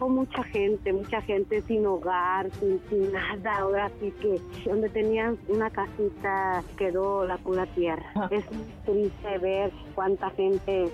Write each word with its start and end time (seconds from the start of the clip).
Dejó 0.00 0.08
mucha 0.08 0.42
gente, 0.44 0.92
mucha 0.94 1.20
gente 1.20 1.60
sin 1.62 1.84
hogar, 1.84 2.48
sin, 2.58 3.12
nada. 3.12 3.58
Ahora 3.58 3.90
sí 4.00 4.12
que 4.20 4.40
donde 4.64 4.88
tenían 4.88 5.38
una 5.48 5.68
casita 5.68 6.62
quedó 6.78 7.26
la 7.26 7.36
pura 7.36 7.66
tierra. 7.66 8.10
Es 8.30 8.50
muy 8.50 8.64
triste 8.86 9.38
ver 9.38 9.70
cuánta 9.94 10.30
gente. 10.30 10.90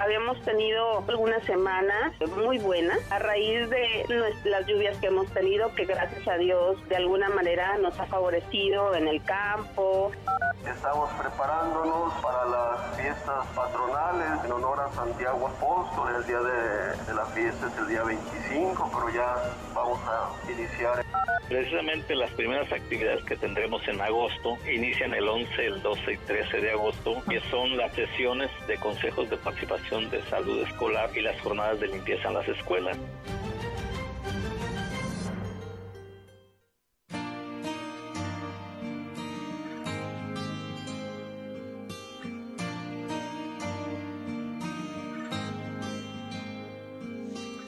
Habíamos 0.00 0.40
tenido 0.42 1.04
algunas 1.06 1.42
semanas 1.44 2.12
muy 2.36 2.58
buenas 2.58 2.98
a 3.10 3.18
raíz 3.18 3.68
de 3.68 4.06
las 4.44 4.66
lluvias 4.66 4.96
que 4.98 5.08
hemos 5.08 5.26
tenido, 5.28 5.74
que 5.74 5.84
gracias 5.84 6.26
a 6.26 6.36
Dios 6.36 6.76
de 6.88 6.96
alguna 6.96 7.28
manera 7.30 7.76
nos 7.78 7.98
ha 7.98 8.06
favorecido 8.06 8.94
en 8.94 9.08
el 9.08 9.22
campo. 9.24 10.12
Estamos 10.66 11.10
preparándonos 11.12 12.12
para 12.22 12.44
las 12.46 12.96
fiestas 12.96 13.46
patronales 13.54 14.44
en 14.44 14.52
honor 14.52 14.80
a 14.80 14.92
Santiago 14.92 15.48
Apóstol. 15.48 16.14
El 16.16 16.26
día 16.26 16.40
de, 16.40 17.04
de 17.06 17.14
la 17.14 17.24
fiesta 17.26 17.66
es 17.66 17.78
el 17.78 17.88
día 17.88 18.02
25, 18.32 18.90
pero 18.92 19.10
ya 19.10 19.34
vamos 19.74 20.00
a 20.06 20.50
iniciar. 20.50 21.04
Precisamente 21.48 22.14
las 22.14 22.30
primeras 22.32 22.70
actividades 22.72 23.24
que 23.24 23.36
tendremos 23.36 23.86
en 23.88 24.00
agosto 24.00 24.56
inician 24.72 25.12
el 25.14 25.28
11, 25.28 25.66
el 25.66 25.82
12 25.82 26.12
y 26.12 26.16
13 26.16 26.60
de 26.60 26.70
agosto, 26.70 27.22
que 27.28 27.40
son 27.50 27.76
las 27.76 27.92
sesiones 27.94 28.50
de 28.68 28.76
consejos 28.76 29.28
de 29.30 29.36
participación 29.36 30.08
de 30.10 30.22
salud 30.22 30.62
escolar 30.62 31.10
y 31.16 31.22
las 31.22 31.40
jornadas 31.40 31.80
de 31.80 31.88
limpieza 31.88 32.28
en 32.28 32.34
las 32.34 32.48
escuelas. 32.48 32.96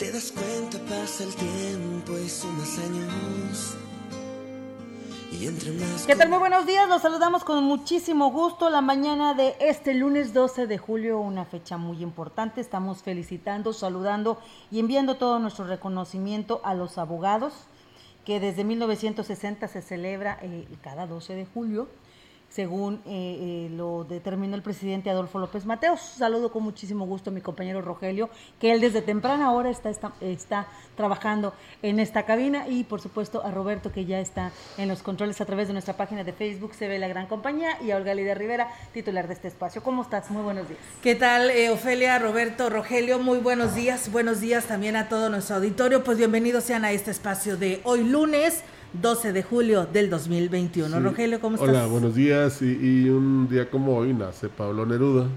El 0.03 1.35
tiempo 1.37 2.19
y 2.19 2.29
sumas 2.29 2.79
años. 2.79 3.77
Entre 5.41 5.73
¿Qué 6.07 6.17
tal? 6.17 6.29
Muy 6.29 6.39
buenos 6.39 6.67
días, 6.67 6.89
los 6.89 7.03
saludamos 7.03 7.45
con 7.45 7.63
muchísimo 7.63 8.31
gusto 8.33 8.69
la 8.69 8.81
mañana 8.81 9.35
de 9.35 9.55
este 9.61 9.95
lunes 9.95 10.35
12 10.35 10.67
de 10.67 10.79
julio, 10.79 11.21
una 11.21 11.45
fecha 11.45 11.77
muy 11.77 12.03
importante. 12.03 12.61
Estamos 12.61 13.03
felicitando, 13.03 13.73
saludando 13.73 14.41
y 14.73 14.81
enviando 14.81 15.17
todo 15.17 15.39
nuestro 15.39 15.67
reconocimiento 15.67 16.61
a 16.65 16.75
los 16.75 16.99
abogados 16.99 17.53
que 18.25 18.41
desde 18.41 18.65
1960 18.65 19.69
se 19.69 19.83
celebra 19.83 20.39
eh, 20.43 20.67
cada 20.83 21.07
12 21.07 21.35
de 21.35 21.47
julio 21.47 21.89
según 22.55 22.97
eh, 23.07 23.67
eh, 23.67 23.71
lo 23.75 24.05
determinó 24.05 24.55
el 24.55 24.63
presidente 24.63 25.09
Adolfo 25.09 25.39
López 25.39 25.65
Mateos. 25.65 26.01
Saludo 26.01 26.53
con 26.53 26.63
muchísimo 26.63 27.07
gusto 27.07 27.31
a 27.31 27.33
mi 27.33 27.41
compañero 27.41 27.81
Rogelio, 27.81 28.29
que 28.61 28.73
él 28.73 28.81
desde 28.81 29.01
temprana 29.01 29.53
hora 29.53 29.71
está, 29.71 29.89
está, 29.89 30.13
está, 30.21 30.67
trabajando 30.97 31.55
en 31.81 31.99
esta 31.99 32.25
cabina, 32.25 32.69
y 32.69 32.85
por 32.85 33.01
supuesto 33.01 33.43
a 33.45 33.51
Roberto, 33.51 33.91
que 33.91 34.05
ya 34.05 34.21
está 34.21 34.53
en 34.77 34.89
los 34.89 35.03
controles 35.03 35.41
a 35.41 35.47
través 35.47 35.69
de 35.69 35.73
nuestra 35.73 35.97
página 35.97 36.23
de 36.25 36.35
Facebook, 36.35 36.75
se 36.75 36.87
ve 36.87 36.99
la 36.99 37.09
gran 37.09 37.27
compañía, 37.27 37.81
y 37.83 37.91
a 37.91 37.97
Olga 37.97 38.15
Lidia 38.15 38.35
Rivera, 38.35 38.69
titular 38.93 39.27
de 39.27 39.35
este 39.35 39.49
espacio. 39.49 39.83
¿Cómo 39.83 40.03
estás? 40.03 40.31
Muy 40.31 40.43
buenos 40.43 40.69
días. 40.69 40.81
¿Qué 41.03 41.15
tal, 41.15 41.51
eh, 41.51 41.71
Ofelia, 41.71 42.19
Roberto, 42.19 42.69
Rogelio? 42.69 43.19
Muy 43.19 43.39
buenos 43.39 43.75
días. 43.75 44.13
Buenos 44.13 44.41
días 44.41 44.67
también 44.67 44.97
a 44.97 45.09
todo 45.09 45.31
nuestro 45.31 45.57
auditorio. 45.57 46.05
Pues 46.05 46.19
bienvenidos 46.19 46.65
sean 46.65 46.85
a 46.85 46.93
este 46.93 47.11
espacio 47.11 47.57
de 47.57 47.81
hoy 47.85 48.05
lunes. 48.05 48.63
12 49.01 49.33
de 49.33 49.43
julio 49.43 49.87
del 49.87 50.11
2021. 50.11 51.01
Rogelio, 51.01 51.41
¿cómo 51.41 51.57
estás? 51.57 51.71
Hola, 51.71 51.87
buenos 51.87 52.15
días. 52.15 52.61
Y, 52.61 53.09
un 53.09 53.49
día 53.49 53.71
como 53.71 53.97
hoy 53.97 54.13
nace 54.13 54.49
Pablo 54.51 54.85
Neruda. 54.85 55.29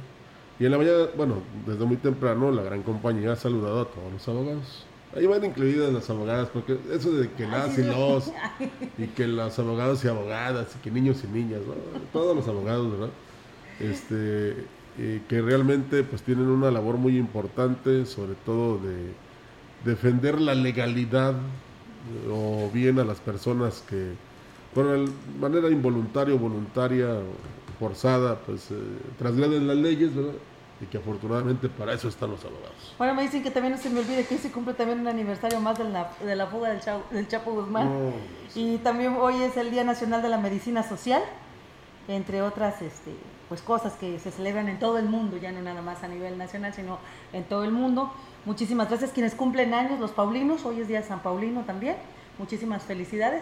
Y 0.59 0.65
en 0.65 0.71
la 0.71 0.77
mañana, 0.77 1.05
bueno, 1.15 1.35
desde 1.65 1.85
muy 1.85 1.97
temprano, 1.97 2.51
la 2.51 2.63
gran 2.63 2.83
compañía 2.83 3.31
ha 3.31 3.35
saludado 3.35 3.81
a 3.81 3.85
todos 3.85 4.11
los 4.11 4.27
abogados. 4.27 4.85
Ahí 5.15 5.25
van 5.25 5.45
incluidas 5.45 5.93
las 5.93 6.09
abogadas, 6.09 6.49
porque 6.49 6.77
eso 6.91 7.13
de 7.13 7.31
que 7.31 7.47
las 7.47 7.77
y 7.77 7.83
los, 7.83 8.31
y 8.97 9.07
que 9.07 9.27
los 9.27 9.57
abogados 9.57 10.03
y 10.03 10.09
abogadas, 10.09 10.75
y 10.75 10.79
que 10.79 10.91
niños 10.91 11.23
y 11.23 11.27
niñas, 11.27 11.61
todos 12.11 12.35
los 12.35 12.47
abogados, 12.49 12.91
¿verdad? 12.91 13.09
Este, 13.79 14.65
eh, 14.97 15.21
que 15.29 15.41
realmente 15.41 16.03
pues 16.03 16.21
tienen 16.23 16.47
una 16.47 16.71
labor 16.71 16.97
muy 16.97 17.17
importante, 17.17 18.05
sobre 18.05 18.33
todo 18.45 18.79
de 18.79 19.13
defender 19.85 20.41
la 20.41 20.55
legalidad 20.55 21.35
o 22.31 22.69
bien 22.71 22.99
a 22.99 23.03
las 23.03 23.19
personas 23.19 23.83
que, 23.89 24.13
por 24.73 24.85
manera 25.39 25.69
involuntaria 25.69 26.35
o 26.35 26.37
voluntaria, 26.37 27.19
forzada, 27.79 28.35
pues 28.39 28.71
eh, 28.71 28.75
trasgreden 29.17 29.67
las 29.67 29.77
leyes, 29.77 30.15
¿verdad? 30.15 30.33
Y 30.81 30.85
que 30.85 30.97
afortunadamente 30.97 31.69
para 31.69 31.93
eso 31.93 32.07
están 32.07 32.31
los 32.31 32.43
abogados. 32.43 32.93
Bueno, 32.97 33.15
me 33.15 33.21
dicen 33.21 33.43
que 33.43 33.51
también 33.51 33.73
no 33.73 33.79
se 33.81 33.89
me 33.89 33.99
olvide 33.99 34.25
que 34.25 34.37
se 34.37 34.51
cumple 34.51 34.73
también 34.73 34.99
un 34.99 35.07
aniversario 35.07 35.59
más 35.61 35.77
de 35.77 35.85
la, 35.85 36.11
de 36.23 36.35
la 36.35 36.47
fuga 36.47 36.69
del, 36.69 36.81
del 37.11 37.27
Chapo 37.27 37.53
Guzmán. 37.53 38.11
Y 38.55 38.77
también 38.79 39.15
hoy 39.19 39.41
es 39.41 39.55
el 39.57 39.71
Día 39.71 39.83
Nacional 39.83 40.21
de 40.21 40.29
la 40.29 40.37
Medicina 40.37 40.83
Social, 40.83 41.21
entre 42.07 42.41
otras 42.41 42.81
este, 42.81 43.11
pues 43.47 43.61
cosas 43.61 43.93
que 43.93 44.19
se 44.19 44.31
celebran 44.31 44.67
en 44.67 44.79
todo 44.79 44.97
el 44.97 45.05
mundo, 45.05 45.37
ya 45.37 45.51
no 45.51 45.61
nada 45.61 45.81
más 45.81 46.03
a 46.03 46.07
nivel 46.07 46.37
nacional, 46.37 46.73
sino 46.73 46.99
en 47.31 47.45
todo 47.45 47.63
el 47.63 47.71
mundo. 47.71 48.11
Muchísimas 48.45 48.89
gracias 48.89 49.11
quienes 49.11 49.33
cumplen 49.33 49.73
años, 49.73 49.99
los 49.99 50.11
Paulinos, 50.11 50.65
hoy 50.65 50.79
es 50.79 50.87
Día 50.87 51.01
de 51.01 51.07
San 51.07 51.21
Paulino 51.21 51.61
también. 51.61 51.95
Muchísimas 52.37 52.83
felicidades 52.83 53.41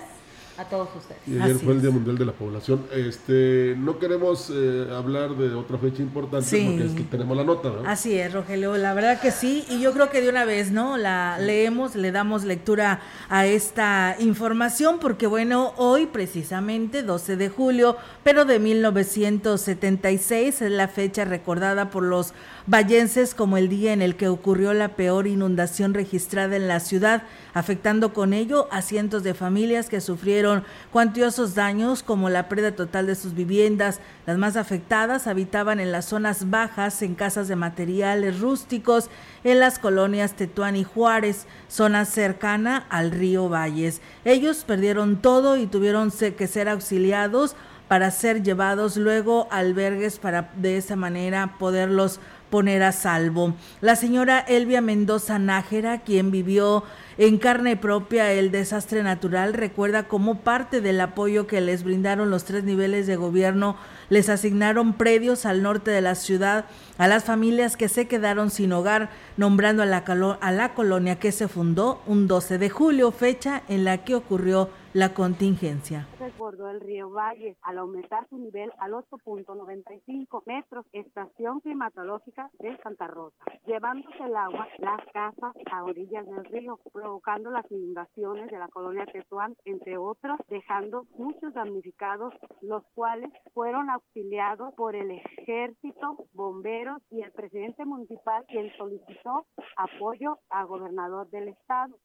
a 0.58 0.66
todos 0.66 0.90
ustedes. 0.96 1.20
Y 1.28 1.40
ayer 1.40 1.58
fue 1.58 1.74
el 1.74 1.82
Día 1.82 1.90
Mundial 1.90 2.16
de 2.18 2.26
la 2.26 2.32
Población. 2.32 2.86
Este, 2.94 3.76
no 3.78 3.98
queremos 3.98 4.52
eh, 4.54 4.88
hablar 4.94 5.36
de 5.36 5.56
otra 5.56 5.80
fecha 5.80 6.04
importante 6.04 6.64
porque 6.64 6.86
es 6.86 6.92
que 6.92 7.02
tenemos 7.04 7.36
la 7.36 7.44
nota, 7.44 7.70
¿no? 7.70 7.90
Así 7.90 8.16
es, 8.18 8.32
Rogelio, 8.32 8.78
la 8.78 8.94
verdad 8.94 9.20
que 9.20 9.32
sí, 9.32 9.66
y 9.70 9.82
yo 9.82 9.92
creo 9.94 10.12
que 10.12 10.22
de 10.22 10.30
una 10.30 10.46
vez, 10.46 10.72
¿no? 10.72 10.98
La 10.98 11.40
leemos, 11.40 11.96
le 11.96 12.12
damos 12.12 12.44
lectura 12.44 13.02
a 13.30 13.48
esta 13.48 14.16
información 14.20 15.00
porque 15.00 15.26
bueno, 15.26 15.74
hoy 15.78 16.06
precisamente 16.06 17.02
12 17.02 17.36
de 17.36 17.50
julio, 17.50 17.98
pero 18.24 18.46
de 18.46 18.60
1976 18.60 20.62
es 20.62 20.72
la 20.72 20.88
fecha 20.88 21.26
recordada 21.26 21.90
por 21.90 22.04
los 22.04 22.34
vallenses 22.66 23.36
como 23.36 23.58
el 23.58 23.68
día 23.68 23.94
en 23.94 24.02
el 24.02 24.16
que 24.16 24.28
ocurrió 24.28 24.74
la 24.74 24.90
peor 24.90 25.28
inundación 25.28 25.94
registrada 25.94 26.56
en 26.56 26.68
la 26.68 26.80
ciudad, 26.80 27.24
afectando 27.54 28.14
con 28.14 28.34
ello 28.34 28.68
a 28.72 28.82
cientos 28.82 29.24
de 29.24 29.34
familias 29.34 29.90
que 29.90 30.02
sufrieron 30.02 30.64
cuantiosos 30.92 31.56
daños 31.56 32.04
como 32.04 32.30
la 32.30 32.48
pérdida 32.48 32.72
total 32.74 33.08
de 33.08 33.16
sus 33.16 33.34
viviendas. 33.34 34.00
Las 34.26 34.38
más 34.38 34.56
afectadas 34.56 35.28
habitaban 35.28 35.80
en 35.80 35.92
las 35.92 36.06
zonas 36.06 36.50
bajas, 36.50 37.02
en 37.02 37.16
casas 37.16 37.48
de 37.48 37.56
materiales 37.56 38.40
rústicos, 38.40 39.10
en 39.44 39.60
las 39.60 39.80
colonias 39.80 40.34
Tetuán 40.34 40.76
y 40.76 40.84
Juárez, 40.84 41.46
zona 41.68 42.06
cercana 42.06 42.86
al 42.90 43.12
río 43.12 43.50
Valles. 43.50 44.02
Ellos 44.24 44.64
perdieron 44.66 45.22
todo 45.22 45.58
y 45.58 45.68
tuvieron 45.68 46.12
que 46.12 46.48
ser 46.48 46.70
auxiliados 46.70 47.56
para 47.88 48.10
ser 48.12 48.42
llevados 48.42 48.98
luego 48.98 49.48
albergues 49.52 50.18
para 50.18 50.50
de 50.56 50.78
esa 50.78 50.96
manera 50.96 51.58
poderlos 51.60 52.20
poner 52.54 52.84
a 52.84 52.92
salvo. 52.92 53.56
La 53.82 53.96
señora 53.96 54.38
Elvia 54.38 54.80
Mendoza 54.80 55.40
Nájera, 55.40 56.02
quien 56.02 56.30
vivió 56.30 56.84
en 57.18 57.40
carne 57.40 57.78
propia 57.78 58.32
el 58.32 58.52
desastre 58.52 59.02
natural, 59.02 59.56
recuerda 59.56 60.08
cómo 60.08 60.42
parte 60.42 60.80
del 60.80 61.02
apoyo 61.02 61.48
que 61.48 61.62
les 61.62 61.84
brindaron 61.84 62.30
los 62.30 62.44
tres 62.44 62.64
niveles 62.64 63.08
de 63.08 63.16
gobierno 63.16 63.76
les 64.10 64.30
asignaron 64.30 64.94
predios 64.94 65.48
al 65.48 65.64
norte 65.64 65.90
de 65.90 66.02
la 66.02 66.14
ciudad 66.14 66.66
a 67.00 67.08
las 67.08 67.24
familias 67.24 67.76
que 67.76 67.90
se 67.90 68.08
quedaron 68.08 68.52
sin 68.52 68.72
hogar, 68.72 69.10
nombrando 69.36 69.82
a 69.82 69.88
la, 69.88 70.04
a 70.40 70.52
la 70.52 70.74
colonia 70.76 71.16
que 71.16 71.32
se 71.32 71.48
fundó 71.48 72.04
un 72.06 72.28
12 72.28 72.60
de 72.60 72.70
julio, 72.70 73.12
fecha 73.12 73.64
en 73.68 73.84
la 73.84 74.04
que 74.04 74.14
ocurrió 74.14 74.70
la 74.94 75.16
contingencia. 75.16 76.08
Desbordó 76.20 76.70
el 76.70 76.80
río 76.80 77.10
Valle 77.10 77.58
al 77.64 77.80
aumentar 77.80 78.28
su 78.30 78.38
nivel 78.38 78.72
al 78.78 78.92
8.95 78.92 80.44
metros, 80.46 80.86
estación 80.94 81.62
climatológica 81.62 82.52
de 82.60 82.78
Santa 82.78 83.08
Rosa, 83.08 83.36
llevándose 83.66 84.24
el 84.24 84.36
agua 84.36 84.68
las 84.78 85.02
casas 85.12 85.56
a 85.72 85.84
orillas 85.84 86.28
del 86.28 86.46
río, 86.46 86.80
provocando 86.92 87.50
las 87.50 87.70
inundaciones 87.72 88.52
de 88.52 88.60
la 88.60 88.68
colonia 88.68 89.08
Tetuán, 89.08 89.56
entre 89.66 89.98
otros, 89.98 90.40
dejando 90.48 91.08
muchos 91.18 91.56
damnificados, 91.56 92.32
los 92.62 92.84
cuales 92.94 93.32
fueron 93.56 93.90
auxiliados 93.90 94.76
por 94.76 94.96
el 94.96 95.10
ejército, 95.10 96.18
bomberos 96.34 97.02
y 97.10 97.22
el 97.22 97.32
presidente 97.32 97.84
municipal, 97.84 98.46
quien 98.48 98.72
solicitó 98.78 99.48
apoyo 99.76 100.38
al 100.50 100.68
gobernador 100.68 101.30
del 101.32 101.48
estado. 101.48 101.98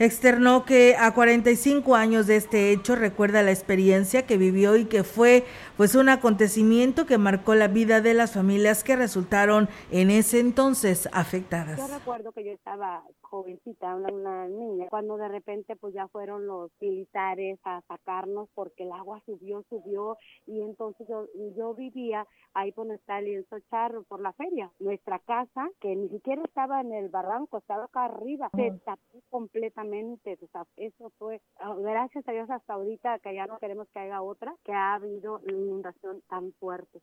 Externó 0.00 0.64
que 0.64 0.96
a 0.98 1.12
45 1.12 1.94
años 1.94 2.26
de 2.26 2.36
este 2.36 2.72
hecho 2.72 2.96
recuerda 2.96 3.42
la 3.42 3.50
experiencia 3.50 4.26
que 4.26 4.38
vivió 4.38 4.76
y 4.76 4.86
que 4.86 5.04
fue 5.04 5.44
pues 5.76 5.94
un 5.94 6.08
acontecimiento 6.08 7.04
que 7.04 7.18
marcó 7.18 7.54
la 7.54 7.68
vida 7.68 8.00
de 8.00 8.14
las 8.14 8.32
familias 8.32 8.82
que 8.82 8.96
resultaron 8.96 9.68
en 9.90 10.08
ese 10.08 10.40
entonces 10.40 11.06
afectadas. 11.12 11.76
Yo 11.76 11.94
recuerdo 11.94 12.32
que 12.32 12.44
yo 12.44 12.52
estaba 12.52 13.04
jovencita, 13.20 13.94
una, 13.94 14.08
una, 14.10 14.48
niña, 14.48 14.86
cuando 14.88 15.18
de 15.18 15.28
repente 15.28 15.76
pues 15.76 15.92
ya 15.92 16.08
fueron 16.08 16.46
los 16.46 16.70
militares 16.80 17.60
a 17.64 17.82
sacarnos 17.86 18.48
porque 18.54 18.84
el 18.84 18.92
agua 18.92 19.22
subió, 19.26 19.62
subió 19.68 20.16
y 20.46 20.62
entonces 20.62 21.06
yo, 21.08 21.26
yo 21.56 21.74
vivía 21.74 22.26
ahí 22.54 22.72
por 22.72 22.86
donde 22.86 22.96
está 22.96 23.18
el 23.18 23.26
lienzo 23.26 23.58
charro, 23.70 24.02
por 24.04 24.20
la 24.20 24.32
feria. 24.32 24.72
Nuestra 24.80 25.18
casa, 25.20 25.68
que 25.78 25.94
ni 25.94 26.08
siquiera 26.08 26.42
estaba 26.42 26.80
en 26.80 26.92
el 26.92 27.10
barranco, 27.10 27.58
estaba 27.58 27.84
acá 27.84 28.06
arriba, 28.06 28.50
se 28.56 28.72
tapó 28.84 29.20
completamente. 29.28 29.89
O 29.90 30.46
sea, 30.52 30.64
eso 30.76 31.12
fue, 31.18 31.40
ah, 31.58 31.74
gracias 31.78 32.26
a 32.28 32.32
Dios 32.32 32.48
hasta 32.50 32.74
ahorita, 32.74 33.18
que 33.18 33.34
ya 33.34 33.46
no 33.46 33.58
queremos 33.58 33.88
que 33.92 34.00
haya 34.00 34.22
otra, 34.22 34.54
que 34.64 34.72
ha 34.72 34.94
habido 34.94 35.40
inundación 35.48 36.22
tan 36.28 36.52
fuerte. 36.54 37.00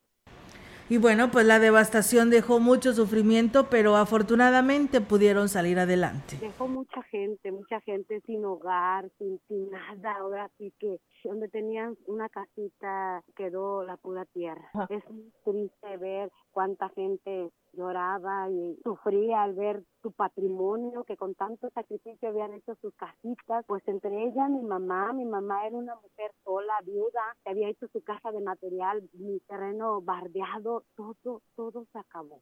Y 0.90 1.00
bueno, 1.00 1.30
pues 1.32 1.46
la 1.46 1.60
devastación 1.60 2.30
dejó 2.30 2.62
mucho 2.62 2.94
sufrimiento, 2.94 3.70
pero 3.70 3.98
afortunadamente 3.98 5.02
pudieron 5.02 5.50
salir 5.50 5.80
adelante. 5.80 6.38
Dejó 6.40 6.70
mucha 6.70 7.04
gente, 7.04 7.52
mucha 7.52 7.82
gente 7.82 8.22
sin 8.22 8.46
hogar, 8.46 9.10
sin, 9.18 9.38
sin 9.50 9.70
nada, 9.70 10.14
ahora 10.14 10.50
sí 10.58 10.74
que 10.80 10.98
donde 11.28 11.50
tenían 11.50 11.98
una 12.06 12.30
casita 12.30 13.22
quedó 13.36 13.84
la 13.84 13.98
pura 13.98 14.24
tierra. 14.26 14.70
Es 14.90 15.04
muy 15.10 15.32
triste 15.44 15.98
ver 15.98 16.32
cuánta 16.52 16.88
gente 16.90 17.52
lloraba 17.78 18.50
y 18.50 18.78
sufría 18.84 19.44
al 19.44 19.54
ver 19.54 19.84
su 20.02 20.12
patrimonio 20.12 21.04
que 21.04 21.16
con 21.16 21.36
tanto 21.36 21.70
sacrificio 21.70 22.30
habían 22.30 22.54
hecho 22.54 22.76
sus 22.82 22.94
casitas, 22.96 23.64
pues 23.68 23.88
entre 23.88 24.26
ellas 24.26 24.50
mi 24.50 24.64
mamá, 24.64 25.14
mi 25.14 25.26
mamá 25.26 25.66
era 25.68 25.78
una 25.78 25.96
mujer 25.96 26.32
sola, 26.44 26.74
viuda, 26.84 27.22
que 27.44 27.52
había 27.52 27.70
hecho 27.70 27.88
su 27.94 28.02
casa 28.02 28.32
de 28.32 28.42
material, 28.42 29.08
mi 29.14 29.40
terreno 29.42 30.02
bardeado, 30.02 30.84
todo, 30.96 31.42
todo 31.56 31.86
se 31.94 32.00
acabó. 32.00 32.42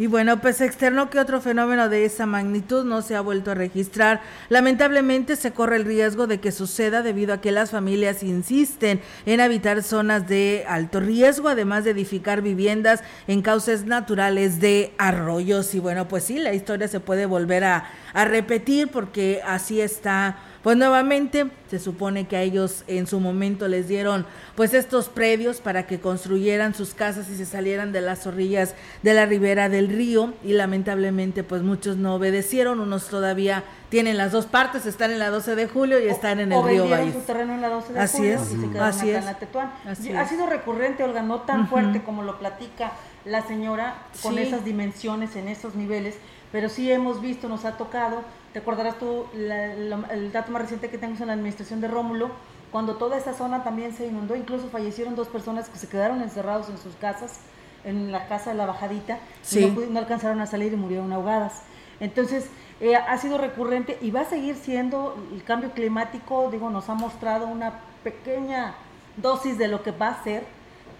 Y 0.00 0.06
bueno, 0.06 0.40
pues 0.40 0.62
externo 0.62 1.10
que 1.10 1.18
otro 1.18 1.42
fenómeno 1.42 1.90
de 1.90 2.06
esa 2.06 2.24
magnitud 2.24 2.86
no 2.86 3.02
se 3.02 3.16
ha 3.16 3.20
vuelto 3.20 3.50
a 3.50 3.54
registrar. 3.54 4.22
Lamentablemente 4.48 5.36
se 5.36 5.52
corre 5.52 5.76
el 5.76 5.84
riesgo 5.84 6.26
de 6.26 6.40
que 6.40 6.52
suceda 6.52 7.02
debido 7.02 7.34
a 7.34 7.42
que 7.42 7.52
las 7.52 7.70
familias 7.70 8.22
insisten 8.22 9.02
en 9.26 9.42
habitar 9.42 9.82
zonas 9.82 10.26
de 10.26 10.64
alto 10.66 11.00
riesgo, 11.00 11.50
además 11.50 11.84
de 11.84 11.90
edificar 11.90 12.40
viviendas 12.40 13.02
en 13.26 13.42
cauces 13.42 13.84
naturales 13.84 14.58
de 14.58 14.94
arroyos. 14.96 15.74
Y 15.74 15.80
bueno, 15.80 16.08
pues 16.08 16.24
sí, 16.24 16.38
la 16.38 16.54
historia 16.54 16.88
se 16.88 17.00
puede 17.00 17.26
volver 17.26 17.64
a, 17.64 17.84
a 18.14 18.24
repetir 18.24 18.88
porque 18.88 19.42
así 19.44 19.82
está 19.82 20.38
pues 20.62 20.76
nuevamente 20.76 21.46
se 21.70 21.78
supone 21.78 22.26
que 22.26 22.36
a 22.36 22.42
ellos 22.42 22.82
en 22.88 23.06
su 23.06 23.20
momento 23.20 23.68
les 23.68 23.86
dieron 23.86 24.26
pues 24.56 24.74
estos 24.74 25.08
predios 25.08 25.60
para 25.60 25.86
que 25.86 26.00
construyeran 26.00 26.74
sus 26.74 26.94
casas 26.94 27.28
y 27.30 27.36
se 27.36 27.46
salieran 27.46 27.92
de 27.92 28.00
las 28.00 28.26
orillas 28.26 28.74
de 29.04 29.14
la 29.14 29.24
ribera 29.24 29.68
del 29.68 29.88
río 29.88 30.34
y 30.42 30.52
lamentablemente 30.52 31.44
pues 31.44 31.62
muchos 31.62 31.96
no 31.96 32.16
obedecieron, 32.16 32.80
unos 32.80 33.06
todavía 33.08 33.62
tienen 33.88 34.16
las 34.16 34.32
dos 34.32 34.46
partes, 34.46 34.84
están 34.86 35.10
en 35.12 35.18
la 35.20 35.30
12 35.30 35.54
de 35.54 35.66
julio 35.68 35.98
y 36.04 36.08
están 36.08 36.40
en 36.40 36.52
el 36.52 36.62
río 36.64 36.88
Valle. 36.88 37.12
su 37.12 37.20
terreno 37.20 37.54
en 37.54 37.60
la 37.60 37.68
12 37.68 37.92
de 37.92 38.00
así 38.00 38.16
julio 38.18 38.34
es, 38.34 38.52
y 38.52 38.60
se 38.60 38.68
quedaron 38.68 38.88
así 38.88 39.00
acá 39.10 39.10
es. 39.10 39.16
en 39.18 39.24
la 39.24 39.34
Tetuán. 39.38 39.72
Así 39.86 40.12
ha 40.12 40.22
es. 40.22 40.28
sido 40.28 40.46
recurrente, 40.46 41.04
Olga, 41.04 41.22
no 41.22 41.42
tan 41.42 41.68
fuerte 41.68 42.02
como 42.02 42.22
lo 42.22 42.38
platica 42.38 42.92
la 43.24 43.46
señora 43.46 43.94
con 44.22 44.34
Sí. 44.34 44.40
esas 44.42 44.64
dimensiones 44.64 45.36
en 45.36 45.48
esos 45.48 45.74
niveles, 45.74 46.16
pero 46.52 46.68
sí 46.68 46.90
hemos 46.90 47.20
visto, 47.20 47.48
nos 47.48 47.64
ha 47.64 47.76
tocado, 47.76 48.22
te 48.52 48.58
acordarás 48.60 48.98
tú 48.98 49.26
la- 49.34 49.74
la- 49.74 50.08
el 50.12 50.32
dato 50.32 50.50
más 50.50 50.62
reciente 50.62 50.88
que 50.88 50.98
tenemos 50.98 51.20
en 51.20 51.28
la 51.28 51.34
administración 51.34 51.59
de 51.68 51.88
Rómulo, 51.88 52.30
cuando 52.72 52.96
toda 52.96 53.16
esa 53.18 53.34
zona 53.34 53.62
también 53.62 53.92
se 53.92 54.06
inundó, 54.06 54.34
incluso 54.36 54.68
fallecieron 54.68 55.14
dos 55.14 55.28
personas 55.28 55.68
que 55.68 55.78
se 55.78 55.88
quedaron 55.88 56.22
encerrados 56.22 56.68
en 56.68 56.78
sus 56.78 56.94
casas, 56.96 57.40
en 57.84 58.12
la 58.12 58.26
casa 58.28 58.50
de 58.50 58.56
la 58.56 58.66
bajadita, 58.66 59.18
Sí. 59.42 59.64
y 59.64 59.70
no, 59.70 59.86
no 59.86 59.98
alcanzaron 59.98 60.40
a 60.40 60.46
salir 60.46 60.72
y 60.72 60.76
murieron 60.76 61.12
ahogadas. 61.12 61.62
Entonces, 61.98 62.46
eh, 62.80 62.96
ha 62.96 63.18
sido 63.18 63.36
recurrente 63.38 63.98
y 64.00 64.10
va 64.10 64.20
a 64.20 64.24
seguir 64.24 64.56
siendo 64.56 65.16
el 65.32 65.42
cambio 65.44 65.72
climático, 65.72 66.48
digo, 66.50 66.70
nos 66.70 66.88
ha 66.88 66.94
mostrado 66.94 67.46
una 67.46 67.74
pequeña 68.04 68.74
dosis 69.16 69.58
de 69.58 69.68
lo 69.68 69.82
que 69.82 69.90
va 69.90 70.08
a 70.08 70.24
ser, 70.24 70.44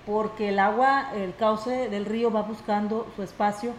porque 0.06 0.48
el 0.50 0.58
agua, 0.58 1.10
el 1.14 1.34
cauce 1.36 1.88
del 1.88 2.04
río 2.04 2.30
va 2.30 2.42
buscando 2.42 3.06
su 3.16 3.22
espacio 3.22 3.72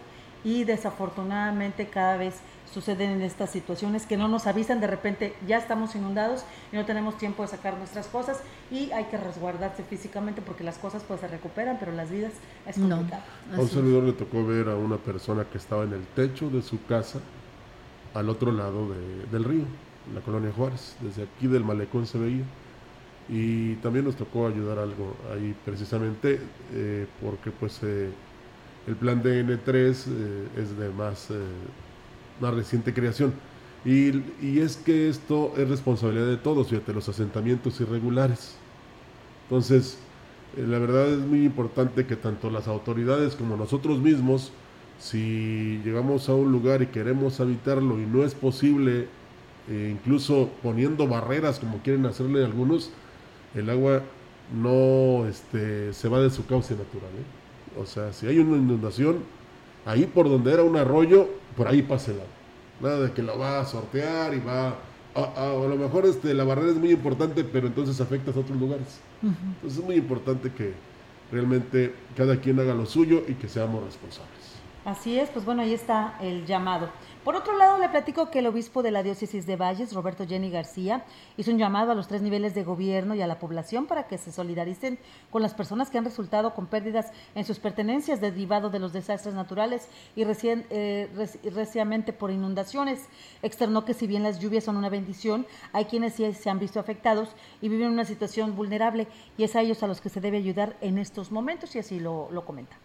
y 0.44 0.64
desafortunadamente 0.64 1.86
cada 1.88 2.16
vez 2.16 2.36
suceden 2.72 3.20
estas 3.22 3.50
situaciones 3.50 4.06
que 4.06 4.16
no 4.16 4.28
nos 4.28 4.46
avisan, 4.46 4.80
de 4.80 4.86
repente 4.86 5.34
ya 5.46 5.58
estamos 5.58 5.94
inundados 5.94 6.44
y 6.72 6.76
no 6.76 6.84
tenemos 6.86 7.18
tiempo 7.18 7.42
de 7.42 7.48
sacar 7.48 7.76
nuestras 7.76 8.06
cosas 8.06 8.40
y 8.70 8.90
hay 8.92 9.04
que 9.04 9.16
resguardarse 9.18 9.82
físicamente 9.84 10.40
porque 10.42 10.64
las 10.64 10.78
cosas 10.78 11.02
pues 11.06 11.20
se 11.20 11.28
recuperan, 11.28 11.76
pero 11.78 11.92
las 11.92 12.10
vidas 12.10 12.32
es 12.66 12.78
No. 12.78 12.96
complicado. 12.96 13.22
A 13.56 13.60
un 13.60 13.68
servidor 13.68 14.02
le 14.04 14.12
tocó 14.14 14.44
ver 14.46 14.68
a 14.68 14.76
una 14.76 14.96
persona 14.96 15.44
que 15.44 15.58
estaba 15.58 15.84
en 15.84 15.92
el 15.92 16.04
techo 16.16 16.48
de 16.50 16.62
su 16.62 16.84
casa 16.86 17.18
al 18.14 18.28
otro 18.28 18.52
lado 18.52 18.88
de- 18.88 19.26
del 19.30 19.44
río, 19.44 19.64
en 20.08 20.14
la 20.14 20.20
colonia 20.22 20.50
Juárez. 20.56 20.96
Desde 21.00 21.22
aquí 21.24 21.46
del 21.46 21.64
malecón 21.64 22.06
se 22.06 22.18
veía. 22.18 22.44
Y 23.28 23.74
también 23.76 24.04
nos 24.04 24.16
tocó 24.16 24.46
ayudar 24.48 24.78
algo 24.78 25.14
ahí 25.32 25.54
precisamente 25.64 26.40
eh, 26.74 27.06
porque 27.22 27.50
pues 27.52 27.78
eh, 27.82 28.10
el 28.86 28.96
plan 28.96 29.22
DN3 29.22 30.06
eh, 30.08 30.48
es 30.56 30.76
de 30.76 30.88
más, 30.90 31.28
más 32.42 32.54
reciente 32.54 32.92
creación. 32.92 33.32
Y, 33.84 34.22
y 34.42 34.60
es 34.60 34.76
que 34.76 35.08
esto 35.08 35.54
es 35.56 35.68
responsabilidad 35.68 36.26
de 36.26 36.36
todos, 36.36 36.68
fíjate, 36.68 36.92
los 36.92 37.08
asentamientos 37.08 37.80
irregulares. 37.80 38.56
Entonces, 39.44 39.98
eh, 40.56 40.66
la 40.66 40.78
verdad 40.78 41.08
es 41.08 41.18
muy 41.18 41.44
importante 41.44 42.06
que 42.06 42.16
tanto 42.16 42.50
las 42.50 42.68
autoridades 42.68 43.34
como 43.34 43.56
nosotros 43.56 43.98
mismos, 44.00 44.52
si 44.98 45.80
llegamos 45.84 46.28
a 46.28 46.34
un 46.34 46.52
lugar 46.52 46.82
y 46.82 46.86
queremos 46.86 47.40
habitarlo 47.40 47.98
y 47.98 48.06
no 48.06 48.24
es 48.24 48.34
posible, 48.34 49.06
eh, 49.68 49.90
incluso 49.92 50.50
poniendo 50.62 51.08
barreras 51.08 51.58
como 51.58 51.78
quieren 51.78 52.06
hacerle 52.06 52.44
algunos, 52.44 52.90
el 53.54 53.70
agua 53.70 54.02
no 54.54 55.26
este, 55.26 55.92
se 55.92 56.08
va 56.08 56.20
de 56.20 56.30
su 56.30 56.46
cauce 56.46 56.74
natural. 56.74 57.10
¿eh? 57.10 57.80
O 57.80 57.86
sea, 57.86 58.12
si 58.12 58.26
hay 58.26 58.38
una 58.38 58.56
inundación, 58.56 59.18
ahí 59.86 60.06
por 60.06 60.28
donde 60.28 60.52
era 60.52 60.62
un 60.62 60.76
arroyo, 60.76 61.28
por 61.56 61.68
ahí 61.68 61.82
pasa 61.82 62.10
el 62.10 62.18
agua. 62.18 62.28
Nada 62.80 63.00
de 63.00 63.12
que 63.12 63.22
lo 63.22 63.38
va 63.38 63.60
a 63.60 63.64
sortear 63.64 64.34
y 64.34 64.40
va... 64.40 64.76
A, 65.14 65.20
a- 65.20 65.50
a 65.50 65.68
lo 65.68 65.76
mejor 65.76 66.06
este, 66.06 66.32
la 66.32 66.42
barrera 66.44 66.70
es 66.70 66.76
muy 66.76 66.90
importante, 66.90 67.44
pero 67.44 67.66
entonces 67.66 68.00
afectas 68.00 68.34
a 68.34 68.40
otros 68.40 68.58
lugares. 68.58 68.98
Entonces 69.22 69.78
es 69.78 69.84
muy 69.84 69.96
importante 69.96 70.50
que 70.50 70.72
realmente 71.30 71.94
cada 72.16 72.36
quien 72.40 72.58
haga 72.60 72.74
lo 72.74 72.86
suyo 72.86 73.22
y 73.28 73.34
que 73.34 73.48
seamos 73.48 73.84
responsables. 73.84 74.32
Así 74.84 75.18
es, 75.18 75.28
pues 75.30 75.44
bueno, 75.44 75.62
ahí 75.62 75.74
está 75.74 76.16
el 76.22 76.44
llamado. 76.46 76.88
Por 77.24 77.36
otro 77.36 77.56
lado, 77.56 77.78
le 77.78 77.88
platico 77.88 78.30
que 78.30 78.40
el 78.40 78.48
obispo 78.48 78.82
de 78.82 78.90
la 78.90 79.04
diócesis 79.04 79.46
de 79.46 79.54
Valles, 79.54 79.92
Roberto 79.92 80.26
Jenny 80.26 80.50
García, 80.50 81.04
hizo 81.36 81.52
un 81.52 81.58
llamado 81.58 81.92
a 81.92 81.94
los 81.94 82.08
tres 82.08 82.20
niveles 82.20 82.52
de 82.52 82.64
gobierno 82.64 83.14
y 83.14 83.22
a 83.22 83.28
la 83.28 83.38
población 83.38 83.86
para 83.86 84.08
que 84.08 84.18
se 84.18 84.32
solidaricen 84.32 84.98
con 85.30 85.40
las 85.40 85.54
personas 85.54 85.88
que 85.88 85.98
han 85.98 86.04
resultado 86.04 86.52
con 86.52 86.66
pérdidas 86.66 87.12
en 87.36 87.44
sus 87.44 87.60
pertenencias 87.60 88.20
derivado 88.20 88.70
de 88.70 88.80
los 88.80 88.92
desastres 88.92 89.36
naturales 89.36 89.86
y 90.16 90.24
recien- 90.24 90.66
eh, 90.70 91.08
reci- 91.14 91.38
reciamente 91.52 92.12
por 92.12 92.32
inundaciones. 92.32 93.06
Externó 93.42 93.84
que 93.84 93.94
si 93.94 94.08
bien 94.08 94.24
las 94.24 94.40
lluvias 94.40 94.64
son 94.64 94.76
una 94.76 94.88
bendición, 94.88 95.46
hay 95.72 95.84
quienes 95.84 96.14
sí 96.14 96.32
se 96.32 96.50
han 96.50 96.58
visto 96.58 96.80
afectados 96.80 97.28
y 97.60 97.68
viven 97.68 97.92
una 97.92 98.04
situación 98.04 98.56
vulnerable 98.56 99.06
y 99.38 99.44
es 99.44 99.54
a 99.54 99.60
ellos 99.60 99.80
a 99.84 99.86
los 99.86 100.00
que 100.00 100.08
se 100.08 100.20
debe 100.20 100.38
ayudar 100.38 100.76
en 100.80 100.98
estos 100.98 101.30
momentos 101.30 101.76
y 101.76 101.78
así 101.78 102.00
lo, 102.00 102.28
lo 102.32 102.44
comenta. 102.44 102.76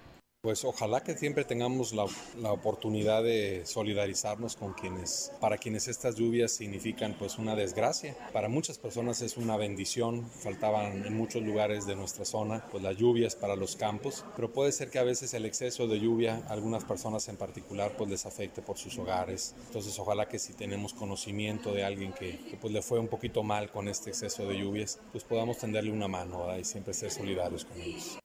Pues 0.41 0.63
ojalá 0.63 1.01
que 1.01 1.17
siempre 1.17 1.46
tengamos 1.46 1.94
la, 1.94 2.06
la, 2.38 2.51
oportunidad 2.51 3.24
de 3.24 3.65
solidarizarnos 3.65 4.56
con 4.56 4.74
quienes, 4.74 5.32
para 5.41 5.58
quienes 5.58 5.88
estas 5.88 6.15
lluvias 6.15 6.51
significan 6.51 7.15
pues 7.17 7.39
una 7.39 7.56
desgracia. 7.56 8.15
Para 8.32 8.48
muchas 8.48 8.77
personas 8.77 9.24
es 9.24 9.36
una 9.36 9.58
bendición, 9.58 10.29
faltaban 10.29 11.08
en 11.08 11.17
muchos 11.17 11.41
lugares 11.41 11.88
de 11.88 11.96
nuestra 11.96 12.24
zona 12.24 12.63
pues 12.70 12.84
las 12.84 12.96
lluvias 12.96 13.36
para 13.36 13.56
los 13.56 13.75
campos, 13.75 14.24
pero 14.36 14.53
puede 14.53 14.72
ser 14.72 14.91
que 14.91 15.00
a 15.00 15.03
veces 15.03 15.34
el 15.34 15.44
exceso 15.44 15.88
de 15.88 16.00
lluvia 16.00 16.44
a 16.48 16.53
algunas 16.53 16.86
personas 16.86 17.27
en 17.29 17.38
particular 17.38 17.98
pues 17.98 18.08
les 18.08 18.27
afecte 18.27 18.62
por 18.62 18.77
sus 18.77 18.96
hogares. 19.00 19.56
Entonces 19.65 19.98
ojalá 19.98 20.29
que 20.29 20.38
si 20.38 20.53
tenemos 20.53 20.94
conocimiento 20.94 21.74
de 21.74 21.84
alguien 21.84 22.13
que, 22.13 22.38
que 22.38 22.58
pues 22.58 22.72
le 22.72 22.84
fue 22.84 23.00
un 23.00 23.08
poquito 23.08 23.41
mal 23.41 23.72
con 23.72 23.88
este 23.88 24.12
exceso 24.12 24.48
de 24.48 24.60
lluvias, 24.60 25.00
pues 25.12 25.24
podamos 25.24 25.58
tenderle 25.58 25.91
una 25.91 26.08
mano 26.08 26.46
y 26.58 26.63
siempre 26.63 26.94
ser 26.94 27.10
solidarios 27.10 27.65
con 27.65 27.82
ellos 27.82 28.20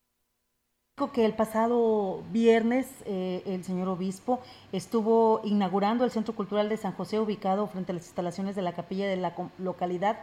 que 1.14 1.25
el 1.25 1.32
pasado 1.32 2.22
viernes 2.32 2.87
eh, 3.06 3.42
el 3.46 3.64
señor 3.64 3.88
obispo 3.88 4.40
estuvo 4.72 5.40
inaugurando 5.42 6.04
el 6.04 6.11
Centro 6.11 6.34
Cultural 6.34 6.68
de 6.68 6.76
San 6.76 6.92
José 6.92 7.18
ubicado 7.18 7.66
frente 7.66 7.92
a 7.92 7.94
las 7.94 8.04
instalaciones 8.04 8.54
de 8.56 8.61
la 8.61 8.75
capilla 8.75 9.08
de 9.08 9.16
la 9.16 9.34
localidad 9.56 10.18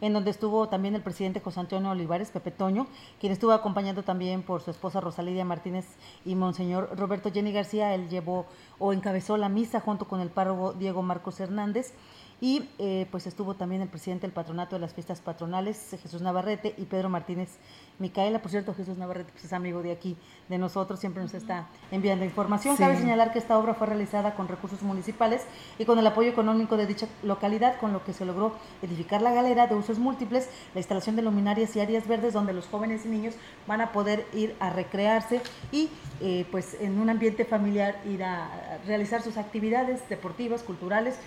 en 0.00 0.12
donde 0.12 0.30
estuvo 0.30 0.68
también 0.68 0.94
el 0.94 1.02
presidente 1.02 1.40
José 1.40 1.58
Antonio 1.60 1.90
Olivares, 1.90 2.30
Pepe 2.30 2.52
Toño, 2.52 2.86
quien 3.20 3.32
estuvo 3.32 3.50
acompañado 3.50 4.04
también 4.04 4.42
por 4.42 4.62
su 4.62 4.70
esposa 4.70 5.00
Rosalidia 5.00 5.44
Martínez 5.44 5.86
y 6.24 6.36
Monseñor 6.36 6.96
Roberto 6.96 7.32
Jenny 7.32 7.52
García. 7.52 7.94
Él 7.94 8.08
llevó 8.08 8.46
o 8.78 8.92
encabezó 8.92 9.36
la 9.36 9.48
misa 9.48 9.80
junto 9.80 10.06
con 10.06 10.20
el 10.20 10.30
párroco 10.30 10.72
Diego 10.72 11.02
Marcos 11.02 11.40
Hernández 11.40 11.94
y 12.42 12.68
eh, 12.80 13.06
pues 13.12 13.28
estuvo 13.28 13.54
también 13.54 13.82
el 13.82 13.88
presidente 13.88 14.26
del 14.26 14.34
patronato 14.34 14.74
de 14.74 14.80
las 14.80 14.92
fiestas 14.92 15.20
patronales, 15.20 15.96
Jesús 16.02 16.22
Navarrete, 16.22 16.74
y 16.76 16.86
Pedro 16.86 17.08
Martínez 17.08 17.58
Micaela. 18.02 18.40
Por 18.40 18.50
cierto, 18.50 18.74
Jesús 18.74 18.98
Navarrete 18.98 19.32
pues, 19.32 19.44
es 19.44 19.52
amigo 19.54 19.82
de 19.82 19.92
aquí, 19.92 20.18
de 20.50 20.58
nosotros, 20.58 21.00
siempre 21.00 21.22
nos 21.22 21.32
está 21.32 21.68
enviando 21.90 22.26
información. 22.26 22.76
Cabe 22.76 22.98
señalar 22.98 23.32
que 23.32 23.38
esta 23.38 23.58
obra 23.58 23.72
fue 23.72 23.86
realizada 23.86 24.34
con 24.34 24.48
recursos 24.48 24.82
municipales 24.82 25.46
y 25.78 25.86
con 25.86 25.98
el 25.98 26.06
apoyo 26.06 26.28
económico 26.28 26.76
de 26.76 26.86
dicha 26.86 27.06
localidad, 27.22 27.78
con 27.80 27.94
lo 27.94 28.04
que 28.04 28.12
se 28.12 28.26
logró 28.26 28.52
edificar 28.82 29.22
la 29.22 29.32
galera 29.32 29.66
de 29.66 29.74
usos 29.74 29.98
múltiples, 29.98 30.50
la 30.74 30.80
instalación 30.80 31.16
de 31.16 31.22
luminarias 31.22 31.74
y 31.76 31.80
áreas 31.80 32.06
verdes 32.06 32.34
donde 32.34 32.52
los 32.52 32.66
jóvenes 32.66 33.06
y 33.06 33.08
niños 33.08 33.34
van 33.66 33.80
a 33.80 33.92
poder 33.92 34.26
ir 34.34 34.54
a 34.60 34.70
recrearse 34.70 35.40
y 35.70 35.88
eh, 36.20 36.44
pues 36.50 36.76
en 36.80 36.98
un 36.98 37.08
ambiente 37.08 37.44
familiar 37.44 37.96
ir 38.04 38.24
a 38.24 38.78
realizar 38.86 39.22
sus 39.22 39.38
actividades 39.38 40.06
deportivas, 40.08 40.62
culturales 40.62 41.18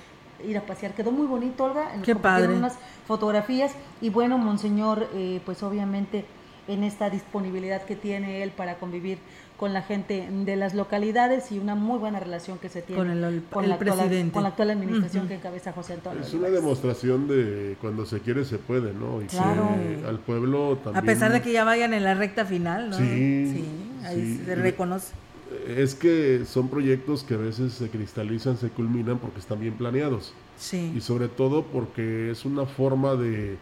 ir 0.44 0.58
a 0.58 0.62
pasear. 0.62 0.94
Quedó 0.94 1.12
muy 1.12 1.27
bonito, 1.27 1.63
Olga. 1.63 1.94
En 1.94 2.01
Qué 2.01 2.15
padre. 2.15 2.53
unas 2.53 2.77
fotografías 3.08 3.74
y 4.01 4.10
bueno, 4.10 4.38
Monseñor, 4.38 5.08
eh, 5.13 5.41
pues 5.46 5.63
obviamente 5.63 6.25
en 6.68 6.84
esta 6.84 7.10
disponibilidad 7.10 7.84
que 7.84 7.96
tiene 7.96 8.44
él 8.44 8.52
para 8.52 8.76
convivir 8.76 9.18
con 9.58 9.74
la 9.74 9.82
gente 9.82 10.28
de 10.30 10.56
las 10.58 10.74
localidades 10.74 11.52
y 11.52 11.60
una 11.60 11.76
muy 11.76 11.98
buena 11.98 12.20
relación 12.20 12.58
que 12.58 12.68
se 12.68 12.82
tiene 12.82 13.02
con 13.02 13.10
el, 13.10 13.44
con 13.50 13.70
la, 13.70 13.78
presidente. 13.78 14.16
Actual, 14.16 14.32
con 14.32 14.44
la 14.44 14.50
actual 14.50 14.70
administración 14.72 15.28
que 15.28 15.36
encabeza 15.36 15.72
José 15.72 15.94
Antonio. 15.94 16.22
Es 16.22 16.34
una 16.34 16.50
demostración 16.50 17.28
de 17.28 17.78
cuando 17.80 18.06
se 18.06 18.20
quiere 18.20 18.44
se 18.44 18.58
puede, 18.58 18.94
¿no? 18.94 19.22
Y 19.22 19.28
claro. 19.28 19.70
al 20.08 20.20
pueblo 20.20 20.78
también. 20.84 21.04
A 21.04 21.06
pesar 21.06 21.32
de 21.32 21.42
que 21.42 21.54
ya 21.54 21.64
vayan 21.64 21.94
en 21.94 22.04
la 22.04 22.16
recta 22.16 22.46
final, 22.46 22.90
¿no? 22.90 22.98
Sí, 22.98 23.06
sí 23.06 23.66
ahí 24.04 24.42
se 24.46 24.56
reconoce 24.56 25.14
es 25.68 25.96
que 25.96 26.44
son 26.46 26.70
proyectos 26.70 27.24
que 27.24 27.36
a 27.36 27.38
veces 27.38 27.74
se 27.74 27.90
cristalizan, 27.90 28.58
se 28.58 28.70
culminan 28.70 29.20
porque 29.20 29.40
están 29.40 29.60
bien 29.60 29.74
planeados. 29.74 30.34
Sí. 30.58 30.94
Y 30.96 31.02
sobre 31.02 31.28
todo 31.28 31.64
porque 31.64 32.32
es 32.32 32.46
una 32.46 32.66
forma 32.66 33.16
de 33.16 33.58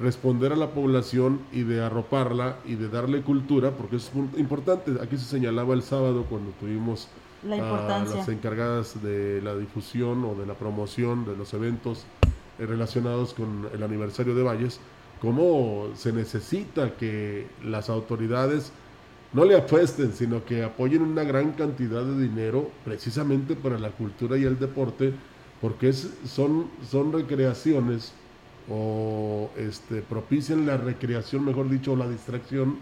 responder 0.00 0.52
a 0.52 0.56
la 0.56 0.70
población 0.70 1.40
y 1.52 1.62
de 1.62 1.82
arroparla 1.82 2.56
y 2.64 2.74
de 2.74 2.88
darle 2.88 3.22
cultura, 3.22 3.72
porque 3.72 3.96
es 3.96 4.10
importante. 4.36 4.92
Aquí 5.00 5.16
se 5.16 5.24
señalaba 5.24 5.74
el 5.74 5.82
sábado 5.82 6.24
cuando 6.28 6.52
tuvimos 6.52 7.08
a 7.44 8.04
las 8.04 8.28
encargadas 8.28 9.02
de 9.02 9.40
la 9.42 9.54
difusión 9.56 10.24
o 10.24 10.34
de 10.34 10.46
la 10.46 10.54
promoción 10.54 11.24
de 11.24 11.36
los 11.36 11.54
eventos 11.54 12.04
eh, 12.58 12.66
relacionados 12.66 13.34
con 13.34 13.68
el 13.72 13.82
aniversario 13.82 14.34
de 14.34 14.42
Valles, 14.42 14.80
cómo 15.20 15.88
se 15.94 16.12
necesita 16.12 16.96
que 16.96 17.46
las 17.64 17.88
autoridades 17.88 18.72
no 19.32 19.44
le 19.44 19.56
apuesten, 19.56 20.12
sino 20.12 20.44
que 20.44 20.64
apoyen 20.64 21.02
una 21.02 21.24
gran 21.24 21.52
cantidad 21.52 22.02
de 22.02 22.20
dinero 22.20 22.70
precisamente 22.84 23.54
para 23.54 23.78
la 23.78 23.90
cultura 23.90 24.36
y 24.36 24.44
el 24.44 24.58
deporte, 24.58 25.12
porque 25.60 25.90
es, 25.90 26.10
son, 26.26 26.66
son 26.90 27.12
recreaciones 27.12 28.12
o 28.70 29.50
este, 29.56 30.02
propician 30.02 30.66
la 30.66 30.76
recreación, 30.76 31.44
mejor 31.44 31.68
dicho, 31.68 31.92
o 31.92 31.96
la 31.96 32.08
distracción 32.08 32.78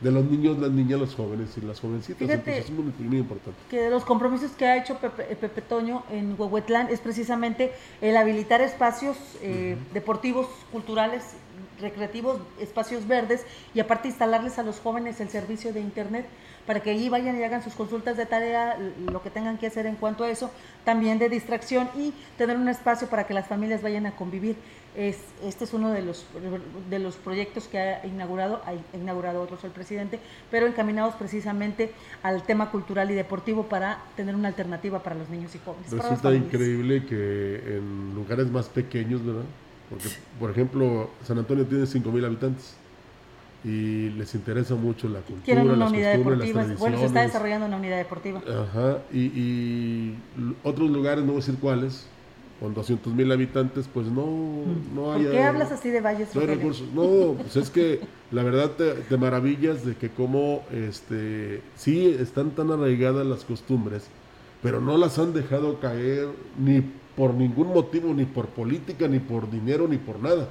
de 0.00 0.10
los 0.10 0.24
niños, 0.24 0.58
las 0.58 0.70
niñas, 0.70 0.98
los 0.98 1.14
jóvenes 1.14 1.56
y 1.56 1.60
las 1.60 1.80
jovencitas. 1.80 2.18
Fíjate 2.18 2.58
Entonces 2.58 2.64
es 2.98 3.00
muy, 3.04 3.18
importante. 3.18 3.58
Que 3.68 3.82
de 3.82 3.90
los 3.90 4.04
compromisos 4.04 4.52
que 4.52 4.66
ha 4.66 4.76
hecho 4.78 4.96
Pepe, 4.98 5.24
Pepe 5.36 5.60
Toño 5.60 6.04
en 6.10 6.34
Huehuetlán 6.38 6.88
es 6.88 7.00
precisamente 7.00 7.72
el 8.00 8.16
habilitar 8.16 8.60
espacios 8.62 9.16
eh, 9.42 9.76
deportivos, 9.92 10.46
culturales 10.72 11.34
recreativos, 11.80 12.40
espacios 12.60 13.06
verdes 13.06 13.44
y 13.74 13.80
aparte 13.80 14.08
instalarles 14.08 14.58
a 14.58 14.62
los 14.62 14.80
jóvenes 14.80 15.20
el 15.20 15.28
servicio 15.28 15.72
de 15.72 15.80
internet 15.80 16.26
para 16.66 16.80
que 16.80 16.90
allí 16.90 17.08
vayan 17.08 17.38
y 17.38 17.42
hagan 17.42 17.64
sus 17.64 17.74
consultas 17.74 18.16
de 18.16 18.26
tarea, 18.26 18.78
lo 19.10 19.22
que 19.22 19.30
tengan 19.30 19.58
que 19.58 19.66
hacer 19.66 19.86
en 19.86 19.96
cuanto 19.96 20.24
a 20.24 20.30
eso, 20.30 20.50
también 20.84 21.18
de 21.18 21.28
distracción 21.28 21.88
y 21.96 22.12
tener 22.38 22.56
un 22.56 22.68
espacio 22.68 23.08
para 23.08 23.26
que 23.26 23.34
las 23.34 23.48
familias 23.48 23.82
vayan 23.82 24.06
a 24.06 24.12
convivir. 24.12 24.56
Es, 24.96 25.18
este 25.44 25.64
es 25.64 25.72
uno 25.72 25.90
de 25.90 26.02
los, 26.02 26.26
de 26.88 26.98
los 26.98 27.16
proyectos 27.16 27.68
que 27.68 27.78
ha 27.78 28.06
inaugurado, 28.06 28.60
ha 28.66 28.96
inaugurado 28.96 29.40
otros 29.40 29.62
el 29.64 29.70
presidente, 29.70 30.18
pero 30.50 30.66
encaminados 30.66 31.14
precisamente 31.14 31.92
al 32.22 32.42
tema 32.42 32.70
cultural 32.70 33.10
y 33.10 33.14
deportivo 33.14 33.64
para 33.64 34.02
tener 34.16 34.34
una 34.34 34.48
alternativa 34.48 35.00
para 35.02 35.16
los 35.16 35.28
niños 35.28 35.54
y 35.54 35.58
jóvenes. 35.58 35.90
Resulta 35.90 36.34
increíble 36.34 37.06
que 37.06 37.78
en 37.78 38.14
lugares 38.14 38.50
más 38.50 38.68
pequeños, 38.68 39.24
¿verdad? 39.24 39.44
Porque, 39.90 40.08
por 40.38 40.50
ejemplo, 40.50 41.10
San 41.24 41.38
Antonio 41.38 41.66
tiene 41.66 41.84
5.000 41.84 42.24
habitantes 42.24 42.74
y 43.64 44.08
les 44.10 44.34
interesa 44.34 44.74
mucho 44.74 45.08
la 45.08 45.18
cultura, 45.20 45.44
Quieren 45.44 45.64
una 45.64 45.76
las 45.76 45.90
unidad 45.90 46.14
costumbres, 46.14 46.38
deportiva. 46.38 46.66
las 46.70 46.78
Bueno, 46.78 46.98
se 46.98 47.06
está 47.06 47.22
desarrollando 47.22 47.66
una 47.66 47.76
unidad 47.76 47.98
deportiva. 47.98 48.40
Ajá, 48.48 48.98
y, 49.12 49.18
y 49.18 50.18
otros 50.62 50.90
lugares, 50.90 51.24
no 51.24 51.32
voy 51.32 51.42
a 51.42 51.44
decir 51.44 51.56
cuáles, 51.60 52.06
con 52.60 52.74
200.000 52.74 53.32
habitantes, 53.32 53.88
pues 53.92 54.06
no, 54.06 54.26
no 54.94 55.12
hay... 55.12 55.24
¿Por 55.24 55.32
qué 55.32 55.42
hablas 55.42 55.72
así 55.72 55.90
de 55.90 56.00
Valles? 56.00 56.34
No 56.34 56.40
hay 56.42 56.46
recursos. 56.46 56.86
No, 56.94 57.34
pues 57.38 57.56
es 57.56 57.70
que 57.70 58.00
la 58.30 58.42
verdad 58.42 58.70
te, 58.72 58.92
te 58.92 59.16
maravillas 59.16 59.84
de 59.84 59.96
que 59.96 60.08
como 60.10 60.62
este 60.72 61.62
sí 61.74 62.16
están 62.18 62.50
tan 62.50 62.70
arraigadas 62.70 63.26
las 63.26 63.44
costumbres, 63.44 64.06
pero 64.62 64.80
no 64.80 64.96
las 64.98 65.18
han 65.18 65.32
dejado 65.32 65.80
caer 65.80 66.28
ni 66.58 66.82
por 67.16 67.34
ningún 67.34 67.72
motivo, 67.72 68.12
ni 68.14 68.24
por 68.24 68.46
política, 68.48 69.08
ni 69.08 69.18
por 69.18 69.50
dinero, 69.50 69.86
ni 69.88 69.98
por 69.98 70.20
nada. 70.20 70.48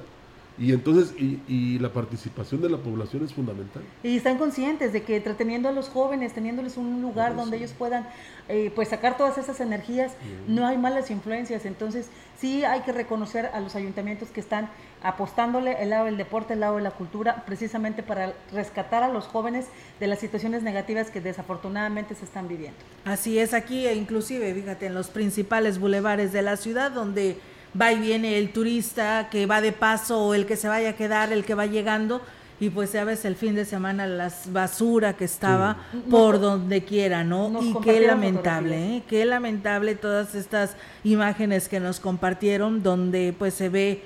Y 0.58 0.72
entonces, 0.72 1.14
y, 1.18 1.40
y 1.48 1.78
la 1.78 1.90
participación 1.90 2.60
de 2.60 2.68
la 2.68 2.76
población 2.76 3.24
es 3.24 3.32
fundamental. 3.32 3.82
Y 4.02 4.16
están 4.16 4.36
conscientes 4.36 4.92
de 4.92 5.02
que 5.02 5.16
entreteniendo 5.16 5.70
a 5.70 5.72
los 5.72 5.88
jóvenes, 5.88 6.34
teniéndoles 6.34 6.76
un 6.76 7.00
lugar 7.00 7.34
donde 7.34 7.56
ellos 7.56 7.72
puedan 7.72 8.06
eh, 8.46 8.70
pues 8.74 8.88
sacar 8.88 9.16
todas 9.16 9.38
esas 9.38 9.58
energías, 9.60 10.12
no 10.46 10.66
hay 10.66 10.76
malas 10.76 11.10
influencias. 11.10 11.64
Entonces, 11.64 12.10
sí 12.38 12.62
hay 12.64 12.80
que 12.80 12.92
reconocer 12.92 13.46
a 13.46 13.60
los 13.60 13.74
ayuntamientos 13.74 14.28
que 14.28 14.40
están 14.40 14.68
apostándole 15.02 15.82
el 15.82 15.90
lado 15.90 16.06
del 16.06 16.16
deporte, 16.16 16.54
el 16.54 16.60
lado 16.60 16.76
de 16.76 16.82
la 16.82 16.90
cultura, 16.90 17.44
precisamente 17.46 18.02
para 18.02 18.34
rescatar 18.52 19.02
a 19.02 19.08
los 19.08 19.24
jóvenes 19.24 19.66
de 19.98 20.06
las 20.06 20.18
situaciones 20.18 20.62
negativas 20.62 21.10
que 21.10 21.20
desafortunadamente 21.20 22.14
se 22.14 22.24
están 22.24 22.48
viviendo. 22.48 22.78
Así 23.04 23.38
es 23.38 23.54
aquí, 23.54 23.86
e 23.86 23.94
inclusive, 23.94 24.52
fíjate, 24.54 24.86
en 24.86 24.94
los 24.94 25.08
principales 25.08 25.78
bulevares 25.78 26.32
de 26.32 26.42
la 26.42 26.56
ciudad 26.56 26.90
donde 26.90 27.38
va 27.80 27.92
y 27.92 27.98
viene 27.98 28.38
el 28.38 28.52
turista 28.52 29.28
que 29.30 29.46
va 29.46 29.60
de 29.60 29.72
paso 29.72 30.26
o 30.26 30.34
el 30.34 30.46
que 30.46 30.56
se 30.56 30.68
vaya 30.68 30.90
a 30.90 30.92
quedar, 30.94 31.32
el 31.32 31.44
que 31.44 31.54
va 31.54 31.66
llegando. 31.66 32.20
Y 32.58 32.68
pues 32.68 32.92
ya 32.92 33.04
ves 33.04 33.24
el 33.24 33.36
fin 33.36 33.54
de 33.54 33.64
semana 33.64 34.06
la 34.06 34.30
basura 34.48 35.14
que 35.14 35.24
estaba 35.24 35.78
por 36.10 36.40
donde 36.40 36.84
quiera, 36.84 37.24
¿no? 37.24 37.50
Y 37.62 37.74
qué 37.82 38.02
lamentable. 38.02 38.96
¿eh? 38.96 39.02
Qué 39.08 39.24
lamentable 39.24 39.94
todas 39.94 40.34
estas 40.34 40.76
imágenes 41.02 41.70
que 41.70 41.80
nos 41.80 42.00
compartieron 42.00 42.82
donde 42.82 43.34
pues 43.38 43.54
se 43.54 43.70
ve 43.70 44.02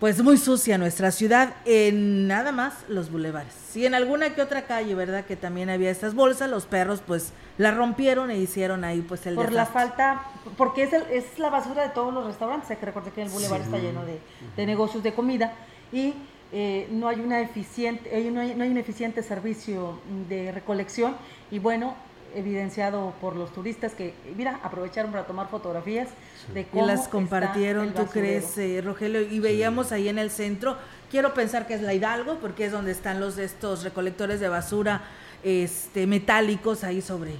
pues 0.00 0.22
muy 0.22 0.36
sucia 0.38 0.78
nuestra 0.78 1.10
ciudad 1.10 1.54
en 1.64 2.28
nada 2.28 2.52
más 2.52 2.84
los 2.88 3.10
bulevares. 3.10 3.54
Y 3.76 3.84
en 3.86 3.94
alguna 3.94 4.34
que 4.34 4.42
otra 4.42 4.62
calle, 4.62 4.94
¿verdad? 4.94 5.24
Que 5.24 5.34
también 5.36 5.70
había 5.70 5.90
estas 5.90 6.14
bolsas, 6.14 6.48
los 6.48 6.66
perros 6.66 7.02
pues 7.06 7.32
la 7.58 7.72
rompieron 7.72 8.30
e 8.30 8.38
hicieron 8.38 8.84
ahí 8.84 9.00
pues 9.02 9.26
el 9.26 9.34
Por 9.34 9.52
la 9.52 9.66
falta, 9.66 10.22
porque 10.56 10.84
es, 10.84 10.92
el- 10.92 11.02
es 11.10 11.38
la 11.38 11.50
basura 11.50 11.82
de 11.82 11.88
todos 11.90 12.14
los 12.14 12.26
restaurantes, 12.26 12.70
hay 12.70 12.76
que 12.76 12.86
recordar 12.86 13.12
que 13.12 13.22
el 13.22 13.28
bulevar 13.28 13.60
está 13.60 13.78
lleno 13.78 14.04
de, 14.04 14.20
de 14.56 14.66
negocios 14.66 15.02
de 15.02 15.12
comida 15.14 15.52
y 15.92 16.14
eh, 16.52 16.86
no 16.90 17.08
hay 17.08 17.20
una 17.20 17.40
eficiente, 17.40 18.08
eh, 18.16 18.30
no 18.30 18.40
hay, 18.40 18.54
no 18.54 18.64
hay 18.64 18.70
un 18.70 18.78
eficiente 18.78 19.22
servicio 19.22 20.00
de 20.28 20.52
recolección 20.52 21.16
y 21.50 21.58
bueno, 21.58 21.94
evidenciado 22.38 23.14
por 23.20 23.36
los 23.36 23.52
turistas 23.52 23.92
que, 23.92 24.14
mira, 24.36 24.60
aprovecharon 24.62 25.10
para 25.10 25.26
tomar 25.26 25.48
fotografías 25.48 26.08
de 26.54 26.62
Y 26.62 26.64
cómo 26.64 26.86
las 26.86 27.00
está 27.00 27.10
compartieron, 27.10 27.88
el 27.88 27.94
¿tú 27.94 28.06
crees, 28.06 28.56
eh, 28.58 28.80
Rogelio? 28.82 29.20
Y 29.22 29.40
veíamos 29.40 29.92
ahí 29.92 30.08
en 30.08 30.18
el 30.18 30.30
centro, 30.30 30.76
quiero 31.10 31.34
pensar 31.34 31.66
que 31.66 31.74
es 31.74 31.82
la 31.82 31.94
Hidalgo, 31.94 32.38
porque 32.40 32.66
es 32.66 32.72
donde 32.72 32.92
están 32.92 33.20
los 33.20 33.38
estos 33.38 33.84
recolectores 33.84 34.40
de 34.40 34.48
basura 34.48 35.02
este 35.42 36.06
metálicos 36.06 36.84
ahí 36.84 37.00
sobre 37.00 37.32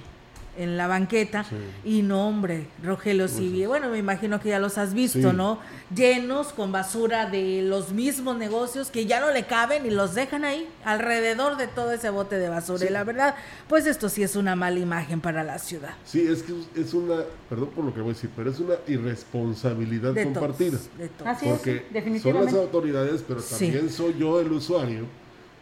en 0.59 0.75
la 0.75 0.87
banqueta 0.87 1.45
y 1.85 2.01
no 2.01 2.27
hombre 2.27 2.67
Rogelio 2.83 3.29
sí 3.29 3.65
bueno 3.65 3.89
me 3.89 3.97
imagino 3.97 4.41
que 4.41 4.49
ya 4.49 4.59
los 4.59 4.77
has 4.77 4.93
visto 4.93 5.31
no 5.31 5.59
llenos 5.95 6.47
con 6.47 6.73
basura 6.73 7.29
de 7.29 7.61
los 7.61 7.93
mismos 7.93 8.37
negocios 8.37 8.91
que 8.91 9.05
ya 9.05 9.21
no 9.21 9.31
le 9.31 9.45
caben 9.45 9.85
y 9.85 9.89
los 9.89 10.15
dejan 10.15 10.43
ahí 10.43 10.67
alrededor 10.83 11.55
de 11.55 11.67
todo 11.67 11.93
ese 11.93 12.09
bote 12.09 12.37
de 12.37 12.49
basura. 12.49 12.85
Y 12.85 12.89
la 12.89 13.05
verdad 13.05 13.35
pues 13.69 13.85
esto 13.85 14.09
sí 14.09 14.21
es 14.21 14.35
una 14.35 14.55
mala 14.57 14.79
imagen 14.79 15.21
para 15.21 15.43
la 15.43 15.59
ciudad. 15.59 15.95
Sí 16.03 16.27
es 16.27 16.43
que 16.43 16.53
es 16.75 16.93
una 16.93 17.23
perdón 17.49 17.69
por 17.69 17.85
lo 17.85 17.93
que 17.93 18.01
voy 18.01 18.11
a 18.11 18.13
decir 18.13 18.29
pero 18.35 18.51
es 18.51 18.59
una 18.59 18.75
irresponsabilidad 18.87 20.13
compartida. 20.21 20.77
Así 21.25 21.45
porque 21.47 21.85
es, 21.93 22.21
son 22.21 22.33
las 22.33 22.53
autoridades 22.53 23.23
pero 23.25 23.41
también 23.41 23.89
soy 23.89 24.15
yo 24.19 24.41
el 24.41 24.51
usuario 24.51 25.05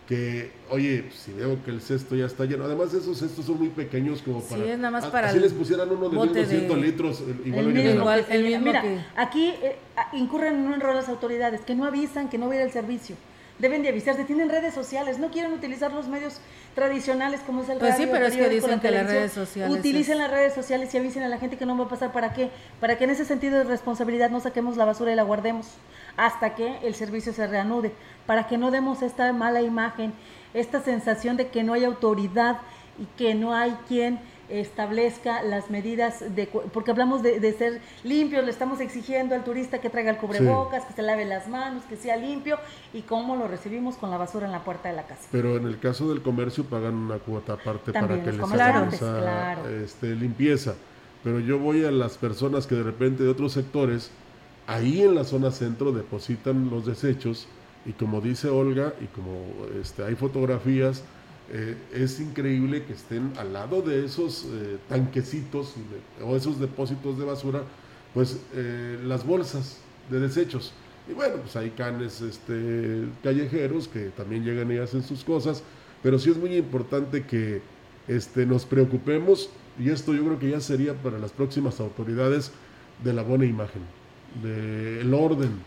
que, 0.07 0.51
oye, 0.69 1.09
si 1.11 1.33
veo 1.33 1.61
que 1.63 1.71
el 1.71 1.81
cesto 1.81 2.15
ya 2.15 2.25
está 2.25 2.45
lleno, 2.45 2.63
además 2.63 2.93
esos 2.93 3.17
cestos 3.17 3.45
son 3.45 3.59
muy 3.59 3.67
pequeños 3.67 4.21
como 4.21 4.41
para... 4.41 4.63
Sí, 4.63 4.69
es 4.69 4.77
nada 4.77 4.91
más 4.91 5.05
para... 5.07 5.29
Así 5.29 5.39
les 5.39 5.51
pusieran 5.51 5.91
uno 5.91 6.09
de 6.09 6.17
1200 6.17 6.77
litros, 6.77 7.23
igual, 7.43 7.67
el 7.67 7.95
igual 7.95 8.25
el 8.29 8.43
mismo 8.43 8.65
Mira, 8.65 8.83
aquí 9.17 9.53
eh, 9.61 9.75
incurren 10.13 10.55
en 10.55 10.61
un 10.61 10.73
error 10.73 10.95
las 10.95 11.09
autoridades, 11.09 11.61
que 11.61 11.75
no 11.75 11.85
avisan, 11.85 12.29
que 12.29 12.37
no 12.37 12.47
va 12.47 12.53
a 12.53 12.55
ir 12.55 12.61
el 12.61 12.71
servicio. 12.71 13.17
Deben 13.59 13.81
de 13.81 13.89
avisarse, 13.89 14.23
tienen 14.23 14.49
redes 14.49 14.73
sociales, 14.73 15.19
no 15.19 15.29
quieren 15.29 15.51
utilizar 15.51 15.91
los 15.91 16.07
medios 16.07 16.39
tradicionales 16.75 17.41
como 17.41 17.63
es 17.63 17.69
el 17.69 17.79
pues 17.79 17.93
radio, 17.93 18.05
sí, 18.05 18.11
pero 18.11 18.27
es 18.27 18.35
que 18.35 18.49
dicen 18.49 18.79
que 18.79 18.91
las 18.91 19.07
redes 19.07 19.31
sociales 19.33 19.79
utilicen 19.79 20.19
las 20.19 20.29
redes 20.29 20.53
sociales 20.53 20.93
y 20.93 20.97
avisen 20.97 21.23
a 21.23 21.27
la 21.27 21.39
gente 21.39 21.57
que 21.57 21.65
no 21.65 21.75
va 21.75 21.85
a 21.85 21.89
pasar. 21.89 22.11
Para 22.13 22.33
qué, 22.33 22.51
para 22.79 22.99
que 22.99 23.05
en 23.05 23.09
ese 23.09 23.25
sentido 23.25 23.57
de 23.57 23.63
responsabilidad 23.63 24.29
no 24.29 24.39
saquemos 24.39 24.77
la 24.77 24.85
basura 24.85 25.11
y 25.11 25.15
la 25.15 25.23
guardemos 25.23 25.67
hasta 26.17 26.55
que 26.55 26.79
el 26.79 26.95
servicio 26.95 27.31
se 27.31 27.47
reanude, 27.47 27.93
para 28.25 28.47
que 28.47 28.57
no 28.57 28.71
demos 28.71 29.01
esta 29.01 29.31
mala 29.31 29.61
imagen, 29.61 30.13
esta 30.53 30.81
sensación 30.81 31.37
de 31.37 31.47
que 31.47 31.63
no 31.63 31.73
hay 31.73 31.85
autoridad 31.85 32.59
y 32.99 33.05
que 33.17 33.35
no 33.35 33.53
hay 33.53 33.71
quien 33.87 34.19
establezca 34.49 35.43
las 35.43 35.69
medidas 35.69 36.23
de 36.35 36.47
porque 36.73 36.91
hablamos 36.91 37.21
de, 37.21 37.53
ser 37.53 37.81
limpios, 38.03 38.45
le 38.45 38.51
estamos 38.51 38.79
exigiendo 38.79 39.35
al 39.35 39.43
turista 39.43 39.79
que 39.79 39.89
traiga 39.89 40.11
el 40.11 40.17
cubrebocas, 40.17 40.85
que 40.85 40.93
se 40.93 41.01
lave 41.01 41.25
las 41.25 41.47
manos, 41.47 41.83
que 41.83 41.97
sea 41.97 42.15
limpio 42.15 42.57
y 42.93 43.01
cómo 43.01 43.35
lo 43.35 43.47
recibimos 43.47 43.95
con 43.95 44.09
la 44.09 44.17
basura 44.17 44.45
en 44.45 44.53
la 44.53 44.63
puerta 44.63 44.89
de 44.89 44.95
la 44.95 45.05
casa. 45.05 45.27
Pero 45.31 45.57
en 45.57 45.65
el 45.65 45.79
caso 45.79 46.09
del 46.09 46.21
comercio 46.21 46.63
pagan 46.63 46.95
una 46.95 47.17
cuota 47.17 47.53
aparte 47.53 47.91
para 47.91 48.23
que 48.23 48.31
les 48.31 48.51
hagan 48.51 48.93
esa 48.93 49.55
este, 49.83 50.15
limpieza. 50.15 50.75
Pero 51.23 51.39
yo 51.39 51.59
voy 51.59 51.83
a 51.83 51.91
las 51.91 52.17
personas 52.17 52.67
que 52.67 52.75
de 52.75 52.83
repente 52.83 53.23
de 53.23 53.29
otros 53.29 53.51
sectores 53.51 54.11
ahí 54.67 55.01
en 55.01 55.15
la 55.15 55.23
zona 55.23 55.51
centro 55.51 55.91
depositan 55.91 56.69
los 56.69 56.85
desechos 56.85 57.47
y 57.85 57.93
como 57.93 58.19
dice 58.19 58.49
Olga 58.49 58.93
y 59.01 59.05
como 59.05 59.45
este, 59.81 60.03
hay 60.03 60.15
fotografías, 60.15 61.03
eh, 61.51 61.77
es 61.93 62.19
increíble 62.19 62.83
que 62.83 62.93
estén 62.93 63.31
al 63.37 63.53
lado 63.53 63.81
de 63.81 64.03
esos 64.05 64.45
eh, 64.45 64.77
tanquecitos 64.89 65.75
o 66.21 66.35
esos 66.35 66.59
depósitos 66.59 67.17
de 67.17 67.23
basura, 67.23 67.63
pues 68.13 68.41
eh, 68.53 68.99
las 69.05 69.25
bolsas 69.25 69.77
de 70.09 70.19
desechos. 70.19 70.73
Y 71.09 71.13
bueno, 71.13 71.37
pues 71.37 71.55
hay 71.55 71.69
canes 71.69 72.19
este, 72.19 73.05
callejeros 73.23 73.87
que 73.87 74.09
también 74.09 74.43
llegan 74.43 74.69
y 74.69 74.77
hacen 74.77 75.01
sus 75.01 75.23
cosas, 75.23 75.63
pero 76.03 76.19
sí 76.19 76.31
es 76.31 76.37
muy 76.37 76.53
importante 76.57 77.25
que 77.25 77.61
este, 78.09 78.45
nos 78.45 78.65
preocupemos, 78.65 79.49
y 79.79 79.89
esto 79.89 80.13
yo 80.13 80.25
creo 80.25 80.39
que 80.39 80.49
ya 80.49 80.59
sería 80.59 80.93
para 80.93 81.17
las 81.17 81.31
próximas 81.31 81.79
autoridades, 81.79 82.51
de 83.03 83.13
la 83.13 83.21
buena 83.21 83.45
imagen 83.45 83.96
del 84.41 85.13
orden, 85.13 85.61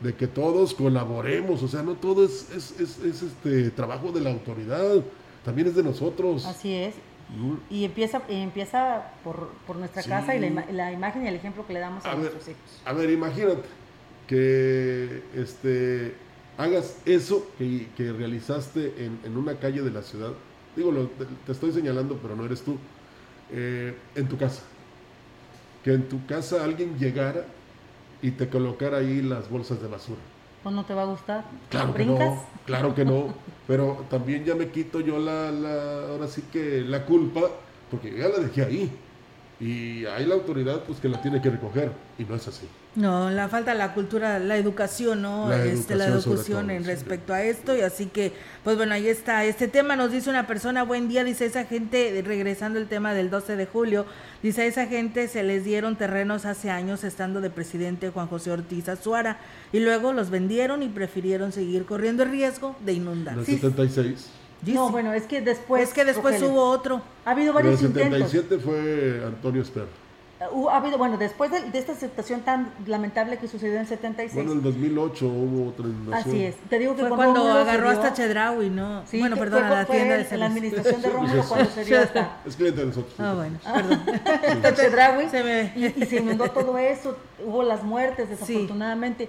de 0.00 0.14
que 0.14 0.26
todos 0.26 0.74
colaboremos, 0.74 1.62
o 1.62 1.68
sea, 1.68 1.82
no 1.82 1.94
todo 1.94 2.24
es, 2.24 2.48
es, 2.50 2.80
es, 2.80 3.22
este 3.22 3.70
trabajo 3.70 4.12
de 4.12 4.20
la 4.20 4.30
autoridad, 4.30 5.02
también 5.44 5.68
es 5.68 5.74
de 5.74 5.82
nosotros. 5.82 6.44
Así 6.46 6.74
es. 6.74 6.94
Y 7.70 7.84
empieza, 7.84 8.20
empieza 8.28 9.12
por, 9.24 9.48
por 9.66 9.76
nuestra 9.76 10.02
casa 10.02 10.36
y 10.36 10.40
la, 10.40 10.66
la, 10.70 10.92
imagen 10.92 11.24
y 11.24 11.28
el 11.28 11.34
ejemplo 11.34 11.66
que 11.66 11.72
le 11.72 11.80
damos 11.80 12.04
a, 12.04 12.14
nuestros 12.14 12.46
hijos. 12.48 12.82
A 12.84 12.92
ver, 12.92 13.08
imagínate 13.08 13.62
que 14.26 15.22
este 15.34 16.14
hagas 16.58 16.98
eso 17.06 17.46
que, 17.56 17.88
que 17.96 18.12
realizaste 18.12 19.04
en, 19.04 19.18
en, 19.24 19.36
una 19.36 19.56
calle 19.56 19.80
de 19.82 19.90
la 19.90 20.02
ciudad. 20.02 20.32
Digo, 20.76 20.92
te, 21.46 21.52
estoy 21.52 21.72
señalando, 21.72 22.18
pero 22.20 22.36
no 22.36 22.44
eres 22.44 22.62
tú. 22.62 22.76
Eh, 23.50 23.94
en 24.14 24.28
tu 24.28 24.36
casa. 24.36 24.62
Que 25.82 25.94
en 25.94 26.08
tu 26.08 26.24
casa 26.26 26.62
alguien 26.62 26.98
llegara 26.98 27.46
y 28.22 28.30
te 28.30 28.48
colocar 28.48 28.94
ahí 28.94 29.20
las 29.20 29.50
bolsas 29.50 29.82
de 29.82 29.88
basura. 29.88 30.20
¿O 30.64 30.70
no 30.70 30.84
te 30.84 30.94
va 30.94 31.02
a 31.02 31.06
gustar? 31.06 31.44
Claro 31.68 31.92
que 31.92 32.04
no, 32.04 32.46
claro 32.64 32.94
que 32.94 33.04
no. 33.04 33.34
Pero 33.66 34.06
también 34.08 34.44
ya 34.44 34.54
me 34.54 34.68
quito 34.68 35.00
yo 35.00 35.18
la, 35.18 35.50
la, 35.50 36.08
ahora 36.08 36.28
sí 36.28 36.42
que 36.52 36.82
la 36.82 37.04
culpa, 37.04 37.42
porque 37.90 38.16
ya 38.16 38.28
la 38.28 38.38
dejé 38.38 38.62
ahí. 38.62 38.98
Y 39.60 40.04
hay 40.06 40.26
la 40.26 40.34
autoridad 40.34 40.82
pues 40.84 40.98
que 40.98 41.08
la 41.08 41.20
tiene 41.20 41.40
que 41.40 41.50
recoger 41.50 41.92
y 42.18 42.24
no 42.24 42.34
es 42.34 42.46
así. 42.48 42.66
No, 42.94 43.30
la 43.30 43.48
falta 43.48 43.72
la 43.72 43.94
cultura, 43.94 44.38
la 44.38 44.56
educación, 44.58 45.22
¿no? 45.22 45.48
La 45.48 45.64
este, 45.64 45.94
la 45.94 46.06
educación 46.06 46.70
en 46.70 46.84
respecto 46.84 47.32
a 47.32 47.42
esto 47.42 47.74
y 47.74 47.80
así 47.80 48.06
que, 48.06 48.34
pues 48.64 48.76
bueno, 48.76 48.92
ahí 48.92 49.08
está. 49.08 49.46
Este 49.46 49.66
tema 49.66 49.96
nos 49.96 50.12
dice 50.12 50.28
una 50.28 50.46
persona, 50.46 50.82
buen 50.82 51.08
día, 51.08 51.24
dice 51.24 51.46
esa 51.46 51.64
gente, 51.64 52.22
regresando 52.22 52.78
el 52.78 52.88
tema 52.88 53.14
del 53.14 53.30
12 53.30 53.56
de 53.56 53.64
julio, 53.64 54.04
dice 54.42 54.62
a 54.62 54.66
esa 54.66 54.86
gente 54.86 55.26
se 55.28 55.42
les 55.42 55.64
dieron 55.64 55.96
terrenos 55.96 56.44
hace 56.44 56.68
años 56.68 57.02
estando 57.02 57.40
de 57.40 57.48
presidente 57.48 58.10
Juan 58.10 58.26
José 58.26 58.50
Ortiz 58.50 58.90
Azuara 58.90 59.38
y 59.72 59.80
luego 59.80 60.12
los 60.12 60.28
vendieron 60.28 60.82
y 60.82 60.88
prefirieron 60.88 61.50
seguir 61.52 61.86
corriendo 61.86 62.24
el 62.24 62.30
riesgo 62.30 62.76
de 62.84 62.92
inundar. 62.92 63.38
¿El 63.38 63.46
76? 63.46 64.28
No, 64.66 64.90
bueno, 64.90 65.14
es 65.14 65.22
que 65.24 65.40
después... 65.40 65.82
Es 65.82 65.94
que 65.94 66.04
después 66.04 66.40
hubo 66.42 66.62
otro. 66.62 67.00
Ha 67.24 67.30
habido 67.30 67.54
varios 67.54 67.80
el 67.82 67.88
77 67.94 68.58
fue 68.58 69.22
Antonio 69.26 69.62
Esper. 69.62 70.01
Uh, 70.50 70.68
ha 70.68 70.78
habido, 70.78 70.98
bueno, 70.98 71.18
después 71.18 71.50
de, 71.50 71.78
esta 71.78 71.94
situación 71.94 72.40
tan 72.40 72.72
lamentable 72.86 73.38
que 73.38 73.48
sucedió 73.48 73.78
en 73.78 73.86
76. 73.86 74.34
Bueno, 74.34 74.52
en 74.52 74.62
2008 74.62 75.26
hubo 75.26 75.68
otra 75.68 75.86
inundación. 75.86 76.34
Así 76.34 76.44
es. 76.44 76.56
Te 76.68 76.78
digo 76.78 76.96
que 76.96 77.04
fue 77.04 77.16
cuando 77.16 77.50
agarró 77.52 77.90
hasta 77.90 78.12
Chedraui, 78.12 78.70
¿no? 78.70 79.06
Sí, 79.06 79.20
bueno, 79.20 79.36
perdón, 79.36 79.68
la 79.68 79.84
tienda 79.84 80.16
de 80.16 80.36
la 80.36 80.46
administración 80.46 81.02
de 81.02 81.10
Rómulo 81.10 81.44
cuando 81.48 81.70
se 81.70 81.84
dio 81.84 82.00
hasta... 82.00 82.40
Es 82.46 82.56
cliente 82.56 82.80
de 82.80 82.86
nosotros. 82.86 83.14
Ah, 83.18 83.34
bueno, 83.36 83.58
perdón. 83.74 84.02
hasta 84.44 84.74
Chedraui. 84.74 85.26
y, 85.76 86.06
se 86.06 86.16
inundó 86.16 86.50
todo 86.50 86.78
eso, 86.78 87.16
hubo 87.44 87.62
las 87.62 87.82
muertes, 87.82 88.28
desafortunadamente. 88.28 89.28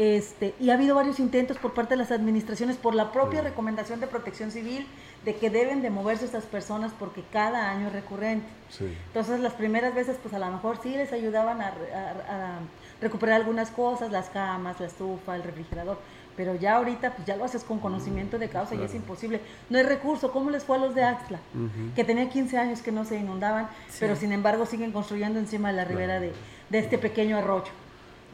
Este, 0.00 0.54
y 0.58 0.70
ha 0.70 0.74
habido 0.76 0.94
varios 0.94 1.20
intentos 1.20 1.58
por 1.58 1.74
parte 1.74 1.92
de 1.92 1.98
las 1.98 2.10
administraciones 2.10 2.78
por 2.78 2.94
la 2.94 3.12
propia 3.12 3.42
recomendación 3.42 4.00
de 4.00 4.06
protección 4.06 4.50
civil 4.50 4.86
de 5.26 5.36
que 5.36 5.50
deben 5.50 5.82
de 5.82 5.90
moverse 5.90 6.24
estas 6.24 6.44
personas 6.44 6.90
porque 6.98 7.22
cada 7.30 7.70
año 7.70 7.88
es 7.88 7.92
recurrente. 7.92 8.48
Entonces 9.08 9.40
las 9.40 9.52
primeras 9.52 9.94
veces 9.94 10.16
pues 10.22 10.32
a 10.32 10.38
lo 10.38 10.50
mejor 10.50 10.78
sí 10.82 10.88
les 10.88 11.12
ayudaban 11.12 11.60
a, 11.60 12.60
recuperar 13.02 13.42
algunas 13.42 13.70
cosas, 13.70 14.10
las 14.10 14.30
camas, 14.30 14.80
la 14.80 14.86
estufa, 14.86 15.36
el 15.36 15.42
refrigerador, 15.42 15.98
pero 16.34 16.54
ya 16.54 16.76
ahorita 16.76 17.14
pues 17.16 17.26
ya 17.26 17.36
lo 17.36 17.44
haces 17.44 17.62
con 17.62 17.78
conocimiento 17.78 18.38
de 18.38 18.48
causa 18.48 18.74
y 18.76 18.82
es 18.82 18.94
imposible. 18.94 19.42
No 19.68 19.76
hay 19.76 19.84
recurso, 19.84 20.32
¿cómo 20.32 20.48
les 20.48 20.64
fue 20.64 20.76
a 20.76 20.78
los 20.78 20.94
de 20.94 21.04
Axla? 21.04 21.40
Que 21.94 22.04
tenían 22.04 22.30
15 22.30 22.56
años 22.56 22.80
que 22.80 22.90
no 22.90 23.04
se 23.04 23.18
inundaban, 23.18 23.68
pero 23.98 24.16
sin 24.16 24.32
embargo 24.32 24.64
siguen 24.64 24.92
construyendo 24.92 25.38
encima 25.38 25.68
de 25.68 25.76
la 25.76 25.84
ribera 25.84 26.20
de, 26.20 26.32
de 26.70 26.78
este 26.78 26.96
pequeño 26.96 27.36
arroyo 27.36 27.70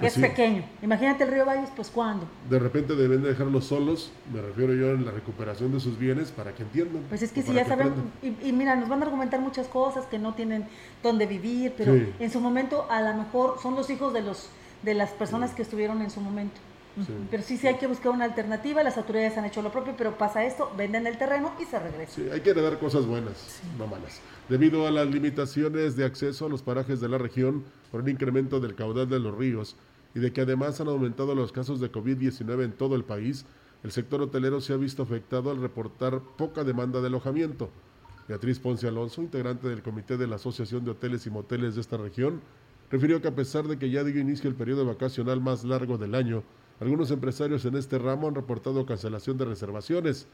es 0.01 0.19
pequeño. 0.19 0.65
Imagínate 0.83 1.25
el 1.25 1.31
río 1.31 1.45
Valles, 1.45 1.71
pues 1.75 1.91
¿cuándo? 1.91 2.27
De 2.51 2.59
repente 2.59 2.95
deben 2.95 3.23
de 3.23 3.31
dejarlos 3.31 3.67
solos, 3.67 4.13
me 4.33 4.43
refiero 4.43 4.75
yo 4.75 4.91
en 4.91 5.05
la 5.05 5.13
recuperación 5.13 5.73
de 5.73 5.81
sus 5.81 5.99
bienes 5.99 6.31
para 6.31 6.55
que 6.55 6.63
entiendan. 6.63 7.03
Pues 7.09 7.23
es 7.23 7.33
que 7.33 7.43
si 7.43 7.53
ya 7.53 7.65
saben, 7.65 7.93
y, 8.23 8.53
mira, 8.53 8.77
nos 8.77 8.89
van 8.89 9.03
a 9.03 9.07
argumentar 9.07 9.41
muchas 9.41 9.67
cosas 9.69 10.07
que 10.07 10.19
no 10.19 10.35
tienen 10.35 10.67
dónde 11.03 11.27
vivir, 11.27 11.75
pero 11.77 11.95
en 11.95 12.31
su 12.31 12.41
momento 12.41 12.87
a 12.91 13.01
lo 13.01 13.15
mejor 13.15 13.59
son 13.63 13.75
los 13.75 13.89
hijos 13.91 14.13
de 14.13 14.23
los 14.23 14.49
de 14.83 14.95
las 14.95 15.11
personas 15.11 15.53
que 15.53 15.63
estuvieron 15.63 16.03
en 16.03 16.11
su 16.11 16.21
momento. 16.21 16.61
Pero 17.31 17.43
sí, 17.43 17.59
sí 17.59 17.67
hay 17.67 17.75
que 17.75 17.87
buscar 17.87 18.13
una 18.13 18.25
alternativa, 18.25 18.83
las 18.83 18.97
autoridades 18.97 19.37
han 19.37 19.45
hecho 19.45 19.61
lo 19.61 19.71
propio, 19.71 19.95
pero 19.99 20.17
pasa 20.17 20.45
esto, 20.45 20.73
venden 20.79 21.07
el 21.07 21.19
terreno 21.19 21.53
y 21.61 21.67
se 21.67 21.79
regresan. 21.79 22.15
Sí, 22.25 22.31
hay 22.33 22.41
que 22.41 22.51
heredar 22.51 22.79
cosas 22.79 23.05
buenas, 23.05 23.61
no 23.77 23.87
malas. 23.87 24.21
Debido 24.49 24.87
a 24.87 24.93
las 24.93 25.09
limitaciones 25.09 25.97
de 25.97 26.05
acceso 26.05 26.47
a 26.47 26.49
los 26.49 26.63
parajes 26.63 27.01
de 27.01 27.09
la 27.09 27.19
región 27.19 27.65
por 27.91 28.03
el 28.03 28.09
incremento 28.09 28.61
del 28.61 28.77
caudal 28.77 29.09
de 29.09 29.19
los 29.19 29.37
ríos, 29.37 29.75
y 30.15 30.21
de 30.21 30.33
que 30.33 30.43
además 30.43 30.81
han 30.81 30.87
aumentado 30.87 31.35
los 31.35 31.51
casos 31.51 31.81
de 31.81 31.91
COVID-19 31.91 32.63
en 32.63 32.71
todo 32.71 32.95
el 32.95 33.03
país, 33.03 33.45
el 33.83 33.91
sector 33.91 34.23
hotelero 34.23 34.61
se 34.61 34.73
ha 34.73 34.77
visto 34.77 35.03
afectado 35.03 35.51
al 35.51 35.61
reportar 35.61 36.21
poca 36.39 36.63
demanda 36.63 37.01
de 37.01 37.09
alojamiento. 37.09 37.71
Beatriz 38.29 38.61
Ponce 38.61 38.87
Alonso, 38.87 39.21
integrante 39.21 39.69
del 39.69 39.83
comité 39.83 40.17
de 40.17 40.29
la 40.29 40.37
Asociación 40.37 40.85
de 40.85 40.93
Hoteles 40.93 41.27
y 41.27 41.31
Moteles 41.31 41.75
de 41.75 41.81
esta 41.81 41.97
región, 41.97 42.41
refirió 42.89 43.21
que 43.21 43.29
a 43.29 43.35
pesar 43.35 43.67
de 43.67 43.81
que 43.81 43.91
ya 43.91 44.05
dio 44.05 44.21
inicio 44.21 44.49
el 44.49 44.55
periodo 44.55 44.87
vacacional 44.87 45.41
más 45.41 45.65
largo 45.65 45.99
del 45.99 46.15
año, 46.15 46.45
algunos 46.79 47.11
empresarios 47.11 47.65
en 47.65 47.75
este 47.75 47.99
ramo 47.99 48.29
han 48.29 48.37
reportado 48.37 48.87
cancelación 48.87 49.39
de 49.39 49.45
reservaciones. 49.45 50.29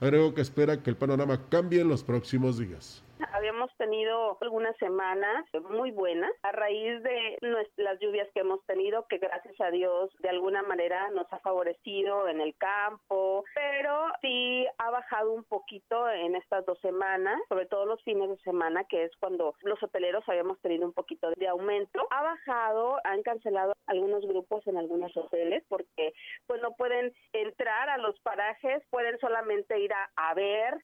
Agregó 0.00 0.34
que 0.34 0.42
espera 0.42 0.84
que 0.84 0.90
el 0.90 0.96
panorama 0.96 1.48
cambie 1.48 1.80
en 1.80 1.88
los 1.88 2.04
próximos 2.04 2.58
días 2.58 3.02
hemos 3.48 3.74
tenido 3.76 4.36
algunas 4.40 4.76
semanas 4.76 5.44
muy 5.70 5.90
buenas 5.90 6.32
a 6.42 6.52
raíz 6.52 7.02
de 7.02 7.38
las 7.76 7.98
lluvias 8.00 8.28
que 8.34 8.40
hemos 8.40 8.64
tenido, 8.66 9.06
que 9.08 9.18
gracias 9.18 9.58
a 9.60 9.70
Dios 9.70 10.10
de 10.18 10.28
alguna 10.28 10.62
manera 10.62 11.10
nos 11.10 11.32
ha 11.32 11.38
favorecido 11.38 12.28
en 12.28 12.40
el 12.40 12.54
campo, 12.56 13.44
pero 13.54 14.08
sí 14.20 14.66
ha 14.78 14.90
bajado 14.90 15.32
un 15.32 15.44
poquito 15.44 16.08
en 16.10 16.36
estas 16.36 16.66
dos 16.66 16.78
semanas, 16.80 17.40
sobre 17.48 17.66
todo 17.66 17.86
los 17.86 18.02
fines 18.02 18.28
de 18.28 18.38
semana, 18.38 18.84
que 18.84 19.04
es 19.04 19.12
cuando 19.18 19.54
los 19.62 19.82
hoteleros 19.82 20.28
habíamos 20.28 20.60
tenido 20.60 20.86
un 20.86 20.92
poquito 20.92 21.30
de 21.36 21.48
aumento. 21.48 22.06
Ha 22.10 22.22
bajado, 22.22 22.98
han 23.04 23.22
cancelado 23.22 23.74
algunos 23.86 24.26
grupos 24.26 24.66
en 24.66 24.76
algunos 24.76 25.16
hoteles 25.16 25.64
porque 25.68 26.12
pues 26.46 26.60
no 26.60 26.72
pueden 26.72 27.12
entrar 27.32 27.88
a 27.88 27.98
los 27.98 28.18
parajes, 28.20 28.82
pueden 28.90 29.18
solamente 29.18 29.78
ir 29.78 29.92
a, 29.92 30.10
a 30.16 30.34
ver 30.34 30.82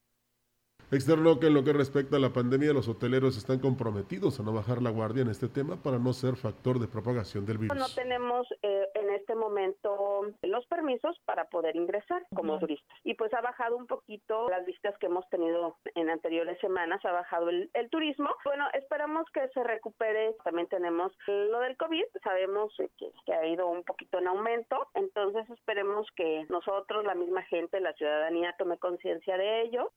Externó 0.92 1.40
que 1.40 1.46
en 1.46 1.54
lo 1.54 1.64
que 1.64 1.72
respecta 1.72 2.18
a 2.18 2.20
la 2.20 2.34
pandemia, 2.34 2.74
los 2.74 2.86
hoteleros 2.86 3.38
están 3.38 3.60
comprometidos 3.60 4.38
a 4.38 4.42
no 4.42 4.52
bajar 4.52 4.82
la 4.82 4.90
guardia 4.90 5.22
en 5.22 5.30
este 5.30 5.48
tema 5.48 5.82
para 5.82 5.98
no 5.98 6.12
ser 6.12 6.36
factor 6.36 6.78
de 6.78 6.86
propagación 6.86 7.46
del 7.46 7.56
virus. 7.56 7.78
No 7.78 7.88
tenemos 7.94 8.46
eh, 8.60 8.86
en 8.92 9.08
este 9.08 9.34
momento 9.34 10.26
los 10.42 10.66
permisos 10.66 11.18
para 11.24 11.46
poder 11.46 11.76
ingresar 11.76 12.26
como 12.34 12.58
turistas. 12.58 12.94
Y 13.04 13.14
pues 13.14 13.32
ha 13.32 13.40
bajado 13.40 13.78
un 13.78 13.86
poquito 13.86 14.50
las 14.50 14.66
vistas 14.66 14.94
que 14.98 15.06
hemos 15.06 15.26
tenido 15.30 15.78
en 15.94 16.10
anteriores 16.10 16.60
semanas, 16.60 17.02
ha 17.06 17.12
bajado 17.12 17.48
el, 17.48 17.70
turismo. 17.90 18.28
Bueno, 18.44 18.66
esperamos 18.74 19.24
que 19.32 19.48
se 19.54 19.64
recupere. 19.64 20.36
También 20.44 20.68
tenemos 20.68 21.10
lo 21.26 21.60
del 21.60 21.78
COVID, 21.78 22.04
sabemos 22.22 22.70
que, 22.76 23.10
que 23.24 23.32
ha 23.32 23.46
ido 23.46 23.66
un 23.66 23.82
poquito 23.82 24.18
en 24.18 24.28
aumento, 24.28 24.88
entonces 24.92 25.48
esperemos 25.48 26.06
que 26.16 26.44
nosotros, 26.50 27.02
la 27.06 27.14
misma 27.14 27.42
gente, 27.44 27.80
la 27.80 27.94
ciudadanía, 27.94 28.54
tome 28.58 28.76
conciencia 28.76 29.38
de 29.38 29.62
ello. 29.62 29.90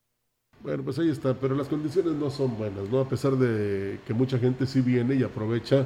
Bueno, 0.65 0.82
pues 0.82 0.97
ahí 0.97 1.12
está, 1.12 1.36
pero 1.36 1.54
las 1.54 1.67
condiciones 1.67 2.13
no 2.13 2.32
son 2.32 2.58
buenas, 2.58 2.89
¿no? 2.89 2.99
A 2.99 3.08
pesar 3.08 3.34
de 3.34 3.99
que 4.08 4.15
mucha 4.15 4.39
gente 4.39 4.65
sí 4.65 4.82
viene 4.82 5.13
y 5.13 5.21
aprovecha 5.21 5.86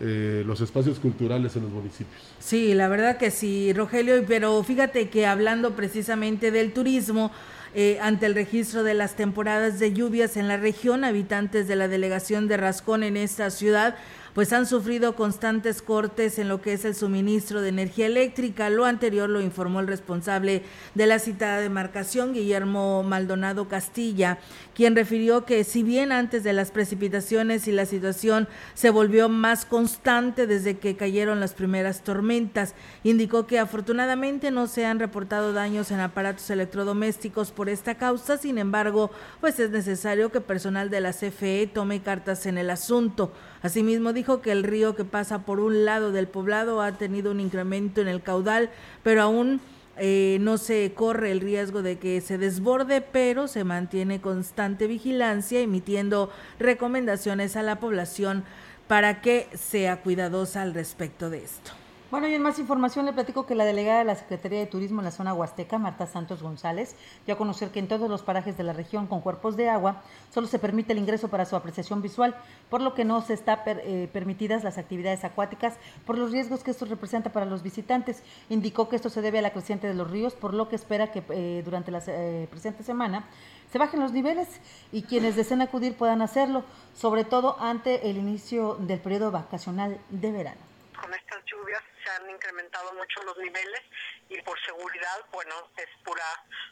eh, 0.00 0.42
los 0.46 0.62
espacios 0.62 0.98
culturales 0.98 1.54
en 1.56 1.64
los 1.64 1.70
municipios. 1.70 2.22
Sí, 2.38 2.72
la 2.72 2.88
verdad 2.88 3.18
que 3.18 3.30
sí, 3.30 3.74
Rogelio, 3.74 4.24
pero 4.26 4.62
fíjate 4.64 5.10
que 5.10 5.26
hablando 5.26 5.76
precisamente 5.76 6.50
del 6.50 6.72
turismo, 6.72 7.32
eh, 7.74 7.98
ante 8.00 8.24
el 8.24 8.34
registro 8.34 8.82
de 8.82 8.94
las 8.94 9.14
temporadas 9.14 9.78
de 9.78 9.92
lluvias 9.92 10.38
en 10.38 10.48
la 10.48 10.56
región, 10.56 11.04
habitantes 11.04 11.68
de 11.68 11.76
la 11.76 11.86
delegación 11.86 12.48
de 12.48 12.56
Rascón 12.56 13.02
en 13.02 13.18
esta 13.18 13.50
ciudad 13.50 13.94
pues 14.34 14.52
han 14.52 14.66
sufrido 14.66 15.14
constantes 15.14 15.80
cortes 15.80 16.38
en 16.38 16.48
lo 16.48 16.60
que 16.60 16.72
es 16.72 16.84
el 16.84 16.94
suministro 16.94 17.62
de 17.62 17.68
energía 17.68 18.06
eléctrica. 18.06 18.68
Lo 18.68 18.84
anterior 18.84 19.30
lo 19.30 19.40
informó 19.40 19.78
el 19.78 19.86
responsable 19.86 20.64
de 20.94 21.06
la 21.06 21.20
citada 21.20 21.60
demarcación, 21.60 22.34
Guillermo 22.34 23.04
Maldonado 23.04 23.68
Castilla, 23.68 24.38
quien 24.74 24.96
refirió 24.96 25.44
que 25.44 25.64
si 25.64 25.82
bien 25.82 26.12
antes 26.12 26.42
de 26.44 26.52
las 26.52 26.70
precipitaciones 26.70 27.68
y 27.68 27.72
la 27.72 27.86
situación 27.86 28.48
se 28.74 28.90
volvió 28.90 29.28
más 29.28 29.64
constante 29.64 30.46
desde 30.46 30.78
que 30.78 30.96
cayeron 30.96 31.40
las 31.40 31.54
primeras 31.54 32.02
tormentas, 32.02 32.74
indicó 33.02 33.46
que 33.46 33.58
afortunadamente 33.58 34.50
no 34.50 34.66
se 34.66 34.84
han 34.84 34.98
reportado 34.98 35.52
daños 35.52 35.90
en 35.90 36.00
aparatos 36.00 36.50
electrodomésticos 36.50 37.52
por 37.52 37.68
esta 37.68 37.94
causa, 37.94 38.36
sin 38.36 38.58
embargo, 38.58 39.10
pues 39.40 39.58
es 39.60 39.70
necesario 39.70 40.30
que 40.30 40.40
personal 40.40 40.90
de 40.90 41.00
la 41.00 41.12
CFE 41.12 41.70
tome 41.72 42.02
cartas 42.02 42.46
en 42.46 42.58
el 42.58 42.70
asunto. 42.70 43.32
Asimismo, 43.62 44.12
dijo 44.12 44.40
que 44.42 44.52
el 44.52 44.64
río 44.64 44.94
que 44.94 45.04
pasa 45.04 45.40
por 45.40 45.60
un 45.60 45.84
lado 45.84 46.12
del 46.12 46.28
poblado 46.28 46.82
ha 46.82 46.92
tenido 46.92 47.30
un 47.30 47.40
incremento 47.40 48.00
en 48.00 48.08
el 48.08 48.22
caudal, 48.22 48.70
pero 49.02 49.22
aún 49.22 49.60
eh, 49.96 50.38
no 50.40 50.58
se 50.58 50.92
corre 50.94 51.30
el 51.30 51.40
riesgo 51.40 51.82
de 51.82 51.98
que 51.98 52.20
se 52.20 52.38
desborde, 52.38 53.00
pero 53.00 53.48
se 53.48 53.64
mantiene 53.64 54.20
constante 54.20 54.86
vigilancia, 54.86 55.60
emitiendo 55.60 56.30
recomendaciones 56.58 57.56
a 57.56 57.62
la 57.62 57.80
población 57.80 58.44
para 58.88 59.20
que 59.20 59.48
sea 59.54 60.02
cuidadosa 60.02 60.62
al 60.62 60.74
respecto 60.74 61.30
de 61.30 61.44
esto. 61.44 61.83
Bueno, 62.14 62.28
y 62.28 62.34
en 62.34 62.42
más 62.42 62.60
información 62.60 63.06
le 63.06 63.12
platico 63.12 63.44
que 63.44 63.56
la 63.56 63.64
delegada 63.64 63.98
de 63.98 64.04
la 64.04 64.14
Secretaría 64.14 64.60
de 64.60 64.66
Turismo 64.66 65.00
en 65.00 65.04
la 65.06 65.10
zona 65.10 65.34
Huasteca, 65.34 65.78
Marta 65.78 66.06
Santos 66.06 66.44
González, 66.44 66.94
dio 67.26 67.34
a 67.34 67.38
conocer 67.38 67.70
que 67.70 67.80
en 67.80 67.88
todos 67.88 68.08
los 68.08 68.22
parajes 68.22 68.56
de 68.56 68.62
la 68.62 68.72
región 68.72 69.08
con 69.08 69.20
cuerpos 69.20 69.56
de 69.56 69.68
agua 69.68 70.00
solo 70.32 70.46
se 70.46 70.60
permite 70.60 70.92
el 70.92 71.00
ingreso 71.00 71.26
para 71.26 71.44
su 71.44 71.56
apreciación 71.56 72.02
visual, 72.02 72.36
por 72.70 72.82
lo 72.82 72.94
que 72.94 73.04
no 73.04 73.20
se 73.20 73.34
están 73.34 73.58
eh, 73.66 74.08
permitidas 74.12 74.62
las 74.62 74.78
actividades 74.78 75.24
acuáticas 75.24 75.74
por 76.06 76.16
los 76.16 76.30
riesgos 76.30 76.62
que 76.62 76.70
esto 76.70 76.84
representa 76.84 77.32
para 77.32 77.46
los 77.46 77.64
visitantes. 77.64 78.22
Indicó 78.48 78.88
que 78.88 78.94
esto 78.94 79.10
se 79.10 79.20
debe 79.20 79.40
a 79.40 79.42
la 79.42 79.52
creciente 79.52 79.88
de 79.88 79.94
los 79.94 80.08
ríos, 80.08 80.34
por 80.34 80.54
lo 80.54 80.68
que 80.68 80.76
espera 80.76 81.10
que 81.10 81.24
eh, 81.30 81.62
durante 81.64 81.90
la 81.90 82.00
eh, 82.06 82.46
presente 82.48 82.84
semana 82.84 83.24
se 83.72 83.78
bajen 83.78 83.98
los 83.98 84.12
niveles 84.12 84.60
y 84.92 85.02
quienes 85.02 85.34
deseen 85.34 85.62
acudir 85.62 85.96
puedan 85.96 86.22
hacerlo, 86.22 86.62
sobre 86.94 87.24
todo 87.24 87.56
ante 87.58 88.08
el 88.08 88.18
inicio 88.18 88.76
del 88.76 89.00
periodo 89.00 89.32
vacacional 89.32 89.98
de 90.10 90.30
verano. 90.30 90.60
Con 90.96 91.12
estas 91.12 91.44
lluvias 91.44 91.82
se 92.04 92.10
han 92.10 92.30
incrementado 92.30 92.92
mucho 92.92 93.22
los 93.22 93.36
niveles 93.38 93.82
y 94.28 94.40
por 94.42 94.58
seguridad, 94.64 95.24
bueno, 95.32 95.70
es 95.76 95.88
pura 96.04 96.24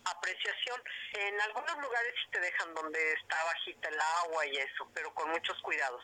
apreciación. 0.05 0.83
En 1.14 1.40
algunos 1.40 1.77
lugares 1.79 2.14
sí 2.23 2.31
te 2.31 2.40
dejan 2.40 2.75
donde 2.75 3.12
está 3.14 3.37
bajita 3.45 3.88
el 3.88 4.01
agua 4.25 4.47
y 4.47 4.57
eso, 4.57 4.88
pero 4.95 5.12
con 5.14 5.31
muchos 5.31 5.61
cuidados. 5.62 6.03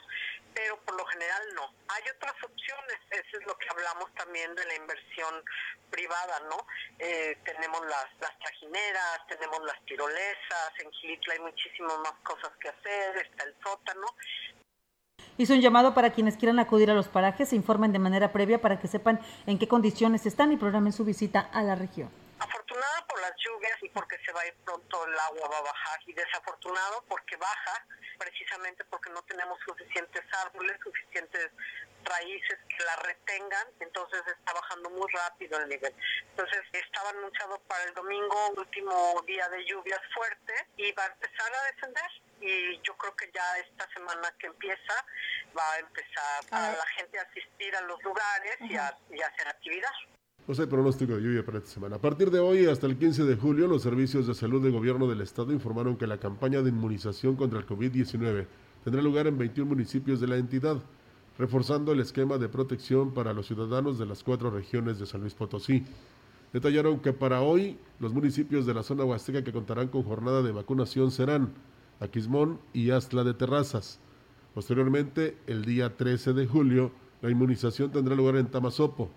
Pero 0.55 0.79
por 0.85 0.97
lo 0.97 1.07
general 1.07 1.55
no. 1.55 1.73
Hay 1.88 2.03
otras 2.14 2.35
opciones, 2.43 2.99
eso 3.11 3.38
es 3.38 3.47
lo 3.47 3.57
que 3.59 3.69
hablamos 3.71 4.12
también 4.14 4.55
de 4.55 4.64
la 4.64 4.75
inversión 4.75 5.45
privada, 5.91 6.41
¿no? 6.49 6.67
Eh, 6.99 7.37
tenemos 7.45 7.85
las, 7.87 8.07
las 8.21 8.38
trajineras, 8.38 9.27
tenemos 9.29 9.61
las 9.62 9.85
tirolesas, 9.85 10.73
en 10.79 10.91
Gilitla 10.93 11.35
hay 11.35 11.41
muchísimas 11.41 11.99
más 11.99 12.14
cosas 12.25 12.51
que 12.61 12.69
hacer, 12.69 13.17
está 13.19 13.45
el 13.45 13.55
sótano, 13.62 14.07
Hizo 15.40 15.55
un 15.55 15.61
llamado 15.61 15.94
para 15.94 16.11
quienes 16.11 16.37
quieran 16.37 16.59
acudir 16.59 16.90
a 16.90 16.94
los 16.94 17.07
parajes, 17.07 17.51
se 17.51 17.55
informen 17.55 17.92
de 17.92 18.01
manera 18.01 18.33
previa 18.33 18.61
para 18.61 18.81
que 18.81 18.88
sepan 18.88 19.20
en 19.46 19.57
qué 19.57 19.68
condiciones 19.68 20.27
están 20.27 20.51
y 20.51 20.57
programen 20.57 20.92
su 20.92 21.05
visita 21.05 21.48
a 21.53 21.62
la 21.62 21.77
región. 21.77 22.11
Afortunada 22.40 23.07
por 23.07 23.20
las 23.20 23.31
lluvias 23.38 23.79
y 23.83 23.88
porque 23.90 24.16
se 24.27 24.33
va 24.33 24.40
a 24.40 24.46
ir 24.48 24.55
pronto 24.64 25.07
el 25.07 25.14
agua 25.14 25.48
va 25.48 25.59
a 25.59 25.62
bajar 25.62 26.01
y 26.07 26.12
desafortunado 26.12 27.05
porque 27.09 27.37
baja 27.37 27.87
precisamente 28.18 28.83
porque 28.90 29.11
no 29.11 29.22
tenemos 29.22 29.57
suficientes 29.64 30.24
árboles, 30.44 30.77
suficientes 30.83 31.51
raíces 32.05 32.59
que 32.69 32.85
la 32.85 32.97
retengan, 32.97 33.67
entonces 33.81 34.21
está 34.27 34.53
bajando 34.53 34.91
muy 34.91 35.07
rápido 35.13 35.59
el 35.61 35.69
nivel. 35.69 35.95
Entonces 36.31 36.61
estaba 36.73 37.11
anunciado 37.11 37.59
para 37.69 37.85
el 37.85 37.95
domingo, 37.95 38.35
último 38.57 39.23
día 39.27 39.49
de 39.49 39.65
lluvias 39.65 40.01
fuertes, 40.15 40.63
y 40.77 40.93
va 40.93 41.05
a 41.05 41.13
empezar 41.13 41.51
a 41.53 41.73
descender. 41.73 42.11
Y 42.41 42.81
yo 42.83 42.97
creo 42.97 43.15
que 43.17 43.31
ya 43.35 43.59
esta 43.59 43.89
semana 43.93 44.33
que 44.39 44.47
empieza 44.47 44.95
va 45.57 45.73
a 45.75 45.79
empezar 45.81 46.45
a 46.51 46.73
la 46.73 46.87
gente 46.97 47.19
a 47.19 47.23
asistir 47.23 47.75
a 47.75 47.81
los 47.83 48.03
lugares 48.03 48.57
y 48.61 48.77
a, 48.77 48.97
y 49.11 49.21
a 49.21 49.27
hacer 49.27 49.49
actividad. 49.49 49.91
Pues 50.47 50.59
hay 50.61 50.67
pronóstico 50.67 51.15
de 51.15 51.21
lluvia 51.21 51.45
para 51.45 51.59
esta 51.59 51.71
semana. 51.71 51.97
A 51.97 52.01
partir 52.01 52.31
de 52.31 52.39
hoy 52.39 52.67
hasta 52.67 52.87
el 52.87 52.99
15 52.99 53.25
de 53.25 53.37
julio, 53.37 53.67
los 53.67 53.83
servicios 53.83 54.27
de 54.27 54.35
salud 54.35 54.63
del 54.63 54.73
gobierno 54.73 55.07
del 55.07 55.21
estado 55.21 55.53
informaron 55.53 55.99
que 55.99 56.07
la 56.07 56.19
campaña 56.19 56.63
de 56.63 56.71
inmunización 56.71 57.37
contra 57.37 57.59
el 57.59 57.67
COVID-19 57.67 58.47
tendrá 58.83 59.03
lugar 59.03 59.27
en 59.27 59.37
21 59.37 59.69
municipios 59.69 60.21
de 60.21 60.27
la 60.27 60.37
entidad 60.37 60.79
reforzando 61.38 61.92
el 61.92 62.01
esquema 62.01 62.37
de 62.37 62.48
protección 62.48 63.12
para 63.12 63.33
los 63.33 63.46
ciudadanos 63.46 63.98
de 63.98 64.07
las 64.07 64.24
cuatro 64.24 64.51
regiones 64.51 64.98
de 64.98 65.07
San 65.07 65.20
Luis 65.20 65.35
Potosí. 65.35 65.85
Detallaron 66.53 66.98
que 66.98 67.12
para 67.12 67.42
hoy 67.42 67.79
los 68.01 68.12
municipios 68.12 68.66
de 68.66 68.74
la 68.74 68.83
zona 68.83 69.05
huasteca 69.05 69.44
que 69.44 69.53
contarán 69.53 69.88
con 69.88 70.03
jornada 70.03 70.42
de 70.42 70.51
vacunación 70.51 71.11
serán 71.11 71.53
Aquismón 72.01 72.59
y 72.72 72.90
Astla 72.90 73.22
de 73.22 73.35
Terrazas. 73.35 74.01
Posteriormente, 74.55 75.37
el 75.46 75.64
día 75.64 75.96
13 75.96 76.33
de 76.33 76.46
julio, 76.46 76.90
la 77.22 77.31
inmunización 77.31 77.92
tendrá 77.92 78.14
lugar 78.14 78.37
en 78.37 78.46
Tamazopo. 78.46 79.11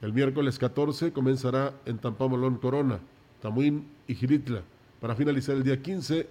El 0.00 0.12
miércoles 0.12 0.58
14 0.58 1.12
comenzará 1.12 1.74
en 1.84 1.98
Tampamolón 1.98 2.56
Corona, 2.56 2.98
Tamuín 3.40 3.86
y 4.06 4.14
Giritla, 4.14 4.62
para 5.00 5.14
finalizar 5.14 5.56
el 5.56 5.62
día 5.62 5.80
15 5.80 6.28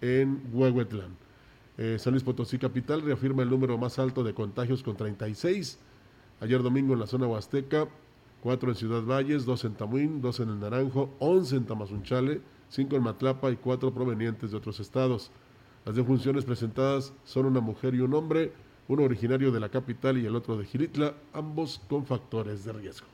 en 0.00 0.42
Huehuetlán. 0.52 1.16
Eh, 1.78 1.96
San 1.98 2.12
Luis 2.12 2.22
Potosí 2.22 2.58
Capital 2.58 3.02
reafirma 3.02 3.42
el 3.42 3.50
número 3.50 3.78
más 3.78 3.98
alto 3.98 4.22
de 4.22 4.34
contagios 4.34 4.82
con 4.82 4.96
36. 4.96 5.78
Ayer 6.40 6.62
domingo 6.62 6.92
en 6.92 7.00
la 7.00 7.06
zona 7.06 7.26
huasteca, 7.26 7.88
4 8.42 8.70
en 8.70 8.76
Ciudad 8.76 9.02
Valles, 9.02 9.44
2 9.46 9.64
en 9.64 9.74
Tamuín, 9.74 10.20
2 10.20 10.40
en 10.40 10.48
El 10.50 10.60
Naranjo, 10.60 11.10
11 11.20 11.56
en 11.56 11.64
Tamazunchale, 11.64 12.40
5 12.68 12.96
en 12.96 13.02
Matlapa 13.02 13.50
y 13.50 13.56
4 13.56 13.94
provenientes 13.94 14.50
de 14.50 14.56
otros 14.56 14.80
estados. 14.80 15.30
Las 15.84 15.96
defunciones 15.96 16.44
presentadas 16.44 17.12
son 17.24 17.46
una 17.46 17.60
mujer 17.60 17.94
y 17.94 18.00
un 18.00 18.14
hombre, 18.14 18.52
uno 18.88 19.04
originario 19.04 19.50
de 19.50 19.60
la 19.60 19.68
capital 19.68 20.18
y 20.18 20.26
el 20.26 20.36
otro 20.36 20.56
de 20.56 20.64
Giritla, 20.64 21.14
ambos 21.32 21.80
con 21.88 22.04
factores 22.04 22.64
de 22.64 22.72
riesgo. 22.72 23.06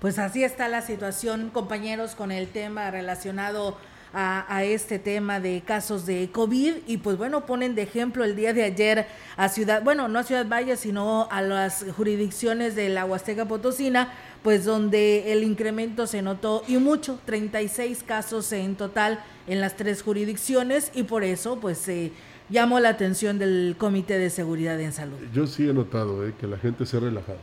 Pues 0.00 0.18
así 0.18 0.44
está 0.44 0.68
la 0.68 0.82
situación, 0.82 1.50
compañeros, 1.50 2.14
con 2.14 2.30
el 2.30 2.48
tema 2.48 2.90
relacionado 2.90 3.76
a, 4.14 4.64
este 4.64 4.98
tema 4.98 5.40
de 5.40 5.62
casos 5.66 6.06
de 6.06 6.30
COVID 6.30 6.74
y 6.86 6.98
pues 6.98 7.18
bueno, 7.18 7.46
ponen 7.46 7.74
de 7.74 7.82
ejemplo 7.82 8.24
el 8.24 8.36
día 8.36 8.52
de 8.52 8.62
ayer 8.62 9.06
a 9.36 9.48
Ciudad, 9.48 9.82
bueno, 9.82 10.08
no 10.08 10.20
a 10.20 10.22
Ciudad 10.22 10.46
Valle, 10.48 10.76
sino 10.76 11.28
a 11.30 11.42
las 11.42 11.84
jurisdicciones 11.96 12.76
de 12.76 12.88
la 12.88 13.04
Huasteca 13.04 13.46
Potosina, 13.46 14.12
pues 14.42 14.64
donde 14.64 15.32
el 15.32 15.42
incremento 15.42 16.06
se 16.06 16.22
notó 16.22 16.62
y 16.68 16.76
mucho, 16.76 17.18
36 17.24 18.04
casos 18.04 18.52
en 18.52 18.76
total 18.76 19.22
en 19.46 19.60
las 19.60 19.76
tres 19.76 20.02
jurisdicciones 20.02 20.92
y 20.94 21.02
por 21.02 21.24
eso 21.24 21.58
pues 21.60 21.78
se 21.78 22.12
llamó 22.48 22.78
la 22.78 22.90
atención 22.90 23.38
del 23.38 23.74
Comité 23.78 24.18
de 24.18 24.30
Seguridad 24.30 24.80
en 24.80 24.92
Salud. 24.92 25.16
Yo 25.32 25.46
sí 25.46 25.68
he 25.68 25.72
notado 25.72 26.26
eh, 26.26 26.34
que 26.38 26.46
la 26.46 26.58
gente 26.58 26.86
se 26.86 26.98
ha 26.98 27.00
relajado. 27.00 27.38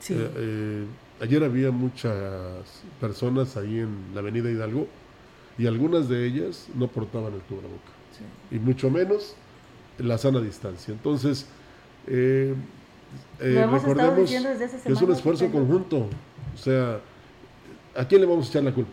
Sí. 0.00 0.14
Eh, 0.14 0.30
eh, 0.36 0.84
ayer 1.20 1.44
había 1.44 1.70
muchas 1.70 2.82
personas 3.00 3.56
ahí 3.56 3.80
en 3.80 4.14
la 4.14 4.20
avenida 4.20 4.50
Hidalgo 4.50 4.88
y 5.58 5.66
algunas 5.66 6.08
de 6.08 6.24
ellas 6.26 6.68
no 6.74 6.86
portaban 6.88 7.34
el 7.34 7.40
cubreboca. 7.40 7.92
Y 8.50 8.58
mucho 8.58 8.90
menos 8.90 9.34
la 9.98 10.16
sana 10.16 10.40
distancia. 10.40 10.92
Entonces, 10.94 11.46
eh, 12.06 12.54
eh, 13.40 13.66
recordemos 13.70 14.30
que 14.30 14.92
es 14.92 15.02
un 15.02 15.12
esfuerzo 15.12 15.50
conjunto. 15.50 16.08
O 16.54 16.58
sea, 16.58 17.00
¿a 17.96 18.06
quién 18.06 18.20
le 18.20 18.26
vamos 18.26 18.46
a 18.46 18.50
echar 18.50 18.62
la 18.64 18.72
culpa? 18.72 18.90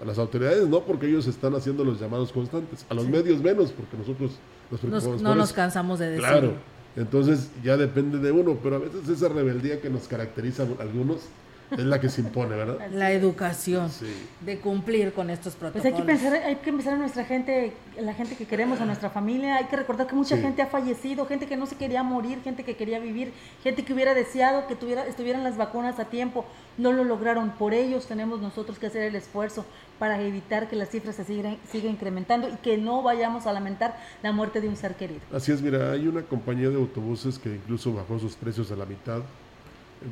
A 0.00 0.04
las 0.04 0.18
autoridades 0.18 0.68
no, 0.68 0.80
porque 0.84 1.06
ellos 1.08 1.26
están 1.26 1.54
haciendo 1.54 1.84
los 1.84 2.00
llamados 2.00 2.30
constantes. 2.32 2.86
A 2.88 2.94
los 2.94 3.04
Sí. 3.06 3.10
medios 3.10 3.42
menos, 3.42 3.72
porque 3.72 3.96
nosotros 3.96 4.32
nos 4.70 4.70
Nos- 4.70 4.80
preocupamos 4.80 5.22
no 5.22 5.30
por 5.30 5.36
nos 5.38 5.48
eso. 5.48 5.56
cansamos 5.56 5.98
de 5.98 6.10
decir. 6.10 6.20
Claro. 6.24 6.52
Entonces 6.96 7.50
ya 7.64 7.76
depende 7.76 8.18
de 8.18 8.30
uno, 8.32 8.58
pero 8.62 8.76
a 8.76 8.78
veces 8.78 9.08
esa 9.08 9.28
rebeldía 9.28 9.80
que 9.80 9.90
nos 9.90 10.06
caracteriza 10.08 10.64
a 10.78 10.82
algunos 10.82 11.22
es 11.70 11.84
la 11.84 12.00
que 12.00 12.08
se 12.08 12.20
impone, 12.22 12.56
¿verdad? 12.56 12.88
La 12.92 13.12
educación 13.12 13.90
Sí. 13.90 14.06
de 14.40 14.58
cumplir 14.58 15.12
con 15.12 15.30
estos 15.30 15.54
Pues 15.54 15.72
protocolos. 15.72 15.84
hay 15.84 15.92
que 16.00 16.06
pensar, 16.06 16.32
hay 16.34 16.56
que 16.56 16.72
pensar 16.72 16.92
en 16.94 17.00
nuestra 17.00 17.24
gente, 17.24 17.72
en 17.96 18.06
la 18.06 18.14
gente 18.14 18.36
que 18.36 18.46
queremos, 18.46 18.80
a 18.80 18.86
nuestra 18.86 19.10
familia. 19.10 19.56
Hay 19.56 19.64
que 19.66 19.76
recordar 19.76 20.06
que 20.06 20.14
mucha 20.14 20.36
Sí. 20.36 20.42
gente 20.42 20.62
ha 20.62 20.66
fallecido, 20.66 21.26
gente 21.26 21.46
que 21.46 21.56
no 21.56 21.66
se 21.66 21.76
quería 21.76 22.02
morir, 22.02 22.40
gente 22.42 22.64
que 22.64 22.76
quería 22.76 22.98
vivir, 22.98 23.32
gente 23.62 23.84
que 23.84 23.92
hubiera 23.92 24.14
deseado 24.14 24.66
que 24.66 24.74
tuviera, 24.76 25.06
estuvieran 25.06 25.44
las 25.44 25.56
vacunas 25.56 25.98
a 25.98 26.06
tiempo. 26.06 26.44
No 26.78 26.92
lo 26.92 27.04
lograron. 27.04 27.50
Por 27.50 27.74
ellos 27.74 28.06
tenemos 28.06 28.40
nosotros 28.40 28.78
que 28.78 28.86
hacer 28.86 29.02
el 29.02 29.14
esfuerzo 29.16 29.64
para 29.98 30.20
evitar 30.22 30.68
que 30.68 30.76
las 30.76 30.88
cifras 30.90 31.16
se 31.16 31.24
sigan, 31.24 31.58
sigan 31.70 31.92
incrementando 31.92 32.48
y 32.48 32.52
que 32.52 32.78
no 32.78 33.02
vayamos 33.02 33.46
a 33.46 33.52
lamentar 33.52 33.96
la 34.22 34.30
muerte 34.32 34.60
de 34.60 34.68
un 34.68 34.76
ser 34.76 34.94
querido. 34.94 35.20
Así 35.34 35.50
es, 35.50 35.60
mira, 35.60 35.90
hay 35.90 36.06
una 36.06 36.22
compañía 36.22 36.68
de 36.70 36.76
autobuses 36.76 37.38
que 37.38 37.48
incluso 37.56 37.92
bajó 37.92 38.18
sus 38.20 38.36
precios 38.36 38.70
a 38.70 38.76
la 38.76 38.86
mitad, 38.86 39.22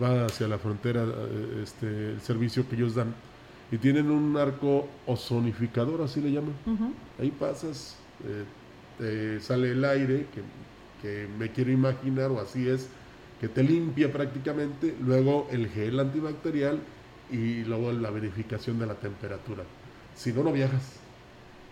va 0.02 0.26
hacia 0.26 0.48
la 0.48 0.58
frontera 0.58 1.04
eh, 1.04 1.60
este, 1.62 2.12
el 2.12 2.20
servicio 2.20 2.68
que 2.68 2.76
ellos 2.76 2.94
dan 2.94 3.14
y 3.70 3.78
tienen 3.78 4.10
un 4.10 4.36
arco 4.36 4.88
ozonificador, 5.06 6.02
así 6.02 6.20
le 6.20 6.30
llaman. 6.30 6.54
Ahí 7.18 7.30
pasas, 7.30 7.96
eh, 8.24 8.44
te 8.98 9.40
sale 9.40 9.72
el 9.72 9.84
aire, 9.84 10.26
que, 10.32 10.42
que 11.02 11.28
me 11.38 11.50
quiero 11.50 11.72
imaginar, 11.72 12.30
o 12.30 12.40
así 12.40 12.68
es, 12.68 12.88
que 13.40 13.48
te 13.48 13.62
limpia 13.62 14.12
prácticamente, 14.12 14.94
luego 15.00 15.48
el 15.50 15.68
gel 15.68 15.98
antibacterial 15.98 16.78
y 17.30 17.64
luego 17.64 17.92
la 17.92 18.10
verificación 18.10 18.78
de 18.78 18.86
la 18.86 18.94
temperatura. 18.94 19.64
Si 20.14 20.32
no, 20.32 20.44
no 20.44 20.52
viajas. 20.52 20.92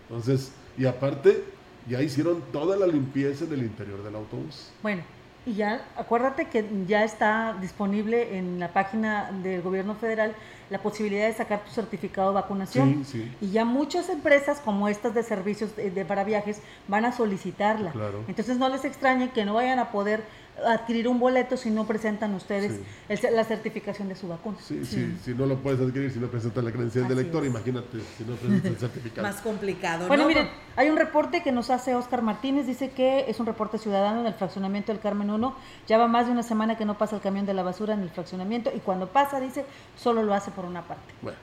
Entonces, 0.09 0.51
y 0.77 0.85
aparte, 0.85 1.43
ya 1.87 2.01
hicieron 2.01 2.41
toda 2.51 2.77
la 2.77 2.87
limpieza 2.87 3.45
del 3.45 3.63
interior 3.63 4.03
del 4.03 4.15
autobús. 4.15 4.69
Bueno, 4.83 5.03
y 5.45 5.53
ya 5.53 5.85
acuérdate 5.97 6.45
que 6.45 6.65
ya 6.87 7.03
está 7.03 7.55
disponible 7.61 8.37
en 8.37 8.59
la 8.59 8.69
página 8.69 9.31
del 9.43 9.61
gobierno 9.61 9.95
federal 9.95 10.33
la 10.69 10.79
posibilidad 10.79 11.27
de 11.27 11.33
sacar 11.33 11.63
tu 11.63 11.71
certificado 11.71 12.29
de 12.29 12.35
vacunación. 12.35 13.05
Sí, 13.05 13.19
sí. 13.19 13.35
Y 13.39 13.51
ya 13.51 13.65
muchas 13.65 14.09
empresas 14.09 14.59
como 14.59 14.87
estas 14.87 15.13
de 15.13 15.21
servicios 15.21 15.75
de, 15.75 15.91
de 15.91 16.05
para 16.05 16.23
viajes 16.23 16.59
van 16.87 17.05
a 17.05 17.11
solicitarla. 17.11 17.91
Claro. 17.91 18.23
Entonces 18.27 18.57
no 18.57 18.69
les 18.69 18.83
extrañe 18.83 19.29
que 19.29 19.45
no 19.45 19.53
vayan 19.53 19.77
a 19.77 19.91
poder 19.91 20.23
adquirir 20.65 21.07
un 21.07 21.19
boleto 21.19 21.57
si 21.57 21.69
no 21.69 21.85
presentan 21.85 22.33
ustedes 22.33 22.73
Sí. 22.73 22.83
el- 23.27 23.35
la 23.35 23.43
certificación 23.43 24.07
de 24.07 24.15
su 24.15 24.27
vacuna. 24.27 24.57
Sí, 24.61 24.85
sí, 24.85 25.17
si 25.23 25.33
no 25.33 25.45
lo 25.45 25.57
puedes 25.57 25.79
adquirir, 25.81 26.11
si 26.11 26.19
no 26.19 26.27
presentas 26.27 26.63
la 26.63 26.71
credencial 26.71 27.07
de 27.07 27.15
lector, 27.15 27.43
es. 27.43 27.49
imagínate 27.49 27.99
si 28.17 28.23
no 28.23 28.35
presentas 28.35 28.71
el 28.71 28.77
certificado. 28.79 29.27
Más 29.27 29.41
complicado, 29.41 30.07
Bueno, 30.07 30.23
¿no? 30.23 30.29
miren, 30.29 30.49
hay 30.77 30.89
un 30.89 30.95
reporte 30.97 31.43
que 31.43 31.51
nos 31.51 31.69
hace 31.69 31.93
Oscar 31.95 32.21
Martínez, 32.21 32.67
dice 32.67 32.91
que 32.91 33.29
es 33.29 33.39
un 33.39 33.45
reporte 33.45 33.77
ciudadano 33.77 34.21
en 34.21 34.27
el 34.27 34.33
fraccionamiento 34.33 34.91
del 34.91 35.01
Carmen 35.01 35.29
1, 35.29 35.55
ya 35.87 35.97
va 35.97 36.07
más 36.07 36.27
de 36.27 36.31
una 36.31 36.43
semana 36.43 36.77
que 36.77 36.85
no 36.85 36.97
pasa 36.97 37.15
el 37.17 37.21
camión 37.21 37.45
de 37.45 37.53
la 37.53 37.63
basura 37.63 37.93
en 37.93 38.01
el 38.01 38.09
fraccionamiento 38.09 38.71
y 38.75 38.79
cuando 38.79 39.07
pasa, 39.07 39.39
dice, 39.39 39.65
solo 39.97 40.23
lo 40.23 40.33
hace 40.33 40.51
por 40.51 40.65
una 40.65 40.81
parte. 40.83 41.13
Bueno, 41.21 41.37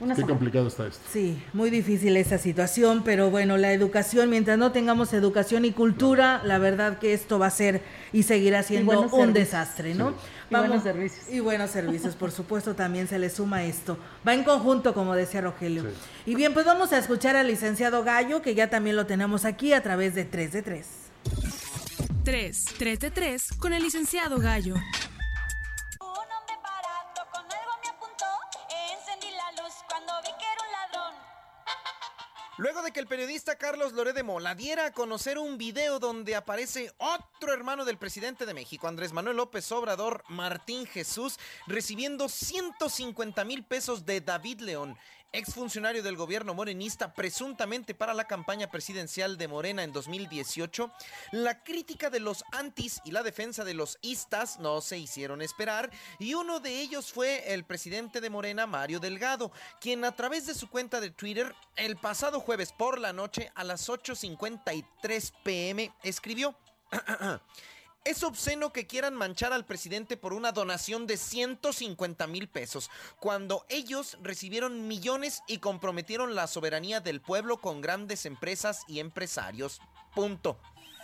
Una 0.00 0.14
qué 0.14 0.20
semana. 0.20 0.34
complicado 0.38 0.68
está 0.68 0.86
esto. 0.86 1.00
Sí, 1.12 1.42
muy 1.52 1.70
difícil 1.70 2.16
esa 2.16 2.38
situación, 2.38 3.02
pero 3.04 3.30
bueno, 3.30 3.56
la 3.56 3.72
educación, 3.72 4.30
mientras 4.30 4.56
no 4.56 4.70
tengamos 4.70 5.12
educación 5.12 5.64
y 5.64 5.72
cultura, 5.72 6.40
la 6.44 6.58
verdad 6.58 6.98
que 6.98 7.12
esto 7.14 7.38
va 7.38 7.46
a 7.46 7.50
ser 7.50 7.82
y 8.12 8.22
seguirá 8.22 8.62
siendo 8.62 9.00
un 9.00 9.08
servicios. 9.10 9.34
desastre, 9.34 9.94
¿no? 9.94 10.10
Sí. 10.10 10.16
Y 10.50 10.54
buenos 10.56 10.82
servicios. 10.82 11.28
Y 11.30 11.40
buenos 11.40 11.70
servicios, 11.70 12.14
por 12.14 12.30
supuesto, 12.30 12.74
también 12.74 13.06
se 13.08 13.18
le 13.18 13.28
suma 13.28 13.64
esto. 13.64 13.98
Va 14.26 14.34
en 14.34 14.44
conjunto, 14.44 14.94
como 14.94 15.14
decía 15.14 15.40
Rogelio. 15.42 15.84
Y 16.24 16.34
bien, 16.36 16.54
pues 16.54 16.64
vamos 16.64 16.92
a 16.92 16.98
escuchar 16.98 17.36
al 17.36 17.48
licenciado 17.48 18.02
Gallo, 18.04 18.40
que 18.40 18.54
ya 18.54 18.70
también 18.70 18.96
lo 18.96 19.04
tenemos 19.04 19.44
aquí 19.44 19.72
a 19.72 19.82
través 19.82 20.14
de 20.14 20.24
3 20.24 20.52
de 20.52 20.62
3. 20.62 20.86
3, 22.24 22.64
3 22.78 23.00
de 23.00 23.10
3 23.10 23.48
con 23.58 23.72
el 23.72 23.82
licenciado 23.82 24.38
Gallo. 24.38 24.74
Luego 32.58 32.82
de 32.82 32.90
que 32.90 32.98
el 32.98 33.06
periodista 33.06 33.54
Carlos 33.54 33.92
Loré 33.92 34.12
de 34.12 34.24
Mola 34.24 34.56
diera 34.56 34.86
a 34.86 34.92
conocer 34.92 35.38
un 35.38 35.58
video 35.58 36.00
donde 36.00 36.34
aparece 36.34 36.92
otro 36.98 37.52
hermano 37.52 37.84
del 37.84 37.98
presidente 37.98 38.46
de 38.46 38.52
México, 38.52 38.88
Andrés 38.88 39.12
Manuel 39.12 39.36
López 39.36 39.70
Obrador, 39.70 40.24
Martín 40.28 40.84
Jesús, 40.84 41.38
recibiendo 41.68 42.28
150 42.28 43.44
mil 43.44 43.62
pesos 43.62 44.04
de 44.04 44.20
David 44.20 44.62
León, 44.62 44.98
exfuncionario 45.32 46.02
del 46.02 46.16
gobierno 46.16 46.54
morenista, 46.54 47.12
presuntamente 47.12 47.94
para 47.94 48.14
la 48.14 48.26
campaña 48.26 48.70
presidencial 48.70 49.36
de 49.36 49.48
Morena 49.48 49.82
en 49.82 49.92
2018, 49.92 50.90
la 51.32 51.62
crítica 51.62 52.10
de 52.10 52.20
los 52.20 52.44
antis 52.52 53.00
y 53.04 53.10
la 53.10 53.22
defensa 53.22 53.64
de 53.64 53.74
los 53.74 53.98
istas 54.02 54.58
no 54.58 54.80
se 54.80 54.98
hicieron 54.98 55.42
esperar 55.42 55.90
y 56.18 56.34
uno 56.34 56.60
de 56.60 56.80
ellos 56.80 57.12
fue 57.12 57.52
el 57.52 57.64
presidente 57.64 58.20
de 58.20 58.30
Morena, 58.30 58.66
Mario 58.66 59.00
Delgado, 59.00 59.52
quien 59.80 60.04
a 60.04 60.12
través 60.12 60.46
de 60.46 60.54
su 60.54 60.68
cuenta 60.68 61.00
de 61.00 61.10
Twitter 61.10 61.54
el 61.76 61.96
pasado 61.96 62.40
jueves 62.40 62.72
por 62.72 62.98
la 62.98 63.12
noche 63.12 63.52
a 63.54 63.64
las 63.64 63.88
8.53 63.88 65.32
pm 65.42 65.92
escribió... 66.02 66.56
Es 68.04 68.22
obsceno 68.22 68.72
que 68.72 68.86
quieran 68.86 69.14
manchar 69.14 69.52
al 69.52 69.66
presidente 69.66 70.16
por 70.16 70.32
una 70.32 70.52
donación 70.52 71.06
de 71.06 71.16
150 71.16 72.26
mil 72.26 72.48
pesos, 72.48 72.90
cuando 73.20 73.66
ellos 73.68 74.16
recibieron 74.22 74.88
millones 74.88 75.42
y 75.46 75.58
comprometieron 75.58 76.34
la 76.34 76.46
soberanía 76.46 77.00
del 77.00 77.20
pueblo 77.20 77.58
con 77.60 77.80
grandes 77.80 78.24
empresas 78.24 78.82
y 78.88 79.00
empresarios. 79.00 79.80
Punto. 80.14 80.58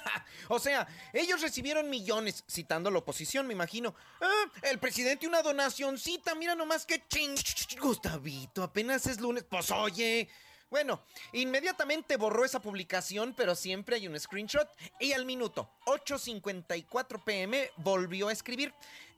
O 0.48 0.58
sea, 0.58 0.86
ellos 1.14 1.40
recibieron 1.40 1.88
millones, 1.88 2.44
citando 2.46 2.90
la 2.90 2.98
oposición, 2.98 3.46
me 3.46 3.54
imagino. 3.54 3.94
Ah, 4.20 4.44
el 4.62 4.78
presidente 4.78 5.26
una 5.26 5.40
donacioncita, 5.40 6.34
mira 6.34 6.54
nomás 6.54 6.84
que 6.84 7.02
ching. 7.08 7.34
Gustavito, 7.80 8.62
apenas 8.62 9.06
es 9.06 9.18
lunes. 9.18 9.44
Pues 9.44 9.70
oye. 9.70 10.28
Bueno, 10.74 11.04
inmediatamente 11.32 12.16
borró 12.16 12.44
esa 12.44 12.58
publicación, 12.58 13.32
pero 13.36 13.54
siempre 13.54 13.94
hay 13.94 14.08
un 14.08 14.18
screenshot. 14.18 14.68
Y 14.98 15.12
al 15.12 15.24
minuto 15.24 15.70
8.54 15.86 17.22
pm 17.22 17.70
volvió 17.76 18.26
a 18.26 18.32
escribir. 18.32 18.74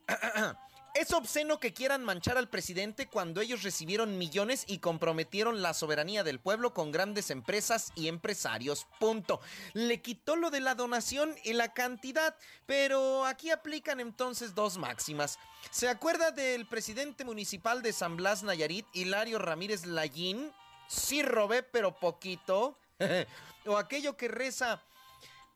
Es 0.93 1.13
obsceno 1.13 1.59
que 1.59 1.73
quieran 1.73 2.03
manchar 2.03 2.37
al 2.37 2.49
presidente 2.49 3.07
cuando 3.07 3.41
ellos 3.41 3.63
recibieron 3.63 4.17
millones 4.19 4.65
y 4.67 4.79
comprometieron 4.79 5.61
la 5.61 5.73
soberanía 5.73 6.23
del 6.23 6.39
pueblo 6.39 6.73
con 6.73 6.91
grandes 6.91 7.31
empresas 7.31 7.91
y 7.95 8.07
empresarios. 8.07 8.85
Punto. 8.99 9.39
Le 9.73 10.01
quitó 10.01 10.35
lo 10.35 10.49
de 10.51 10.59
la 10.59 10.75
donación 10.75 11.35
y 11.43 11.53
la 11.53 11.73
cantidad, 11.73 12.35
pero 12.67 13.25
aquí 13.25 13.49
aplican 13.49 13.99
entonces 13.99 14.53
dos 14.53 14.77
máximas. 14.77 15.39
¿Se 15.71 15.87
acuerda 15.87 16.31
del 16.31 16.67
presidente 16.67 17.25
municipal 17.25 17.81
de 17.81 17.93
San 17.93 18.15
Blas 18.15 18.43
Nayarit, 18.43 18.85
Hilario 18.93 19.37
Ramírez 19.39 19.85
Lallín? 19.85 20.51
Sí 20.87 21.21
robé, 21.21 21.63
pero 21.63 21.99
poquito. 21.99 22.77
o 23.65 23.77
aquello 23.77 24.15
que 24.15 24.27
reza 24.27 24.81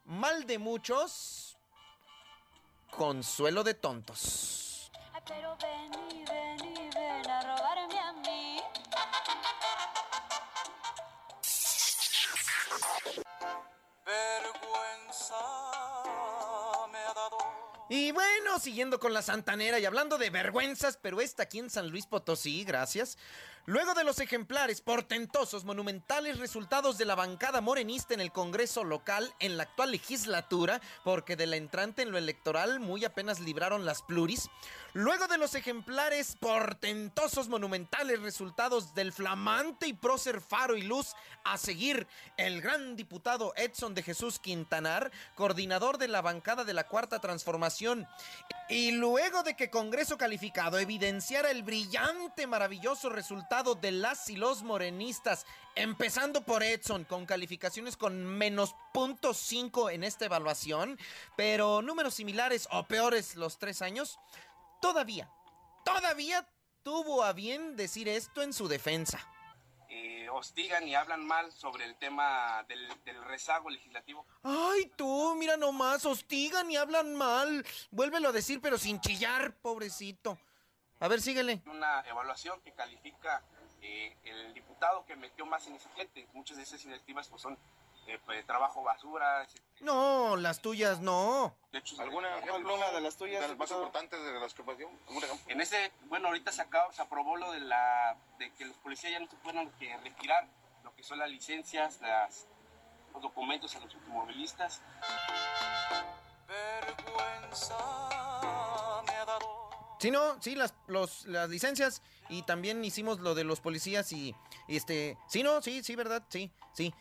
mal 0.06 0.46
de 0.46 0.60
muchos, 0.60 1.58
consuelo 2.90 3.64
de 3.64 3.74
tontos. 3.74 4.92
Ay, 5.14 5.22
pero 5.28 5.58
ven 5.58 5.92
y 6.12 6.26
ven 6.26 6.60
y 6.66 6.90
ven 6.90 7.30
a 7.30 7.42
robarme 7.42 8.00
a 8.00 8.14
mí. 8.14 8.62
Vergüenza. 14.06 15.36
Y 17.94 18.14
bueno, 18.14 18.58
siguiendo 18.58 19.02
con 19.02 19.14
la 19.14 19.22
santanera 19.22 19.78
y 19.78 19.84
hablando 19.84 20.18
de 20.18 20.30
vergüenzas, 20.30 20.96
pero 20.96 21.20
esta 21.20 21.44
aquí 21.44 21.60
en 21.60 21.70
San 21.70 21.90
Luis 21.90 22.06
Potosí, 22.06 22.64
gracias. 22.64 23.18
Luego 23.66 23.94
de 23.94 24.06
los 24.06 24.20
ejemplares 24.20 24.82
portentosos, 24.82 25.66
monumentales 25.66 26.40
resultados 26.40 26.98
de 26.98 27.06
la 27.06 27.14
bancada 27.14 27.62
morenista 27.62 28.14
en 28.14 28.22
el 28.22 28.32
Congreso 28.32 28.84
local 28.84 29.32
en 29.40 29.56
la 29.56 29.64
actual 29.64 29.92
legislatura, 29.92 30.82
porque 31.04 31.36
de 31.36 31.46
la 31.46 31.58
entrante 31.58 32.02
en 32.02 32.12
lo 32.12 32.18
electoral 32.18 32.80
muy 32.80 33.06
apenas 33.06 33.40
libraron 33.40 33.86
las 33.86 34.02
pluris, 34.02 34.50
luego 34.94 35.28
de 35.28 35.38
los 35.38 35.54
ejemplares 35.54 36.36
portentosos, 36.40 37.50
monumentales 37.50 38.22
resultados 38.22 38.96
del 38.96 39.14
flamante 39.14 39.86
y 39.86 39.94
prócer 39.94 40.42
faro 40.42 40.76
y 40.76 40.82
luz 40.82 41.14
a 41.44 41.60
seguir, 41.60 42.08
el 42.38 42.62
gran 42.62 42.96
diputado 42.96 43.54
Edson 43.56 43.94
de 43.94 44.02
Jesús 44.02 44.40
Quintanar, 44.40 45.12
coordinador 45.36 46.00
de 46.00 46.08
la 46.08 46.22
bancada 46.22 46.64
de 46.64 46.74
la 46.74 46.88
Cuarta 46.88 47.20
Transformación, 47.20 47.81
y 48.70 48.92
luego 48.92 49.44
de 49.44 49.56
que 49.56 49.70
Congreso 49.70 50.18
calificado 50.18 50.78
evidenciara 50.78 51.52
el 51.52 51.64
brillante, 51.64 52.48
maravilloso 52.48 53.10
resultado 53.10 53.76
de 53.76 53.92
las 53.92 54.30
y 54.30 54.36
los 54.36 54.64
morenistas, 54.64 55.46
empezando 55.76 56.42
por 56.42 56.64
Edson, 56.64 57.04
con 57.06 57.26
calificaciones 57.26 57.98
con 57.98 58.26
menos 58.26 58.76
punto 58.94 59.34
cinco 59.34 59.90
en 59.90 60.04
esta 60.04 60.26
evaluación, 60.26 60.98
pero 61.36 61.82
números 61.82 62.14
similares 62.14 62.68
o 62.72 62.84
peores 62.84 63.36
los 63.36 63.58
tres 63.58 63.82
años, 63.82 64.20
todavía, 64.82 65.30
todavía 65.84 66.48
tuvo 66.84 67.24
a 67.24 67.34
bien 67.34 67.76
decir 67.76 68.08
esto 68.08 68.42
en 68.42 68.54
su 68.54 68.68
defensa. 68.68 69.20
Eh, 69.94 70.30
hostigan 70.30 70.88
y 70.88 70.96
hablan 70.96 71.28
mal 71.28 71.52
sobre 71.52 71.84
el 71.84 71.98
tema 71.98 72.64
del, 72.70 72.88
del 73.04 73.22
rezago 73.26 73.70
legislativo. 73.70 74.26
Ay, 74.42 74.90
tú, 74.96 75.36
mira 75.36 75.58
nomás, 75.58 76.06
hostigan 76.06 76.72
y 76.72 76.78
hablan 76.78 77.14
mal. 77.14 77.66
Vuélvelo 77.92 78.30
a 78.30 78.32
decir, 78.32 78.62
pero 78.62 78.78
sin 78.78 79.02
chillar, 79.02 79.54
pobrecito. 79.58 80.40
A 81.02 81.10
ver, 81.10 81.20
síguele. 81.20 81.62
Una 81.66 82.00
evaluación 82.08 82.62
que 82.62 82.72
califica 82.72 83.44
eh, 83.82 84.16
el 84.24 84.54
diputado 84.54 85.06
que 85.06 85.18
metió 85.18 85.46
más 85.46 85.68
iniciativas. 85.68 86.34
Muchas 86.34 86.56
de 86.56 86.64
esas 86.64 86.82
iniciativas 86.86 87.28
pues, 87.28 87.42
son 87.42 87.58
eh, 88.08 88.20
pues, 88.26 88.46
trabajo 88.46 88.84
basura. 88.84 89.48
No, 89.82 90.36
las 90.36 90.62
tuyas 90.62 91.00
no. 91.00 91.56
De 91.72 91.80
hecho, 91.80 92.00
¿alguna 92.02 92.38
ejemplo, 92.38 92.76
una 92.76 92.92
de 92.92 93.02
las 93.02 93.16
tuyas? 93.16 93.42
de 93.42 93.48
las 93.48 93.58
más 93.58 93.72
importantes 93.72 94.24
de 94.24 94.40
las 94.40 94.54
que 94.54 94.64
pasó. 94.64 94.90
¿Algún 95.08 95.24
ejemplo? 95.24 95.52
En 95.52 95.62
ese, 95.62 95.92
bueno, 96.06 96.28
ahorita 96.28 96.52
se, 96.52 96.62
acaba, 96.62 96.92
se 96.94 97.02
aprobó 97.02 97.38
lo 97.38 97.52
de 97.52 97.62
la 97.62 98.18
de 98.38 98.52
que 98.54 98.66
los 98.66 98.78
policías 98.78 99.14
ya 99.14 99.20
no 99.20 99.28
se 99.28 99.36
pueden 99.38 99.70
que 99.80 99.96
retirar 99.98 100.48
lo 100.84 100.94
que 100.96 101.04
son 101.04 101.20
las 101.20 101.30
licencias, 101.30 102.00
las, 102.02 102.48
los 103.14 103.22
documentos 103.22 103.76
a 103.76 103.80
los 103.80 103.94
automovilistas. 103.94 104.82
Sí, 110.00 110.10
no, 110.10 110.42
sí, 110.42 110.56
las, 110.56 110.74
los, 110.88 111.26
las 111.28 111.50
licencias 111.50 112.02
y 112.28 112.42
también 112.44 112.84
hicimos 112.84 113.20
lo 113.20 113.36
de 113.36 113.44
los 113.44 113.60
policías 113.62 114.12
y, 114.12 114.36
y 114.68 114.78
este, 114.78 115.18
sí, 115.28 115.44
no, 115.44 115.62
sí, 115.62 115.84
sí, 115.84 115.96
verdad, 115.96 116.24
sí, 116.30 116.52
sí. 116.74 116.94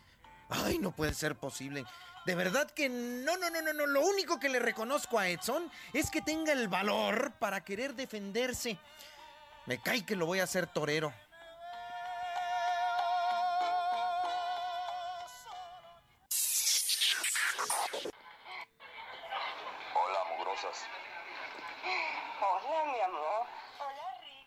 Ay, 0.50 0.78
no 0.78 0.90
puede 0.90 1.14
ser 1.14 1.36
posible. 1.36 1.84
De 2.26 2.34
verdad 2.34 2.70
que 2.70 2.88
no, 2.88 3.36
no, 3.38 3.50
no, 3.50 3.62
no, 3.62 3.72
no. 3.72 3.86
Lo 3.86 4.02
único 4.02 4.38
que 4.38 4.48
le 4.48 4.58
reconozco 4.58 5.18
a 5.18 5.28
Edson 5.28 5.70
es 5.92 6.10
que 6.10 6.20
tenga 6.20 6.52
el 6.52 6.68
valor 6.68 7.32
para 7.38 7.64
querer 7.64 7.94
defenderse. 7.94 8.78
Me 9.66 9.80
cae 9.80 10.04
que 10.04 10.16
lo 10.16 10.26
voy 10.26 10.40
a 10.40 10.44
hacer 10.44 10.66
torero. 10.66 11.12
Hola, 19.94 20.18
mugrosas. 20.36 20.84
Hola, 22.42 22.92
mi 22.92 23.00
amor. 23.00 23.46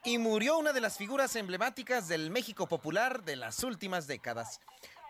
Y 0.04 0.18
murió 0.18 0.58
una 0.58 0.74
de 0.74 0.82
las 0.82 0.98
figuras 0.98 1.36
emblemáticas 1.38 2.10
del 2.10 2.30
México 2.30 2.68
popular 2.68 3.24
de 3.24 3.38
las 3.38 3.64
últimas 3.64 4.06
décadas. 4.06 4.60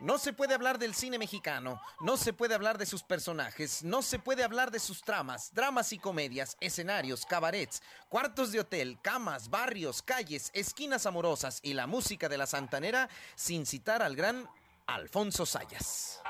No 0.03 0.17
se 0.17 0.33
puede 0.33 0.53
hablar 0.53 0.79
del 0.79 0.93
cine 0.93 1.17
mexicano, 1.17 1.81
no 2.01 2.17
se 2.17 2.33
puede 2.33 2.53
hablar 2.53 2.77
de 2.77 2.85
sus 2.85 3.03
personajes, 3.03 3.85
no 3.85 4.01
se 4.01 4.19
puede 4.19 4.43
hablar 4.43 4.69
de 4.69 4.79
sus 4.79 5.01
tramas, 5.01 5.53
dramas 5.53 5.93
y 5.93 5.97
comedias, 5.97 6.57
escenarios, 6.59 7.25
cabarets, 7.25 7.81
cuartos 8.09 8.51
de 8.51 8.59
hotel, 8.59 8.99
camas, 9.01 9.49
barrios, 9.49 10.01
calles, 10.01 10.51
esquinas 10.53 11.05
amorosas 11.05 11.61
y 11.63 11.73
la 11.73 11.87
música 11.87 12.27
de 12.27 12.37
la 12.37 12.47
santanera 12.47 13.07
sin 13.35 13.65
citar 13.65 14.03
al 14.03 14.17
gran 14.17 14.49
Alfonso 14.87 15.45
Sayas. 15.45 16.21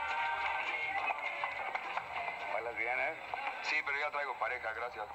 Bien, 2.78 3.00
¿eh? 3.00 3.14
Sí, 3.64 3.76
pero 3.84 3.98
ya 4.00 4.12
traigo 4.12 4.38
pareja, 4.38 4.72
gracias. 4.74 5.06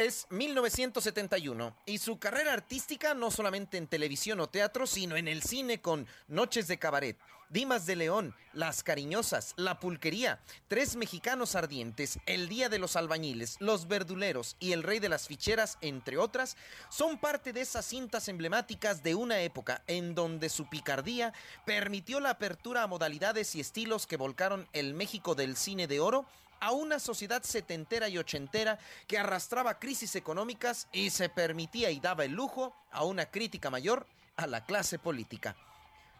Es 0.00 0.26
1971 0.30 1.76
y 1.84 1.98
su 1.98 2.18
carrera 2.18 2.54
artística 2.54 3.12
no 3.12 3.30
solamente 3.30 3.76
en 3.76 3.86
televisión 3.86 4.40
o 4.40 4.48
teatro, 4.48 4.86
sino 4.86 5.14
en 5.14 5.28
el 5.28 5.42
cine 5.42 5.82
con 5.82 6.06
Noches 6.26 6.68
de 6.68 6.78
Cabaret, 6.78 7.18
Dimas 7.50 7.84
de 7.84 7.96
León, 7.96 8.34
Las 8.54 8.82
Cariñosas, 8.82 9.52
La 9.58 9.78
Pulquería, 9.78 10.40
Tres 10.68 10.96
Mexicanos 10.96 11.54
Ardientes, 11.54 12.18
El 12.24 12.48
Día 12.48 12.70
de 12.70 12.78
los 12.78 12.96
Albañiles, 12.96 13.56
Los 13.60 13.88
Verduleros 13.88 14.56
y 14.58 14.72
El 14.72 14.84
Rey 14.84 15.00
de 15.00 15.10
las 15.10 15.28
Ficheras, 15.28 15.76
entre 15.82 16.16
otras, 16.16 16.56
son 16.88 17.18
parte 17.18 17.52
de 17.52 17.60
esas 17.60 17.84
cintas 17.84 18.28
emblemáticas 18.28 19.02
de 19.02 19.14
una 19.14 19.42
época 19.42 19.82
en 19.86 20.14
donde 20.14 20.48
su 20.48 20.66
picardía 20.70 21.34
permitió 21.66 22.20
la 22.20 22.30
apertura 22.30 22.84
a 22.84 22.86
modalidades 22.86 23.54
y 23.54 23.60
estilos 23.60 24.06
que 24.06 24.16
volcaron 24.16 24.66
el 24.72 24.94
México 24.94 25.34
del 25.34 25.58
cine 25.58 25.86
de 25.86 26.00
oro 26.00 26.24
a 26.60 26.72
una 26.72 26.98
sociedad 26.98 27.42
setentera 27.42 28.08
y 28.08 28.18
ochentera 28.18 28.78
que 29.06 29.18
arrastraba 29.18 29.78
crisis 29.78 30.14
económicas 30.14 30.88
y 30.92 31.10
se 31.10 31.28
permitía 31.28 31.90
y 31.90 32.00
daba 32.00 32.24
el 32.24 32.32
lujo 32.32 32.74
a 32.92 33.04
una 33.04 33.26
crítica 33.26 33.70
mayor 33.70 34.06
a 34.36 34.46
la 34.46 34.64
clase 34.64 34.98
política. 34.98 35.56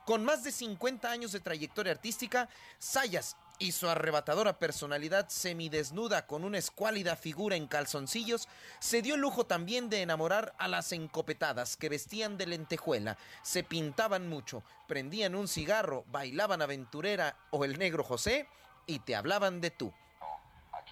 Con 0.07 0.24
más 0.24 0.42
de 0.42 0.50
50 0.50 1.11
años 1.11 1.33
de 1.33 1.40
trayectoria 1.40 1.92
artística, 1.92 2.48
Sayas 2.79 3.37
y 3.59 3.72
su 3.72 3.88
arrebatadora 3.88 4.59
personalidad 4.59 5.29
semidesnuda 5.29 6.26
con 6.26 6.44
una 6.44 6.59
escuálida 6.59 7.14
figura 7.14 7.57
en 7.57 7.66
calzoncillos, 7.66 8.48
se 8.81 9.03
dio 9.03 9.14
el 9.14 9.20
lujo 9.20 9.44
también 9.44 9.90
de 9.90 10.00
enamorar 10.00 10.55
a 10.59 10.66
las 10.66 10.92
encopetadas 10.92 11.76
que 11.76 11.90
vestían 11.90 12.38
de 12.38 12.46
lentejuela, 12.46 13.18
se 13.42 13.62
pintaban 13.62 14.29
mucho, 14.29 14.64
prendían 14.88 15.35
un 15.35 15.46
cigarro, 15.46 16.05
bailaban 16.11 16.62
aventurera 16.62 17.37
o 17.50 17.64
el 17.66 17.79
negro 17.79 18.03
José 18.03 18.48
y 18.87 19.00
te 19.00 19.14
hablaban 19.14 19.61
de 19.61 19.70
tú 19.70 19.92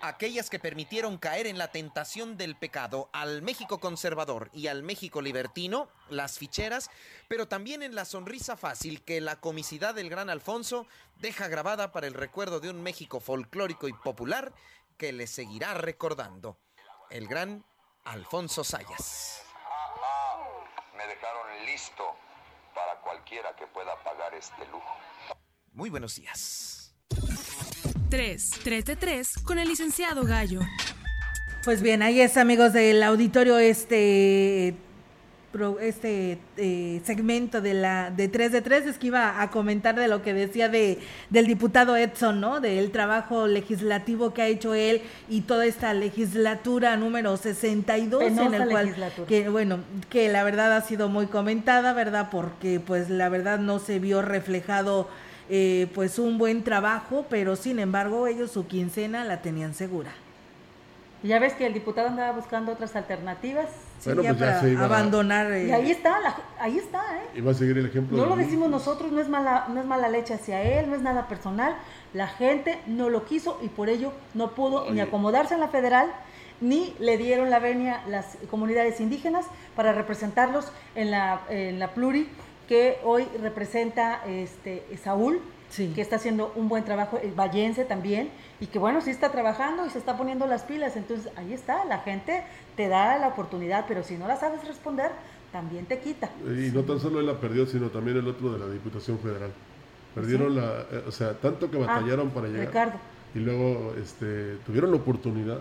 aquellas 0.00 0.50
que 0.50 0.58
permitieron 0.58 1.18
caer 1.18 1.46
en 1.46 1.58
la 1.58 1.70
tentación 1.70 2.36
del 2.36 2.56
pecado 2.56 3.08
al 3.12 3.42
México 3.42 3.78
conservador 3.78 4.50
y 4.52 4.68
al 4.68 4.82
México 4.82 5.20
libertino, 5.22 5.88
las 6.08 6.38
ficheras, 6.38 6.90
pero 7.28 7.48
también 7.48 7.82
en 7.82 7.94
la 7.94 8.04
sonrisa 8.04 8.56
fácil 8.56 9.02
que 9.02 9.20
la 9.20 9.40
comicidad 9.40 9.94
del 9.94 10.10
gran 10.10 10.30
Alfonso 10.30 10.86
deja 11.20 11.48
grabada 11.48 11.92
para 11.92 12.06
el 12.06 12.14
recuerdo 12.14 12.60
de 12.60 12.70
un 12.70 12.82
México 12.82 13.20
folclórico 13.20 13.88
y 13.88 13.92
popular 13.92 14.52
que 14.96 15.12
le 15.12 15.26
seguirá 15.26 15.74
recordando. 15.74 16.58
El 17.10 17.26
gran 17.26 17.64
Alfonso 18.04 18.64
Sayas. 18.64 19.42
Me 20.96 21.06
dejaron 21.06 21.66
listo 21.66 22.04
para 22.74 23.00
cualquiera 23.00 23.54
que 23.56 23.66
pueda 23.66 23.96
pagar 24.02 24.34
este 24.34 24.66
lujo. 24.66 24.96
Muy 25.72 25.90
buenos 25.90 26.16
días. 26.16 26.87
3. 28.08 28.50
3 28.64 28.84
de 28.84 28.96
3 28.96 29.28
con 29.44 29.58
el 29.58 29.68
licenciado 29.68 30.24
Gallo. 30.24 30.60
Pues 31.64 31.82
bien, 31.82 32.02
ahí 32.02 32.20
es, 32.20 32.36
amigos 32.36 32.72
del 32.72 33.02
auditorio, 33.02 33.58
este 33.58 34.74
este 35.80 36.38
eh, 36.56 37.00
segmento 37.04 37.60
de 37.60 37.74
la 37.74 38.10
de 38.10 38.28
3 38.28 38.52
de 38.52 38.62
3 38.62 38.86
es 38.86 38.98
que 38.98 39.08
iba 39.08 39.42
a 39.42 39.50
comentar 39.50 39.96
de 39.96 40.06
lo 40.06 40.22
que 40.22 40.32
decía 40.32 40.68
de 40.68 40.98
del 41.30 41.46
diputado 41.46 41.96
Edson, 41.96 42.40
¿no? 42.40 42.60
Del 42.60 42.90
trabajo 42.92 43.46
legislativo 43.46 44.32
que 44.34 44.42
ha 44.42 44.46
hecho 44.46 44.74
él 44.74 45.00
y 45.28 45.40
toda 45.40 45.66
esta 45.66 45.94
legislatura 45.94 46.96
número 46.96 47.36
62 47.36 48.22
en 48.22 48.36
Penosa 48.36 48.56
el 48.56 48.70
cual 48.70 48.86
legislatura. 48.86 49.26
que 49.26 49.48
bueno, 49.48 49.78
que 50.10 50.28
la 50.28 50.44
verdad 50.44 50.76
ha 50.76 50.82
sido 50.82 51.08
muy 51.08 51.26
comentada, 51.26 51.92
¿verdad? 51.92 52.28
Porque 52.30 52.78
pues 52.78 53.10
la 53.10 53.28
verdad 53.28 53.58
no 53.58 53.78
se 53.78 53.98
vio 53.98 54.22
reflejado 54.22 55.08
eh, 55.48 55.88
pues 55.94 56.18
un 56.18 56.38
buen 56.38 56.62
trabajo, 56.64 57.26
pero 57.28 57.56
sin 57.56 57.78
embargo 57.78 58.26
ellos 58.26 58.50
su 58.52 58.66
quincena 58.66 59.24
la 59.24 59.40
tenían 59.42 59.74
segura. 59.74 60.10
Ya 61.24 61.40
ves 61.40 61.54
que 61.54 61.66
el 61.66 61.74
diputado 61.74 62.06
andaba 62.08 62.30
buscando 62.32 62.70
otras 62.72 62.94
alternativas. 62.94 63.66
Sí, 63.98 64.10
ya 64.22 64.34
para 64.34 64.60
abandonar. 64.84 65.50
eh, 65.50 65.66
Y 65.66 65.70
ahí 65.72 65.90
está, 65.90 66.20
la- 66.20 66.36
ahí 66.60 66.78
está, 66.78 67.00
¿eh? 67.16 67.38
Iba 67.38 67.50
a 67.50 67.54
seguir 67.54 67.76
el 67.76 67.86
ejemplo. 67.86 68.16
No 68.16 68.22
de 68.22 68.28
lo 68.30 68.36
decimos 68.36 68.70
nosotros, 68.70 69.10
no 69.10 69.20
es 69.20 69.28
mala, 69.28 69.66
no 69.68 69.80
es 69.80 69.86
mala 69.86 70.08
leche 70.08 70.34
hacia 70.34 70.62
él, 70.62 70.88
no 70.88 70.94
es 70.94 71.02
nada 71.02 71.26
personal. 71.26 71.74
La 72.14 72.28
gente 72.28 72.78
no 72.86 73.10
lo 73.10 73.24
quiso 73.24 73.58
y 73.62 73.68
por 73.68 73.88
ello 73.88 74.12
no 74.34 74.52
pudo 74.52 74.90
ni 74.92 75.00
acomodarse 75.00 75.54
en 75.54 75.60
la 75.60 75.68
federal, 75.68 76.08
ni 76.60 76.94
le 77.00 77.18
dieron 77.18 77.50
la 77.50 77.58
venia 77.58 78.00
las 78.08 78.38
comunidades 78.48 79.00
indígenas 79.00 79.44
para 79.74 79.92
representarlos 79.92 80.70
en 80.94 81.10
la, 81.10 81.40
en 81.48 81.80
la 81.80 81.88
pluri 81.94 82.28
que 82.68 82.98
hoy 83.02 83.26
representa 83.40 84.22
este 84.26 84.84
Saúl 85.02 85.40
que 85.76 86.00
está 86.00 86.16
haciendo 86.16 86.50
un 86.56 86.68
buen 86.68 86.84
trabajo, 86.84 87.18
el 87.22 87.32
vallense 87.32 87.84
también, 87.84 88.30
y 88.58 88.66
que 88.66 88.78
bueno, 88.78 89.02
sí 89.02 89.10
está 89.10 89.30
trabajando 89.30 89.84
y 89.84 89.90
se 89.90 89.98
está 89.98 90.16
poniendo 90.16 90.46
las 90.46 90.62
pilas. 90.62 90.96
Entonces, 90.96 91.30
ahí 91.36 91.52
está, 91.52 91.84
la 91.84 91.98
gente 91.98 92.42
te 92.74 92.88
da 92.88 93.18
la 93.18 93.28
oportunidad, 93.28 93.84
pero 93.86 94.02
si 94.02 94.16
no 94.16 94.26
la 94.26 94.36
sabes 94.36 94.66
responder, 94.66 95.10
también 95.52 95.84
te 95.84 95.98
quita. 95.98 96.30
Y 96.46 96.70
no 96.72 96.82
tan 96.84 97.00
solo 97.00 97.20
él 97.20 97.26
la 97.26 97.38
perdió, 97.38 97.66
sino 97.66 97.88
también 97.88 98.16
el 98.16 98.26
otro 98.28 98.52
de 98.52 98.58
la 98.58 98.72
Diputación 98.72 99.18
Federal. 99.18 99.50
Perdieron 100.14 100.56
la, 100.56 100.86
eh, 100.90 101.04
o 101.06 101.12
sea, 101.12 101.34
tanto 101.34 101.70
que 101.70 101.76
batallaron 101.76 102.28
Ah, 102.28 102.34
para 102.34 102.48
llegar. 102.48 102.66
Ricardo. 102.66 102.98
Y 103.34 103.40
luego 103.40 103.94
este, 104.02 104.56
tuvieron 104.66 104.90
la 104.90 104.96
oportunidad 104.96 105.58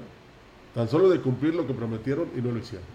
tan 0.74 0.88
solo 0.88 1.10
de 1.10 1.20
cumplir 1.20 1.54
lo 1.54 1.68
que 1.68 1.74
prometieron 1.74 2.30
y 2.36 2.42
no 2.42 2.52
lo 2.52 2.60
hicieron. 2.60 2.88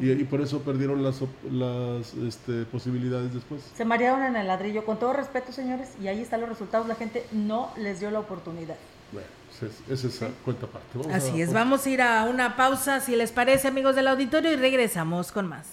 Y, 0.00 0.10
y 0.12 0.24
por 0.24 0.40
eso 0.40 0.60
perdieron 0.60 1.02
las, 1.02 1.20
op- 1.20 1.28
las 1.50 2.14
este, 2.14 2.64
posibilidades 2.64 3.34
después. 3.34 3.60
Se 3.76 3.84
marearon 3.84 4.22
en 4.24 4.34
el 4.36 4.46
ladrillo, 4.46 4.84
con 4.86 4.98
todo 4.98 5.12
respeto, 5.12 5.52
señores, 5.52 5.90
y 6.02 6.08
ahí 6.08 6.20
están 6.20 6.40
los 6.40 6.48
resultados. 6.48 6.88
La 6.88 6.94
gente 6.94 7.26
no 7.32 7.70
les 7.76 8.00
dio 8.00 8.10
la 8.10 8.20
oportunidad. 8.20 8.76
Bueno, 9.12 9.28
pues 9.58 9.70
es- 9.72 9.80
esa 9.90 10.06
es 10.08 10.14
esa 10.14 10.28
cuenta 10.44 10.66
aparte. 10.66 10.98
Vamos 10.98 11.12
Así 11.12 11.40
a- 11.40 11.44
es, 11.44 11.52
vamos 11.52 11.84
a 11.84 11.90
ir 11.90 12.00
a 12.02 12.24
una 12.24 12.56
pausa, 12.56 13.00
si 13.00 13.14
les 13.14 13.30
parece, 13.32 13.68
amigos 13.68 13.94
del 13.94 14.08
auditorio, 14.08 14.52
y 14.52 14.56
regresamos 14.56 15.32
con 15.32 15.48
más. 15.48 15.66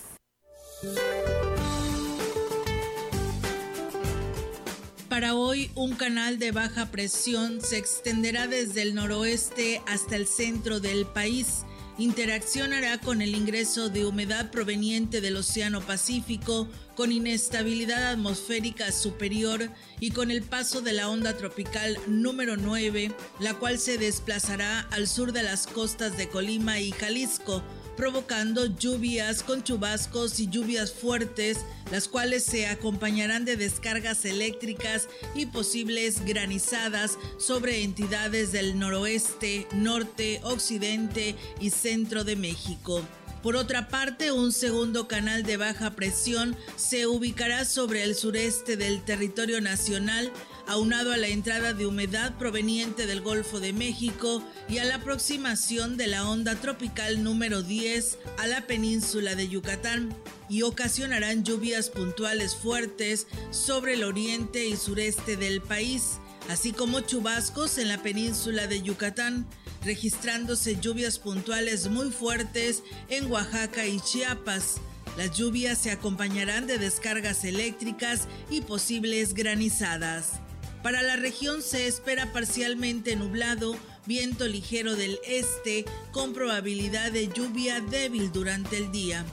Para 5.10 5.34
hoy, 5.36 5.72
un 5.74 5.96
canal 5.96 6.38
de 6.38 6.52
baja 6.52 6.88
presión 6.88 7.62
se 7.62 7.78
extenderá 7.78 8.46
desde 8.48 8.82
el 8.84 8.94
noroeste 8.94 9.82
hasta 9.88 10.16
el 10.16 10.28
centro 10.28 10.80
del 10.80 11.06
país. 11.06 11.64
Interaccionará 12.00 13.00
con 13.00 13.24
el 13.24 13.34
ingreso 13.34 13.90
de 13.90 14.06
humedad 14.06 14.52
proveniente 14.52 15.20
del 15.20 15.36
Océano 15.38 15.82
Pacífico, 15.82 16.68
con 16.96 17.12
inestabilidad 17.12 18.12
atmosférica 18.12 18.92
superior 18.92 19.72
y 20.00 20.12
con 20.12 20.30
el 20.30 20.44
paso 20.44 20.82
de 20.82 20.94
la 20.94 21.10
onda 21.10 21.36
tropical 21.36 21.98
número 22.06 22.56
9, 22.56 23.12
la 23.40 23.56
cual 23.56 23.80
se 23.80 23.98
desplazará 23.98 24.82
al 24.92 25.08
sur 25.08 25.32
de 25.32 25.42
las 25.42 25.66
costas 25.66 26.18
de 26.18 26.30
Colima 26.30 26.80
y 26.80 26.92
Jalisco, 26.92 27.64
provocando 27.98 28.68
lluvias 28.68 29.44
con 29.44 29.64
chubascos 29.64 30.40
y 30.40 30.48
lluvias 30.48 30.94
fuertes, 30.94 31.58
las 31.92 32.08
cuales 32.08 32.44
se 32.44 32.68
acompañarán 32.68 33.44
de 33.44 33.58
descargas 33.58 34.24
eléctricas 34.24 35.10
y 35.36 35.48
posibles 35.48 36.24
granizadas 36.24 37.18
sobre 37.38 37.84
entidades 37.84 38.54
del 38.54 38.80
noroeste, 38.80 39.68
norte, 39.74 40.40
occidente 40.44 41.36
y 41.60 41.72
centro 41.72 42.24
de 42.24 42.38
México. 42.38 43.02
Por 43.42 43.56
otra 43.56 43.88
parte, 43.88 44.32
un 44.32 44.52
segundo 44.52 45.08
canal 45.08 45.44
de 45.44 45.58
baja 45.58 45.92
presión 45.92 46.56
se 46.76 47.08
ubicará 47.08 47.66
sobre 47.66 48.04
el 48.04 48.16
sureste 48.16 48.78
del 48.78 49.04
territorio 49.04 49.62
nacional, 49.62 50.32
aunado 50.68 51.12
a 51.14 51.18
la 51.18 51.28
entrada 51.28 51.74
de 51.74 51.86
humedad 51.86 52.38
proveniente 52.38 53.06
del 53.06 53.22
Golfo 53.22 53.60
de 53.60 53.74
México 53.74 54.44
y 54.68 54.80
a 54.80 54.86
la 54.86 54.96
aproximación 54.96 55.98
de 55.98 56.08
la 56.08 56.30
onda 56.30 56.56
tropical 56.56 57.24
número 57.24 57.64
10 57.64 58.18
a 58.38 58.48
la 58.48 58.68
península 58.68 59.36
de 59.36 59.48
Yucatán, 59.48 60.16
y 60.50 60.62
ocasionarán 60.62 61.44
lluvias 61.44 61.90
puntuales 61.90 62.56
fuertes 62.56 63.28
sobre 63.52 63.94
el 63.94 64.04
oriente 64.04 64.66
y 64.66 64.78
sureste 64.78 65.38
del 65.38 65.62
país, 65.62 66.20
así 66.50 66.72
como 66.72 67.02
chubascos 67.02 67.78
en 67.78 67.90
la 67.90 68.02
península 68.02 68.68
de 68.68 68.82
Yucatán, 68.82 69.46
registrándose 69.84 70.78
lluvias 70.80 71.20
puntuales 71.20 71.90
muy 71.90 72.12
fuertes 72.12 72.84
en 73.10 73.30
Oaxaca 73.32 73.86
y 73.86 74.00
Chiapas. 74.00 74.78
Las 75.18 75.36
lluvias 75.36 75.78
se 75.80 75.92
acompañarán 75.92 76.68
de 76.68 76.78
descargas 76.78 77.44
eléctricas 77.44 78.28
y 78.50 78.62
posibles 78.62 79.34
granizadas. 79.34 80.42
Para 80.88 81.04
la 81.04 81.18
región 81.18 81.62
se 81.62 81.86
espera 81.86 82.32
parcialmente 82.32 83.18
nublado, 83.18 83.76
viento 84.06 84.48
ligero 84.48 84.96
del 84.96 85.20
este 85.28 85.84
con 86.14 86.32
probabilidad 86.32 87.12
de 87.12 87.28
lluvia 87.28 87.82
débil 87.82 88.32
durante 88.32 88.78
el 88.78 88.90
día. 88.90 89.26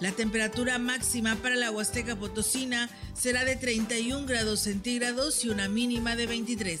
La 0.00 0.10
temperatura 0.10 0.80
máxima 0.80 1.36
para 1.36 1.54
la 1.54 1.70
Huasteca 1.70 2.16
Potosina 2.16 2.90
será 3.14 3.44
de 3.44 3.54
31 3.54 4.26
grados 4.26 4.58
centígrados 4.58 5.44
y 5.44 5.48
una 5.48 5.68
mínima 5.68 6.16
de 6.16 6.26
23. 6.26 6.80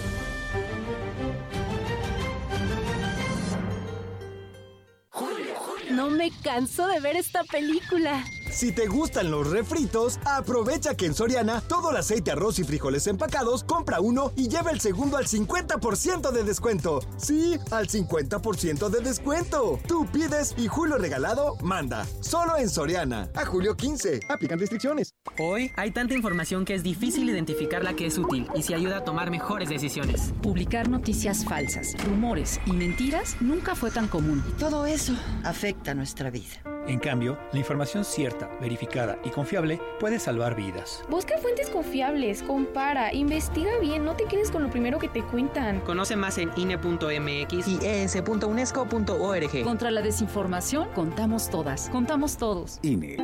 No 6.01 6.09
me 6.09 6.31
canso 6.31 6.87
de 6.87 6.99
ver 6.99 7.15
esta 7.15 7.43
película. 7.43 8.25
Si 8.51 8.73
te 8.73 8.87
gustan 8.87 9.31
los 9.31 9.49
refritos, 9.49 10.19
aprovecha 10.25 10.95
que 10.95 11.05
en 11.05 11.13
Soriana 11.13 11.61
todo 11.61 11.91
el 11.91 11.97
aceite, 11.97 12.31
arroz 12.31 12.59
y 12.59 12.63
frijoles 12.65 13.07
empacados, 13.07 13.63
compra 13.63 14.01
uno 14.01 14.33
y 14.35 14.49
lleva 14.49 14.71
el 14.71 14.81
segundo 14.81 15.17
al 15.17 15.25
50% 15.25 16.31
de 16.31 16.43
descuento. 16.43 16.99
Sí, 17.15 17.57
al 17.71 17.87
50% 17.87 18.89
de 18.89 18.99
descuento. 18.99 19.79
Tú 19.87 20.05
pides 20.11 20.53
y 20.57 20.67
Julio 20.67 20.97
Regalado 20.97 21.55
manda. 21.61 22.05
Solo 22.19 22.57
en 22.57 22.69
Soriana. 22.69 23.29
A 23.35 23.45
julio 23.45 23.75
15. 23.75 24.19
Aplican 24.27 24.59
restricciones. 24.59 25.15
Hoy 25.39 25.71
hay 25.77 25.91
tanta 25.91 26.13
información 26.13 26.65
que 26.65 26.75
es 26.75 26.83
difícil 26.83 27.29
identificar 27.29 27.83
la 27.83 27.95
que 27.95 28.05
es 28.05 28.17
útil 28.17 28.47
y 28.53 28.63
se 28.63 28.75
ayuda 28.75 28.97
a 28.97 29.03
tomar 29.05 29.31
mejores 29.31 29.69
decisiones. 29.69 30.33
Publicar 30.41 30.89
noticias 30.89 31.45
falsas, 31.45 31.95
rumores 32.03 32.59
y 32.65 32.73
mentiras 32.73 33.37
nunca 33.39 33.75
fue 33.75 33.91
tan 33.91 34.07
común. 34.07 34.43
Todo 34.59 34.85
eso 34.85 35.13
afecta 35.43 35.93
nuestra 35.93 36.29
vida. 36.29 36.61
En 36.87 36.99
cambio, 36.99 37.37
la 37.51 37.59
información 37.59 38.03
cierta, 38.03 38.49
verificada 38.59 39.19
y 39.23 39.29
confiable 39.29 39.79
puede 39.99 40.19
salvar 40.19 40.55
vidas. 40.55 41.03
Busca 41.09 41.37
fuentes 41.37 41.69
confiables, 41.69 42.41
compara, 42.43 43.13
investiga 43.13 43.71
bien, 43.79 44.03
no 44.03 44.15
te 44.15 44.25
quedes 44.25 44.49
con 44.49 44.63
lo 44.63 44.69
primero 44.69 44.97
que 44.99 45.07
te 45.07 45.21
cuentan. 45.23 45.81
Conoce 45.81 46.15
más 46.15 46.37
en 46.37 46.51
INE.mx 46.55 47.67
y 47.67 47.79
es.unesco.org. 47.85 49.63
Contra 49.63 49.91
la 49.91 50.01
desinformación, 50.01 50.89
contamos 50.93 51.49
todas, 51.49 51.89
contamos 51.89 52.37
todos. 52.37 52.79
INE. 52.81 53.17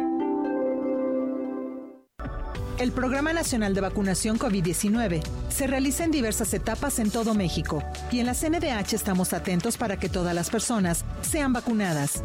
El 2.79 2.91
Programa 2.91 3.33
Nacional 3.33 3.73
de 3.73 3.81
Vacunación 3.81 4.37
COVID-19 4.37 5.23
se 5.49 5.65
realiza 5.65 6.03
en 6.03 6.11
diversas 6.11 6.53
etapas 6.53 6.99
en 6.99 7.09
todo 7.09 7.33
México 7.33 7.83
y 8.11 8.19
en 8.19 8.27
la 8.27 8.35
CNDH 8.35 8.93
estamos 8.93 9.33
atentos 9.33 9.77
para 9.77 9.97
que 9.97 10.09
todas 10.09 10.35
las 10.35 10.51
personas 10.51 11.03
sean 11.23 11.53
vacunadas. 11.53 12.23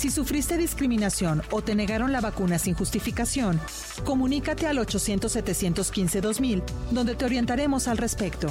Si 0.00 0.10
sufriste 0.10 0.56
discriminación 0.56 1.42
o 1.50 1.60
te 1.60 1.74
negaron 1.74 2.10
la 2.10 2.22
vacuna 2.22 2.58
sin 2.58 2.72
justificación, 2.72 3.60
comunícate 4.02 4.66
al 4.66 4.78
800-715-2000, 4.78 6.62
donde 6.90 7.14
te 7.14 7.26
orientaremos 7.26 7.86
al 7.86 7.98
respecto. 7.98 8.48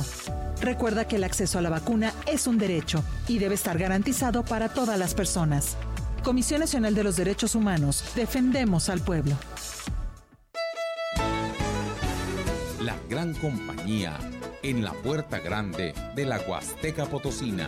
Recuerda 0.61 1.07
que 1.07 1.15
el 1.15 1.23
acceso 1.23 1.57
a 1.57 1.63
la 1.63 1.71
vacuna 1.71 2.13
es 2.27 2.45
un 2.45 2.59
derecho 2.59 3.03
y 3.27 3.39
debe 3.39 3.55
estar 3.55 3.79
garantizado 3.79 4.45
para 4.45 4.69
todas 4.69 4.99
las 4.99 5.15
personas. 5.15 5.75
Comisión 6.23 6.59
Nacional 6.59 6.93
de 6.93 7.03
los 7.03 7.15
Derechos 7.15 7.55
Humanos, 7.55 8.03
defendemos 8.15 8.87
al 8.89 9.01
pueblo. 9.01 9.35
La 12.79 12.95
gran 13.09 13.33
compañía 13.33 14.15
en 14.61 14.83
la 14.83 14.93
puerta 14.93 15.39
grande 15.39 15.95
de 16.15 16.25
la 16.27 16.39
Huasteca 16.41 17.07
Potosina. 17.07 17.67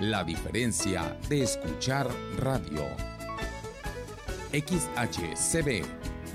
La 0.00 0.22
diferencia 0.24 1.16
de 1.30 1.42
escuchar 1.42 2.06
radio. 2.36 2.84
XHCB 4.52 5.86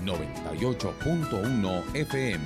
98.1 0.04 1.94
FM. 1.94 2.44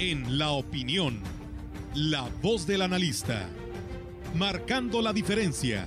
En 0.00 0.36
la 0.36 0.50
opinión, 0.50 1.20
la 1.94 2.28
voz 2.42 2.66
del 2.66 2.82
analista, 2.82 3.48
marcando 4.34 5.02
la 5.02 5.12
diferencia. 5.12 5.86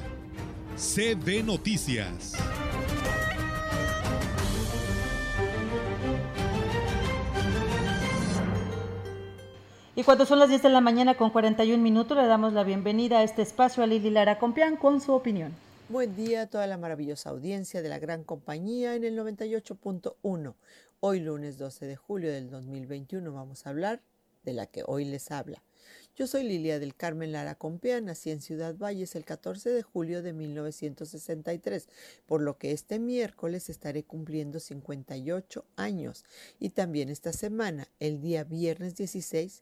CB 0.77 1.43
Noticias. 1.43 2.37
Y 9.97 10.03
cuando 10.03 10.25
son 10.25 10.39
las 10.39 10.49
10 10.49 10.63
de 10.63 10.69
la 10.69 10.81
mañana 10.81 11.15
con 11.15 11.29
41 11.29 11.81
minutos, 11.81 12.17
le 12.17 12.27
damos 12.27 12.51
la 12.51 12.65
bienvenida 12.65 13.19
a 13.19 13.23
este 13.23 13.41
espacio 13.41 13.81
a 13.81 13.87
Lili 13.87 14.09
Lara 14.09 14.37
Compián 14.39 14.75
con 14.75 14.99
su 14.99 15.13
opinión. 15.13 15.55
Buen 15.87 16.17
día 16.17 16.41
a 16.41 16.47
toda 16.47 16.67
la 16.67 16.77
maravillosa 16.77 17.29
audiencia 17.29 17.81
de 17.81 17.87
la 17.87 17.97
gran 17.97 18.25
compañía 18.25 18.95
en 18.95 19.05
el 19.05 19.17
98.1. 19.17 20.53
Hoy 20.99 21.19
lunes 21.21 21.57
12 21.57 21.85
de 21.85 21.95
julio 21.95 22.29
del 22.29 22.49
2021 22.49 23.31
vamos 23.31 23.65
a 23.65 23.69
hablar 23.69 24.01
de 24.43 24.51
la 24.51 24.65
que 24.65 24.83
hoy 24.85 25.05
les 25.05 25.31
habla. 25.31 25.63
Yo 26.17 26.27
soy 26.27 26.43
Lilia 26.43 26.79
del 26.79 26.95
Carmen 26.95 27.33
Lara 27.33 27.55
Compeán, 27.55 28.05
nací 28.05 28.31
en 28.31 28.39
Ciudad 28.39 28.77
Valles 28.77 29.17
el 29.17 29.25
14 29.25 29.69
de 29.69 29.81
julio 29.81 30.23
de 30.23 30.31
1963, 30.31 31.89
por 32.25 32.41
lo 32.41 32.57
que 32.57 32.71
este 32.71 32.99
miércoles 32.99 33.69
estaré 33.69 34.03
cumpliendo 34.03 34.61
58 34.61 35.65
años 35.75 36.23
y 36.57 36.69
también 36.69 37.09
esta 37.09 37.33
semana, 37.33 37.89
el 37.99 38.21
día 38.21 38.45
viernes 38.45 38.95
16, 38.95 39.61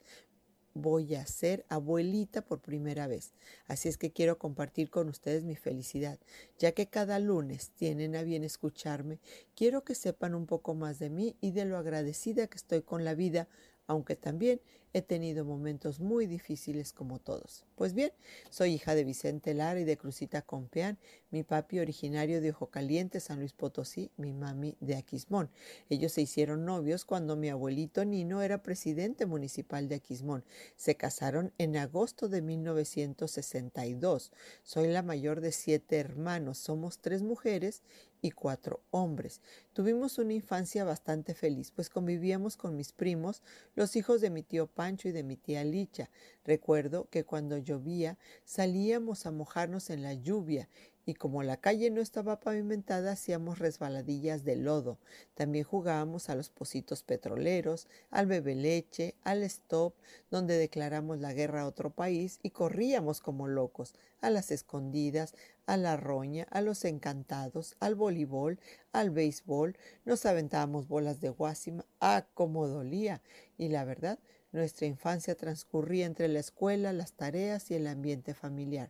voy 0.75 1.15
a 1.15 1.25
ser 1.25 1.65
abuelita 1.69 2.45
por 2.45 2.59
primera 2.59 3.07
vez. 3.07 3.33
Así 3.65 3.89
es 3.89 3.97
que 3.97 4.11
quiero 4.11 4.37
compartir 4.37 4.91
con 4.91 5.09
ustedes 5.09 5.43
mi 5.43 5.55
felicidad. 5.55 6.19
Ya 6.59 6.73
que 6.73 6.85
cada 6.85 7.17
lunes 7.17 7.71
tienen 7.71 8.15
a 8.15 8.21
bien 8.21 8.43
escucharme, 8.43 9.17
quiero 9.55 9.83
que 9.83 9.95
sepan 9.95 10.35
un 10.35 10.45
poco 10.45 10.75
más 10.75 10.99
de 10.99 11.09
mí 11.09 11.35
y 11.41 11.49
de 11.49 11.65
lo 11.65 11.79
agradecida 11.79 12.45
que 12.45 12.57
estoy 12.57 12.83
con 12.83 13.03
la 13.03 13.15
vida, 13.15 13.47
aunque 13.87 14.15
también 14.15 14.61
he 14.93 15.01
tenido 15.01 15.43
momentos 15.43 15.99
muy 15.99 16.27
difíciles 16.27 16.93
como 16.93 17.19
todos. 17.19 17.65
Pues 17.75 17.93
bien, 17.93 18.11
soy 18.49 18.73
hija 18.73 18.93
de 18.93 19.03
Vicente 19.03 19.53
Lara 19.53 19.79
y 19.79 19.83
de 19.83 19.97
Cruzita 19.97 20.43
Compeán, 20.43 20.99
mi 21.31 21.43
papi 21.43 21.79
originario 21.79 22.41
de 22.41 22.51
Ojo 22.51 22.67
Caliente, 22.67 23.19
San 23.19 23.39
Luis 23.39 23.53
Potosí, 23.53 24.11
mi 24.17 24.33
mami 24.33 24.77
de 24.79 24.95
Aquismón. 24.95 25.49
Ellos 25.89 26.11
se 26.11 26.21
hicieron 26.21 26.63
novios 26.65 27.05
cuando 27.05 27.35
mi 27.35 27.49
abuelito 27.49 28.05
Nino 28.05 28.43
era 28.43 28.61
presidente 28.61 29.25
municipal 29.25 29.89
de 29.89 29.95
Aquismón. 29.95 30.43
Se 30.75 30.95
casaron 30.95 31.51
en 31.57 31.75
agosto 31.75 32.29
de 32.29 32.41
1962. 32.41 34.31
Soy 34.61 34.87
la 34.87 35.01
mayor 35.01 35.41
de 35.41 35.51
siete 35.51 35.97
hermanos, 35.97 36.59
somos 36.59 36.99
tres 36.99 37.23
mujeres 37.23 37.81
y 38.23 38.31
cuatro 38.31 38.81
hombres. 38.89 39.41
Tuvimos 39.73 40.17
una 40.17 40.31
infancia 40.31 40.85
bastante 40.85 41.35
feliz, 41.35 41.71
pues 41.71 41.89
convivíamos 41.89 42.55
con 42.55 42.75
mis 42.77 42.93
primos, 42.93 43.43
los 43.75 43.97
hijos 43.97 44.21
de 44.21 44.29
mi 44.29 44.43
tío 44.43 44.67
Pancho 44.67 45.09
y 45.09 45.11
de 45.11 45.23
mi 45.23 45.35
tía 45.35 45.65
Licha. 45.65 46.09
Recuerdo 46.45 47.09
que 47.09 47.25
cuando 47.25 47.57
llovía 47.57 48.17
salíamos 48.45 49.25
a 49.25 49.31
mojarnos 49.31 49.89
en 49.89 50.03
la 50.03 50.13
lluvia 50.13 50.69
y 51.05 51.15
como 51.15 51.43
la 51.43 51.57
calle 51.57 51.89
no 51.89 52.01
estaba 52.01 52.39
pavimentada 52.39 53.11
hacíamos 53.11 53.59
resbaladillas 53.59 54.45
de 54.45 54.55
lodo. 54.55 54.99
También 55.33 55.65
jugábamos 55.65 56.29
a 56.29 56.35
los 56.35 56.49
pocitos 56.49 57.03
petroleros, 57.03 57.87
al 58.09 58.27
bebe 58.27 58.55
leche, 58.55 59.15
al 59.23 59.43
stop, 59.43 59.93
donde 60.31 60.57
declaramos 60.57 61.19
la 61.19 61.33
guerra 61.33 61.61
a 61.61 61.67
otro 61.67 61.89
país 61.89 62.39
y 62.41 62.51
corríamos 62.51 63.19
como 63.19 63.47
locos, 63.47 63.95
a 64.21 64.29
las 64.29 64.51
escondidas, 64.51 65.35
a 65.65 65.75
la 65.75 65.97
roña, 65.97 66.47
a 66.51 66.61
los 66.61 66.85
encantados, 66.85 67.75
al 67.79 67.95
voleibol, 67.95 68.59
al 68.93 69.09
béisbol, 69.09 69.77
nos 70.05 70.25
aventábamos 70.25 70.87
bolas 70.87 71.19
de 71.19 71.29
guásima, 71.29 71.85
a 71.99 72.25
como 72.33 72.67
dolía. 72.67 73.21
Y 73.57 73.67
la 73.67 73.83
verdad, 73.83 74.19
nuestra 74.53 74.87
infancia 74.87 75.35
transcurría 75.35 76.05
entre 76.05 76.29
la 76.29 76.39
escuela, 76.39 76.93
las 76.93 77.13
tareas 77.13 77.69
y 77.71 77.75
el 77.75 77.87
ambiente 77.87 78.33
familiar 78.33 78.89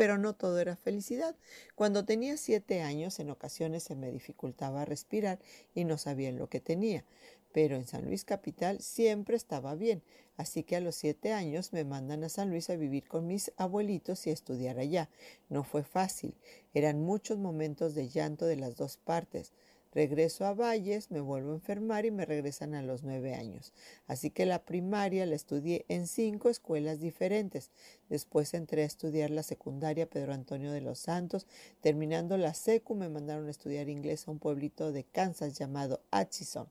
pero 0.00 0.16
no 0.16 0.34
todo 0.34 0.58
era 0.60 0.76
felicidad. 0.76 1.36
Cuando 1.74 2.06
tenía 2.06 2.38
siete 2.38 2.80
años, 2.80 3.20
en 3.20 3.28
ocasiones 3.28 3.82
se 3.82 3.96
me 3.96 4.10
dificultaba 4.10 4.86
respirar 4.86 5.40
y 5.74 5.84
no 5.84 5.98
sabía 5.98 6.32
lo 6.32 6.48
que 6.48 6.58
tenía, 6.58 7.04
pero 7.52 7.76
en 7.76 7.86
San 7.86 8.06
Luis 8.06 8.24
Capital 8.24 8.80
siempre 8.80 9.36
estaba 9.36 9.74
bien, 9.74 10.02
así 10.38 10.62
que 10.62 10.76
a 10.76 10.80
los 10.80 10.94
siete 10.94 11.34
años 11.34 11.74
me 11.74 11.84
mandan 11.84 12.24
a 12.24 12.30
San 12.30 12.48
Luis 12.48 12.70
a 12.70 12.76
vivir 12.76 13.08
con 13.08 13.26
mis 13.26 13.52
abuelitos 13.58 14.26
y 14.26 14.30
a 14.30 14.32
estudiar 14.32 14.78
allá. 14.78 15.10
No 15.50 15.64
fue 15.64 15.84
fácil, 15.84 16.34
eran 16.72 17.02
muchos 17.02 17.36
momentos 17.36 17.94
de 17.94 18.08
llanto 18.08 18.46
de 18.46 18.56
las 18.56 18.76
dos 18.76 18.96
partes. 18.96 19.52
Regreso 19.92 20.44
a 20.44 20.54
Valles, 20.54 21.10
me 21.10 21.20
vuelvo 21.20 21.50
a 21.50 21.54
enfermar 21.54 22.06
y 22.06 22.12
me 22.12 22.24
regresan 22.24 22.74
a 22.74 22.82
los 22.82 23.02
nueve 23.02 23.34
años. 23.34 23.72
Así 24.06 24.30
que 24.30 24.46
la 24.46 24.64
primaria 24.64 25.26
la 25.26 25.34
estudié 25.34 25.84
en 25.88 26.06
cinco 26.06 26.48
escuelas 26.48 27.00
diferentes. 27.00 27.70
Después 28.08 28.54
entré 28.54 28.82
a 28.82 28.86
estudiar 28.86 29.30
la 29.30 29.42
secundaria 29.42 30.08
Pedro 30.08 30.32
Antonio 30.32 30.70
de 30.70 30.80
los 30.80 31.00
Santos. 31.00 31.46
Terminando 31.80 32.36
la 32.36 32.54
secu 32.54 32.94
me 32.94 33.08
mandaron 33.08 33.48
a 33.48 33.50
estudiar 33.50 33.88
inglés 33.88 34.28
a 34.28 34.30
un 34.30 34.38
pueblito 34.38 34.92
de 34.92 35.02
Kansas 35.02 35.58
llamado 35.58 36.00
Atchison. 36.12 36.68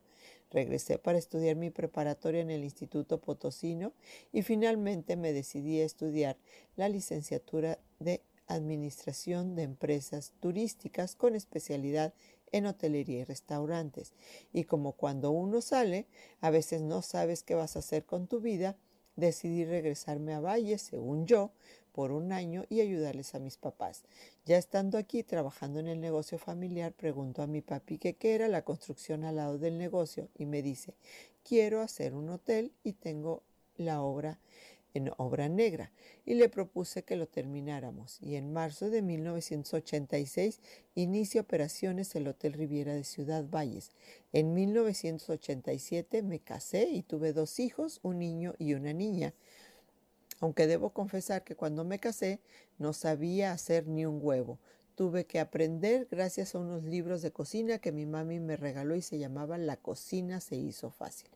Regresé 0.50 0.98
para 0.98 1.18
estudiar 1.18 1.58
mi 1.58 1.70
preparatoria 1.70 2.42
en 2.42 2.50
el 2.50 2.64
Instituto 2.64 3.20
Potosino 3.20 3.92
y 4.32 4.42
finalmente 4.44 5.16
me 5.18 5.34
decidí 5.34 5.82
a 5.82 5.86
estudiar 5.86 6.38
la 6.76 6.90
licenciatura 6.90 7.80
de 8.00 8.22
Administración 8.48 9.56
de 9.56 9.62
Empresas 9.62 10.34
Turísticas 10.40 11.16
con 11.16 11.36
especialidad 11.36 12.16
en 12.52 12.66
hotelería 12.66 13.20
y 13.20 13.24
restaurantes. 13.24 14.14
Y 14.54 14.64
como 14.64 14.94
cuando 14.94 15.32
uno 15.32 15.62
sale, 15.62 16.08
a 16.42 16.50
veces 16.50 16.82
no 16.82 17.02
sabes 17.02 17.44
qué 17.44 17.56
vas 17.56 17.76
a 17.76 17.80
hacer 17.80 18.06
con 18.06 18.28
tu 18.28 18.40
vida, 18.40 18.76
decidí 19.16 19.66
regresarme 19.66 20.34
a 20.34 20.40
Valle, 20.40 20.78
según 20.78 21.26
yo, 21.26 21.52
por 21.92 22.12
un 22.12 22.32
año 22.32 22.66
y 22.70 22.82
ayudarles 22.82 23.36
a 23.36 23.40
mis 23.40 23.58
papás. 23.58 24.04
Ya 24.46 24.58
estando 24.58 24.98
aquí 24.98 25.24
trabajando 25.24 25.80
en 25.80 25.88
el 25.88 26.00
negocio 26.00 26.38
familiar, 26.38 26.94
pregunto 26.94 27.42
a 27.42 27.48
mi 27.48 27.62
papi 27.62 27.98
qué 27.98 28.16
era 28.22 28.48
la 28.48 28.64
construcción 28.64 29.24
al 29.24 29.36
lado 29.36 29.58
del 29.58 29.78
negocio 29.78 30.30
y 30.36 30.46
me 30.46 30.62
dice, 30.62 30.94
quiero 31.44 31.82
hacer 31.82 32.14
un 32.14 32.30
hotel 32.30 32.72
y 32.84 32.94
tengo 32.94 33.44
la 33.76 34.02
obra 34.02 34.40
en 34.94 35.12
obra 35.18 35.50
negra 35.50 35.92
y 36.26 36.34
le 36.36 36.50
propuse 36.50 37.04
que 37.04 37.16
lo 37.16 37.28
termináramos 37.28 38.20
y 38.22 38.36
en 38.36 38.52
marzo 38.54 38.90
de 38.90 39.02
1986 39.02 40.60
inicia 40.96 41.42
operaciones 41.42 42.16
el 42.16 42.28
Hotel 42.28 42.54
Riviera 42.54 42.94
de 42.94 43.04
Ciudad 43.04 43.46
Valles. 43.50 43.92
En 44.34 44.54
1987 44.54 46.24
me 46.24 46.40
casé 46.40 46.90
y 46.90 47.04
tuve 47.04 47.34
dos 47.34 47.60
hijos, 47.60 48.00
un 48.04 48.20
niño 48.20 48.56
y 48.58 48.74
una 48.74 48.94
niña. 48.94 49.34
Aunque 50.40 50.68
debo 50.68 50.92
confesar 50.92 51.44
que 51.44 51.56
cuando 51.56 51.84
me 51.84 52.00
casé 52.00 52.40
no 52.78 52.94
sabía 52.94 53.52
hacer 53.52 53.88
ni 53.88 54.06
un 54.06 54.20
huevo. 54.22 54.60
Tuve 55.00 55.26
que 55.26 55.40
aprender 55.40 56.10
gracias 56.12 56.54
a 56.54 56.60
unos 56.60 56.84
libros 56.84 57.22
de 57.22 57.32
cocina 57.32 57.80
que 57.80 57.94
mi 57.94 58.06
mami 58.06 58.42
me 58.42 58.58
regaló 58.58 58.98
y 58.98 59.02
se 59.02 59.18
llamaban 59.18 59.66
La 59.66 59.78
cocina 59.78 60.42
se 60.42 60.58
hizo 60.58 60.92
fácil. 60.92 61.30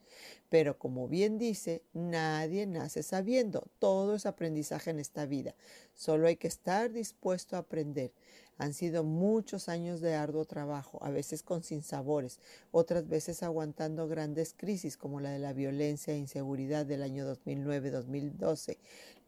Pero 0.49 0.77
como 0.77 1.07
bien 1.07 1.37
dice, 1.37 1.81
nadie 1.93 2.65
nace 2.65 3.03
sabiendo. 3.03 3.69
Todo 3.79 4.15
es 4.15 4.25
aprendizaje 4.25 4.89
en 4.89 4.99
esta 4.99 5.25
vida. 5.25 5.55
Solo 5.93 6.27
hay 6.27 6.35
que 6.35 6.49
estar 6.49 6.91
dispuesto 6.91 7.55
a 7.55 7.59
aprender. 7.59 8.11
Han 8.57 8.73
sido 8.73 9.03
muchos 9.03 9.67
años 9.67 9.99
de 9.99 10.13
arduo 10.13 10.45
trabajo, 10.45 10.99
a 11.01 11.09
veces 11.09 11.41
con 11.41 11.63
sinsabores, 11.63 12.39
otras 12.71 13.07
veces 13.07 13.41
aguantando 13.41 14.07
grandes 14.07 14.53
crisis 14.53 14.95
como 14.95 15.19
la 15.19 15.31
de 15.31 15.39
la 15.39 15.53
violencia 15.53 16.13
e 16.13 16.17
inseguridad 16.17 16.85
del 16.85 17.01
año 17.01 17.25
2009-2012, 17.33 18.77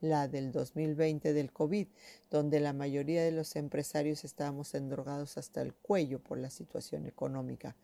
la 0.02 0.28
del 0.28 0.52
2020 0.52 1.34
del 1.34 1.52
COVID, 1.52 1.88
donde 2.30 2.60
la 2.60 2.74
mayoría 2.74 3.24
de 3.24 3.32
los 3.32 3.56
empresarios 3.56 4.24
estábamos 4.24 4.74
endrogados 4.74 5.38
hasta 5.38 5.62
el 5.62 5.74
cuello 5.74 6.20
por 6.20 6.38
la 6.38 6.50
situación 6.50 7.06
económica. 7.06 7.76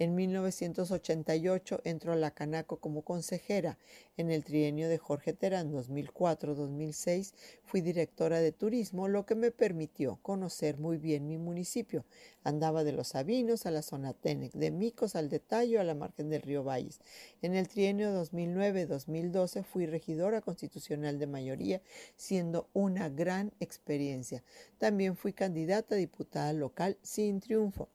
En 0.00 0.14
1988 0.14 1.82
entró 1.84 2.14
a 2.14 2.16
la 2.16 2.30
Canaco 2.30 2.78
como 2.80 3.02
consejera. 3.02 3.76
En 4.16 4.30
el 4.30 4.44
trienio 4.44 4.88
de 4.88 4.96
Jorge 4.96 5.34
Terán 5.34 5.70
2004-2006 5.70 7.34
fui 7.64 7.82
directora 7.82 8.40
de 8.40 8.50
turismo, 8.50 9.08
lo 9.08 9.26
que 9.26 9.34
me 9.34 9.50
permitió 9.50 10.18
conocer 10.22 10.78
muy 10.78 10.96
bien 10.96 11.28
mi 11.28 11.36
municipio. 11.36 12.06
Andaba 12.44 12.82
de 12.82 12.92
Los 12.92 13.08
Sabinos 13.08 13.66
a 13.66 13.70
la 13.70 13.82
zona 13.82 14.14
Tenec, 14.14 14.54
de 14.54 14.70
Micos 14.70 15.16
al 15.16 15.28
Detallo 15.28 15.82
a 15.82 15.84
la 15.84 15.94
margen 15.94 16.30
del 16.30 16.40
río 16.40 16.64
Valles. 16.64 17.02
En 17.42 17.54
el 17.54 17.68
trienio 17.68 18.08
2009-2012 18.24 19.64
fui 19.64 19.84
regidora 19.84 20.40
constitucional 20.40 21.18
de 21.18 21.26
mayoría, 21.26 21.82
siendo 22.16 22.70
una 22.72 23.10
gran 23.10 23.52
experiencia. 23.60 24.42
También 24.78 25.14
fui 25.14 25.34
candidata 25.34 25.94
a 25.94 25.98
diputada 25.98 26.54
local 26.54 26.96
sin 27.02 27.40
triunfo. 27.40 27.90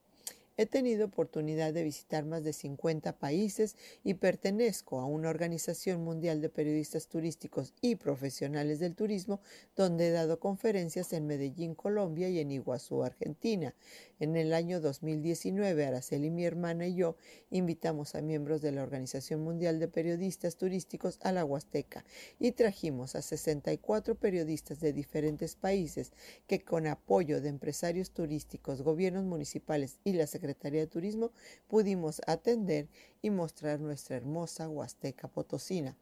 He 0.58 0.64
tenido 0.64 1.04
oportunidad 1.04 1.74
de 1.74 1.82
visitar 1.82 2.24
más 2.24 2.42
de 2.42 2.54
50 2.54 3.18
países 3.18 3.76
y 4.02 4.14
pertenezco 4.14 5.00
a 5.00 5.04
una 5.04 5.28
organización 5.28 6.02
mundial 6.02 6.40
de 6.40 6.48
periodistas 6.48 7.08
turísticos 7.08 7.74
y 7.82 7.96
profesionales 7.96 8.78
del 8.78 8.94
turismo 8.94 9.40
donde 9.76 10.08
he 10.08 10.10
dado 10.12 10.40
conferencias 10.40 11.12
en 11.12 11.26
Medellín, 11.26 11.74
Colombia 11.74 12.30
y 12.30 12.38
en 12.38 12.52
Iguazú, 12.52 13.02
Argentina. 13.02 13.74
En 14.18 14.34
el 14.34 14.54
año 14.54 14.80
2019, 14.80 15.84
Araceli, 15.84 16.30
mi 16.30 16.46
hermana 16.46 16.86
y 16.86 16.94
yo 16.94 17.16
invitamos 17.50 18.14
a 18.14 18.22
miembros 18.22 18.62
de 18.62 18.72
la 18.72 18.82
Organización 18.82 19.44
Mundial 19.44 19.78
de 19.78 19.88
Periodistas 19.88 20.56
Turísticos 20.56 21.18
a 21.20 21.32
la 21.32 21.44
Huasteca 21.44 22.06
y 22.38 22.52
trajimos 22.52 23.14
a 23.14 23.20
64 23.20 24.14
periodistas 24.14 24.80
de 24.80 24.94
diferentes 24.94 25.54
países 25.54 26.12
que 26.46 26.64
con 26.64 26.86
apoyo 26.86 27.42
de 27.42 27.50
empresarios 27.50 28.12
turísticos, 28.12 28.80
gobiernos 28.80 29.24
municipales 29.24 29.98
y 30.02 30.14
la 30.14 30.26
Secretaría 30.26 30.45
de 30.46 30.86
Turismo 30.86 31.32
pudimos 31.68 32.20
atender 32.26 32.88
y 33.22 33.30
mostrar 33.30 33.80
nuestra 33.80 34.16
hermosa 34.16 34.68
Huasteca 34.68 35.28
Potosina. 35.28 35.96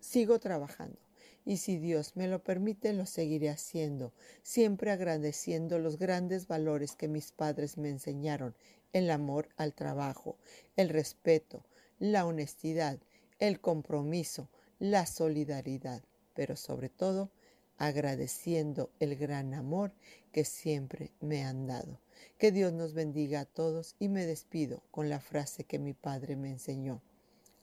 Sigo 0.00 0.38
trabajando 0.38 0.98
y 1.44 1.56
si 1.56 1.78
Dios 1.78 2.14
me 2.14 2.28
lo 2.28 2.44
permite 2.44 2.92
lo 2.92 3.06
seguiré 3.06 3.48
haciendo, 3.48 4.12
siempre 4.42 4.90
agradeciendo 4.90 5.78
los 5.78 5.98
grandes 5.98 6.46
valores 6.46 6.94
que 6.94 7.08
mis 7.08 7.32
padres 7.32 7.78
me 7.78 7.88
enseñaron, 7.88 8.54
el 8.92 9.10
amor 9.10 9.48
al 9.56 9.74
trabajo, 9.74 10.36
el 10.76 10.90
respeto, 10.90 11.64
la 11.98 12.26
honestidad, 12.26 12.98
el 13.38 13.60
compromiso, 13.60 14.48
la 14.78 15.06
solidaridad, 15.06 16.02
pero 16.34 16.54
sobre 16.54 16.90
todo 16.90 17.30
agradeciendo 17.78 18.90
el 18.98 19.16
gran 19.16 19.54
amor 19.54 19.92
que 20.32 20.44
siempre 20.44 21.12
me 21.20 21.44
han 21.44 21.66
dado. 21.66 21.98
Que 22.38 22.52
Dios 22.52 22.72
nos 22.72 22.94
bendiga 22.94 23.40
a 23.40 23.44
todos 23.44 23.96
y 23.98 24.08
me 24.08 24.26
despido 24.26 24.82
con 24.90 25.08
la 25.08 25.20
frase 25.20 25.64
que 25.64 25.78
mi 25.78 25.92
padre 25.92 26.36
me 26.36 26.50
enseñó. 26.50 27.02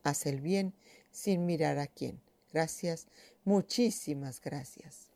Haz 0.04 0.26
el 0.26 0.42
bien 0.42 0.74
sin 1.12 1.46
mirar 1.46 1.80
a 1.80 1.88
quién. 1.88 2.20
Gracias, 2.54 3.08
muchísimas 3.44 4.42
gracias. 4.42 5.10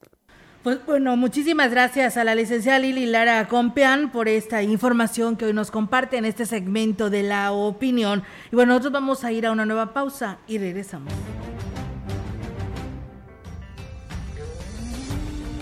Pues 0.63 0.85
bueno, 0.85 1.15
muchísimas 1.15 1.71
gracias 1.71 2.17
a 2.17 2.25
la 2.25 2.35
licenciada 2.35 2.79
Lili 2.79 3.05
Lara 3.05 3.47
Compeán 3.47 4.11
por 4.11 4.27
esta 4.27 4.61
información 4.61 5.37
que 5.37 5.45
hoy 5.45 5.53
nos 5.53 5.71
comparte 5.71 6.17
en 6.17 6.25
este 6.25 6.45
segmento 6.45 7.09
de 7.09 7.23
la 7.23 7.53
opinión. 7.53 8.23
Y 8.51 8.55
bueno, 8.55 8.73
nosotros 8.73 8.91
vamos 8.91 9.23
a 9.23 9.31
ir 9.31 9.45
a 9.45 9.51
una 9.51 9.65
nueva 9.65 9.93
pausa 9.93 10.39
y 10.47 10.57
regresamos. 10.57 11.13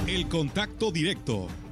El 0.08 0.28
contacto 0.30 0.92
directo 0.92 1.48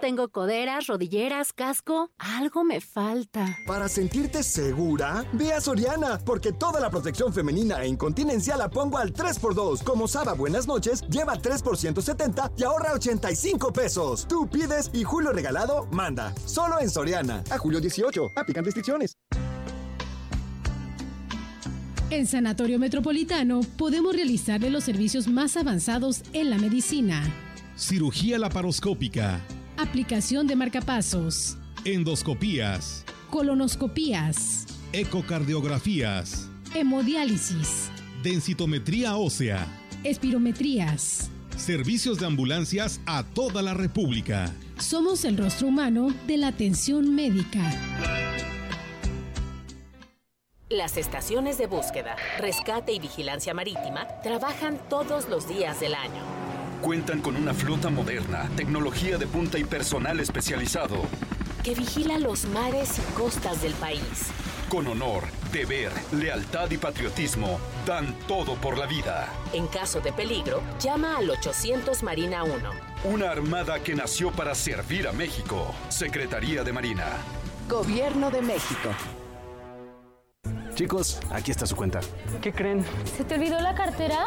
tengo 0.00 0.28
coderas, 0.28 0.86
rodilleras, 0.86 1.52
casco. 1.52 2.10
Algo 2.18 2.64
me 2.64 2.80
falta. 2.80 3.58
Para 3.66 3.88
sentirte 3.88 4.42
segura, 4.42 5.24
ve 5.32 5.52
a 5.52 5.60
Soriana, 5.60 6.18
porque 6.24 6.52
toda 6.52 6.80
la 6.80 6.90
protección 6.90 7.32
femenina 7.32 7.82
e 7.82 7.88
incontinencia 7.88 8.56
la 8.56 8.68
pongo 8.68 8.98
al 8.98 9.12
3x2. 9.12 9.82
Como 9.82 10.08
Saba 10.08 10.34
Buenas 10.34 10.66
noches, 10.66 11.02
lleva 11.08 11.36
3 11.36 11.62
por 11.62 11.76
170 11.76 12.52
y 12.56 12.64
ahorra 12.64 12.92
85 12.94 13.72
pesos. 13.72 14.26
Tú 14.28 14.48
pides 14.48 14.90
y 14.92 15.04
Julio 15.04 15.32
Regalado 15.32 15.86
manda. 15.90 16.34
Solo 16.44 16.80
en 16.80 16.90
Soriana. 16.90 17.42
A 17.50 17.58
julio 17.58 17.80
18. 17.80 18.32
Aplican 18.36 18.64
restricciones. 18.64 19.16
En 22.10 22.26
Sanatorio 22.26 22.78
Metropolitano 22.78 23.60
podemos 23.76 24.14
realizarle 24.14 24.70
los 24.70 24.84
servicios 24.84 25.28
más 25.28 25.58
avanzados 25.58 26.22
en 26.32 26.48
la 26.48 26.56
medicina. 26.56 27.22
Cirugía 27.76 28.38
laparoscópica. 28.38 29.44
Aplicación 29.78 30.48
de 30.48 30.56
marcapasos. 30.56 31.56
Endoscopías. 31.84 33.04
Colonoscopías. 33.30 34.66
Ecocardiografías. 34.92 36.50
Hemodiálisis. 36.74 37.88
Densitometría 38.20 39.14
ósea. 39.14 39.68
Espirometrías. 40.02 41.30
Servicios 41.56 42.18
de 42.18 42.26
ambulancias 42.26 43.00
a 43.06 43.22
toda 43.22 43.62
la 43.62 43.72
República. 43.72 44.52
Somos 44.78 45.24
el 45.24 45.36
rostro 45.38 45.68
humano 45.68 46.12
de 46.26 46.38
la 46.38 46.48
atención 46.48 47.14
médica. 47.14 47.60
Las 50.68 50.96
estaciones 50.96 51.56
de 51.56 51.68
búsqueda, 51.68 52.16
rescate 52.40 52.92
y 52.92 52.98
vigilancia 52.98 53.54
marítima 53.54 54.08
trabajan 54.24 54.76
todos 54.90 55.28
los 55.28 55.48
días 55.48 55.78
del 55.78 55.94
año. 55.94 56.47
Cuentan 56.82 57.20
con 57.20 57.34
una 57.34 57.52
flota 57.54 57.90
moderna, 57.90 58.48
tecnología 58.56 59.18
de 59.18 59.26
punta 59.26 59.58
y 59.58 59.64
personal 59.64 60.20
especializado. 60.20 61.02
Que 61.64 61.74
vigila 61.74 62.18
los 62.18 62.44
mares 62.46 62.98
y 62.98 63.12
costas 63.14 63.60
del 63.62 63.72
país. 63.74 64.30
Con 64.68 64.86
honor, 64.86 65.24
deber, 65.52 65.90
lealtad 66.12 66.70
y 66.70 66.76
patriotismo, 66.76 67.58
dan 67.84 68.14
todo 68.28 68.54
por 68.54 68.78
la 68.78 68.86
vida. 68.86 69.28
En 69.52 69.66
caso 69.66 70.00
de 70.00 70.12
peligro, 70.12 70.62
llama 70.78 71.16
al 71.16 71.28
800 71.30 72.02
Marina 72.04 72.44
1. 72.44 72.54
Una 73.04 73.30
armada 73.30 73.80
que 73.80 73.96
nació 73.96 74.30
para 74.30 74.54
servir 74.54 75.08
a 75.08 75.12
México. 75.12 75.74
Secretaría 75.88 76.62
de 76.62 76.72
Marina. 76.72 77.06
Gobierno 77.68 78.30
de 78.30 78.40
México. 78.40 78.90
Chicos, 80.74 81.18
aquí 81.30 81.50
está 81.50 81.66
su 81.66 81.74
cuenta. 81.74 81.98
¿Qué 82.40 82.52
creen? 82.52 82.84
¿Se 83.16 83.24
te 83.24 83.34
olvidó 83.34 83.60
la 83.60 83.74
cartera? 83.74 84.26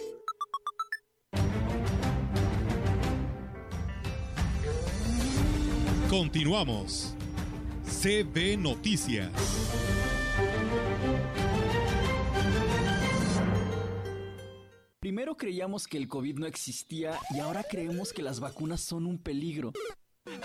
Continuamos. 6.11 7.15
CB 7.85 8.57
Noticias. 8.57 9.31
Primero 14.99 15.37
creíamos 15.37 15.87
que 15.87 15.95
el 15.97 16.09
COVID 16.09 16.37
no 16.37 16.47
existía 16.47 17.17
y 17.33 17.39
ahora 17.39 17.63
creemos 17.63 18.11
que 18.11 18.23
las 18.23 18.41
vacunas 18.41 18.81
son 18.81 19.05
un 19.05 19.19
peligro. 19.19 19.71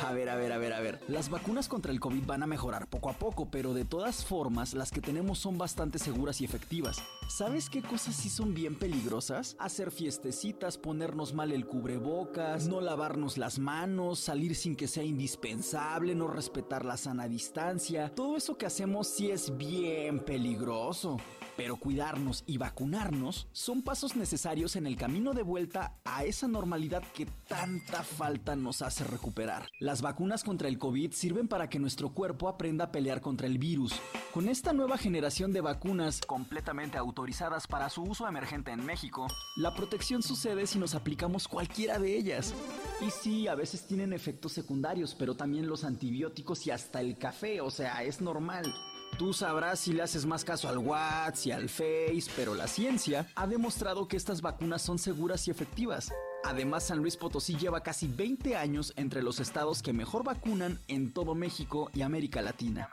A 0.03 0.13
ver, 0.13 0.31
a 0.31 0.37
ver, 0.37 0.53
a 0.53 0.59
ver, 0.59 0.73
a 0.73 0.81
ver. 0.81 1.01
Las 1.07 1.29
vacunas 1.29 1.69
contra 1.69 1.93
el 1.93 2.01
COVID 2.01 2.25
van 2.25 2.43
a 2.43 2.47
mejorar 2.47 2.89
poco 2.89 3.11
a 3.11 3.13
poco, 3.13 3.51
pero 3.51 3.75
de 3.75 3.85
todas 3.85 4.25
formas, 4.25 4.73
las 4.73 4.91
que 4.91 5.03
tenemos 5.03 5.39
son 5.39 5.59
bastante 5.59 5.99
seguras 5.99 6.41
y 6.41 6.47
efectivas. 6.47 7.03
¿Sabes 7.29 7.69
qué 7.69 7.83
cosas 7.83 8.15
sí 8.15 8.31
son 8.31 8.55
bien 8.55 8.77
peligrosas? 8.77 9.55
Hacer 9.59 9.91
fiestecitas, 9.91 10.79
ponernos 10.79 11.35
mal 11.35 11.53
el 11.53 11.67
cubrebocas, 11.67 12.69
no 12.69 12.81
lavarnos 12.81 13.37
las 13.37 13.59
manos, 13.59 14.19
salir 14.19 14.55
sin 14.55 14.77
que 14.77 14.89
sea 14.89 15.03
indispensable, 15.03 16.15
no 16.15 16.29
respetar 16.29 16.87
la 16.87 16.97
sana 16.97 17.29
distancia. 17.29 18.13
Todo 18.15 18.37
eso 18.37 18.57
que 18.57 18.65
hacemos 18.67 19.09
sí 19.09 19.31
es 19.31 19.59
bien 19.59 20.21
peligroso. 20.21 21.19
Pero 21.57 21.77
cuidarnos 21.77 22.45
y 22.47 22.59
vacunarnos 22.59 23.49
son 23.53 23.83
pasos 23.83 24.17
necesarios 24.17 24.77
en 24.77 24.87
el 24.87 24.97
camino 24.97 25.33
de 25.33 25.43
vuelta 25.43 25.97
a 26.05 26.25
esa 26.25 26.49
normalidad 26.49 27.03
que 27.15 27.27
tanta 27.49 28.03
falta 28.03 28.57
nos 28.57 28.83
hace 28.83 29.05
recuperar. 29.05 29.69
Las 29.81 30.03
vacunas 30.03 30.45
contra 30.45 30.69
el 30.69 30.79
COVID 30.79 31.13
sirven 31.13 31.49
para 31.49 31.69
que 31.69 31.79
nuestro 31.79 32.11
cuerpo 32.11 32.49
aprenda 32.49 32.87
a 32.87 32.93
pelear 32.93 33.21
contra 33.21 33.47
el 33.47 33.59
virus. 33.59 33.95
Con 34.33 34.49
esta 34.49 34.73
nueva 34.73 34.99
generación 34.99 35.53
de 35.53 35.63
vacunas 35.63 36.21
completamente 36.21 36.99
autorizadas 36.99 37.67
para 37.67 37.89
su 37.89 38.03
uso 38.03 38.29
emergente 38.29 38.71
en 38.71 38.85
México, 38.85 39.27
la 39.57 39.75
protección 39.75 40.23
sucede 40.23 40.67
si 40.67 40.79
nos 40.79 40.95
aplicamos 40.95 41.49
cualquiera 41.49 41.99
de 41.99 42.17
ellas. 42.17 42.55
Y 43.01 43.11
sí, 43.11 43.49
a 43.49 43.55
veces 43.55 43.87
tienen 43.87 44.13
efectos 44.13 44.53
secundarios, 44.53 45.15
pero 45.15 45.37
también 45.37 45.67
los 45.67 45.85
antibióticos 45.85 46.67
y 46.67 46.71
hasta 46.71 47.01
el 47.01 47.17
café, 47.19 47.61
o 47.61 47.71
sea, 47.71 48.03
es 48.03 48.21
normal. 48.21 48.75
Tú 49.19 49.33
sabrás 49.33 49.81
si 49.81 49.93
le 49.93 50.03
haces 50.03 50.27
más 50.27 50.45
caso 50.45 50.69
al 50.69 50.79
WhatsApp 50.79 51.47
y 51.47 51.51
al 51.51 51.69
Face, 51.69 52.31
pero 52.37 52.55
la 52.55 52.67
ciencia 52.67 53.27
ha 53.35 53.47
demostrado 53.47 54.09
que 54.09 54.17
estas 54.17 54.43
vacunas 54.43 54.83
son 54.83 54.99
seguras 54.99 55.49
y 55.49 55.51
efectivas. 55.51 56.13
Además, 56.45 56.85
San 56.85 56.99
Luis 56.99 57.17
Potosí 57.17 57.57
lleva 57.57 57.83
casi 57.83 58.09
20 58.09 58.57
años 58.57 58.93
entre 58.97 59.23
los 59.23 59.41
estados 59.41 59.83
que 59.83 59.93
mejor 59.93 60.23
vacunan 60.23 60.79
en 60.89 61.13
todo 61.13 61.35
México 61.35 61.91
y 61.95 62.03
América 62.03 62.43
Latina. 62.43 62.91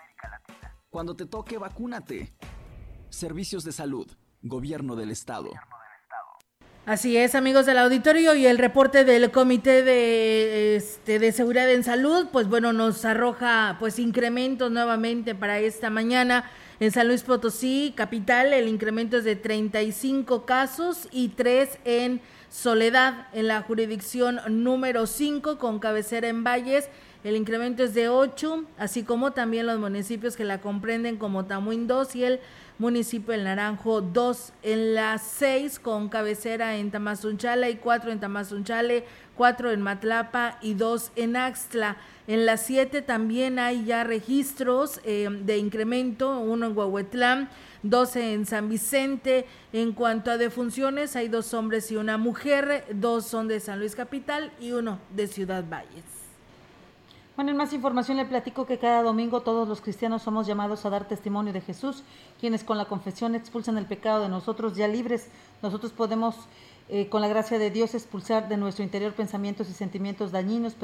Cuando 0.90 1.16
te 1.16 1.26
toque, 1.26 1.58
vacúnate. 1.58 2.34
Servicios 3.10 3.64
de 3.64 3.74
salud, 3.74 4.08
Gobierno 4.42 4.96
del 4.96 5.12
Estado. 5.12 5.52
Así 6.86 7.16
es, 7.16 7.34
amigos 7.34 7.66
del 7.66 7.78
auditorio, 7.78 8.36
y 8.36 8.46
el 8.46 8.58
reporte 8.58 9.06
del 9.06 9.32
Comité 9.32 9.84
de, 9.84 10.76
este, 10.76 11.18
de 11.18 11.32
Seguridad 11.32 11.72
en 11.72 11.82
Salud, 11.82 12.28
pues 12.30 12.50
bueno, 12.50 12.74
nos 12.74 13.06
arroja 13.06 13.78
pues 13.80 14.00
incrementos 14.00 14.70
nuevamente 14.70 15.34
para 15.34 15.60
esta 15.60 15.90
mañana. 15.90 16.44
En 16.82 16.92
San 16.92 17.08
Luis 17.08 17.24
Potosí, 17.24 17.94
capital, 17.96 18.52
el 18.52 18.68
incremento 18.68 19.16
es 19.16 19.24
de 19.24 19.38
35 19.38 20.46
casos 20.46 21.08
y 21.10 21.30
3 21.30 21.80
en 21.86 22.20
Soledad, 22.50 23.28
en 23.32 23.48
la 23.48 23.62
jurisdicción 23.62 24.42
número 24.50 25.08
5 25.08 25.58
con 25.60 25.80
cabecera 25.80 26.28
en 26.28 26.44
Valles. 26.44 26.90
El 27.24 27.38
incremento 27.38 27.86
es 27.86 27.94
de 27.94 28.10
8, 28.10 28.66
así 28.78 29.04
como 29.04 29.32
también 29.32 29.68
los 29.68 29.80
municipios 29.80 30.36
que 30.36 30.44
la 30.44 30.60
comprenden 30.60 31.16
como 31.16 31.46
Tamuín 31.46 31.88
2 31.88 32.14
y 32.18 32.26
el 32.26 32.40
municipio 32.80 33.34
El 33.34 33.44
Naranjo, 33.44 34.02
dos 34.02 34.54
en 34.62 34.96
las 34.96 35.22
seis 35.22 35.80
con 35.80 36.10
cabecera 36.10 36.78
en 36.78 36.92
Tamazunchale 36.92 37.70
y 37.70 37.76
cuatro 37.76 38.12
en 38.12 38.20
Tamazunchale, 38.20 39.06
cuatro 39.36 39.72
en 39.72 39.82
Matlapa 39.82 40.58
y 40.62 40.74
dos 40.74 41.12
en 41.16 41.36
Axtla. 41.36 41.98
En 42.28 42.46
las 42.46 42.66
siete 42.66 43.02
también 43.02 43.60
hay 43.60 43.86
ya 43.86 44.04
registros 44.04 45.02
eh, 45.04 45.28
de 45.30 45.58
incremento, 45.58 46.40
uno 46.40 46.68
en 46.68 46.78
Huehuetlán, 46.78 47.50
12 47.84 48.34
en 48.34 48.46
San 48.46 48.70
Vicente. 48.70 49.46
En 49.74 49.92
cuanto 49.92 50.32
a 50.32 50.38
defunciones, 50.38 51.16
hay 51.16 51.28
dos 51.28 51.54
hombres 51.54 51.92
y 51.92 51.98
una 51.98 52.18
mujer, 52.18 52.86
dos 52.94 53.26
son 53.26 53.48
de 53.48 53.60
San 53.60 53.80
Luis 53.80 53.96
Capital 53.96 54.52
y 54.60 54.72
uno 54.72 55.00
de 55.14 55.28
Ciudad 55.28 55.66
Valles. 55.70 56.13
Bueno, 57.36 57.50
en 57.50 57.58
más 57.58 57.74
información 57.74 58.18
le 58.18 58.26
platico 58.26 58.68
que 58.68 58.78
cada 58.78 59.02
domingo 59.02 59.42
todos 59.42 59.68
los 59.68 59.82
cristianos 59.82 60.22
somos 60.22 60.46
llamados 60.46 60.86
a 60.86 60.92
dar 60.92 61.08
testimonio 61.08 61.52
de 61.52 61.62
Jesús, 61.62 62.04
quienes 62.40 62.64
con 62.64 62.78
la 62.78 62.86
confesión 62.86 63.34
expulsan 63.34 63.76
el 63.80 63.88
pecado 63.88 64.22
de 64.22 64.30
nosotros 64.30 64.76
ya 64.76 64.88
libres. 64.88 65.30
Nosotros 65.64 65.94
podemos, 65.94 66.36
eh, 66.90 67.10
con 67.10 67.22
la 67.22 67.28
gracia 67.28 67.58
de 67.58 67.72
Dios, 67.72 67.96
expulsar 67.96 68.50
de 68.50 68.58
nuestro 68.58 68.84
interior 68.84 69.14
pensamientos 69.14 69.68
y 69.68 69.74
sentimientos 69.74 70.32
dañinos, 70.32 70.76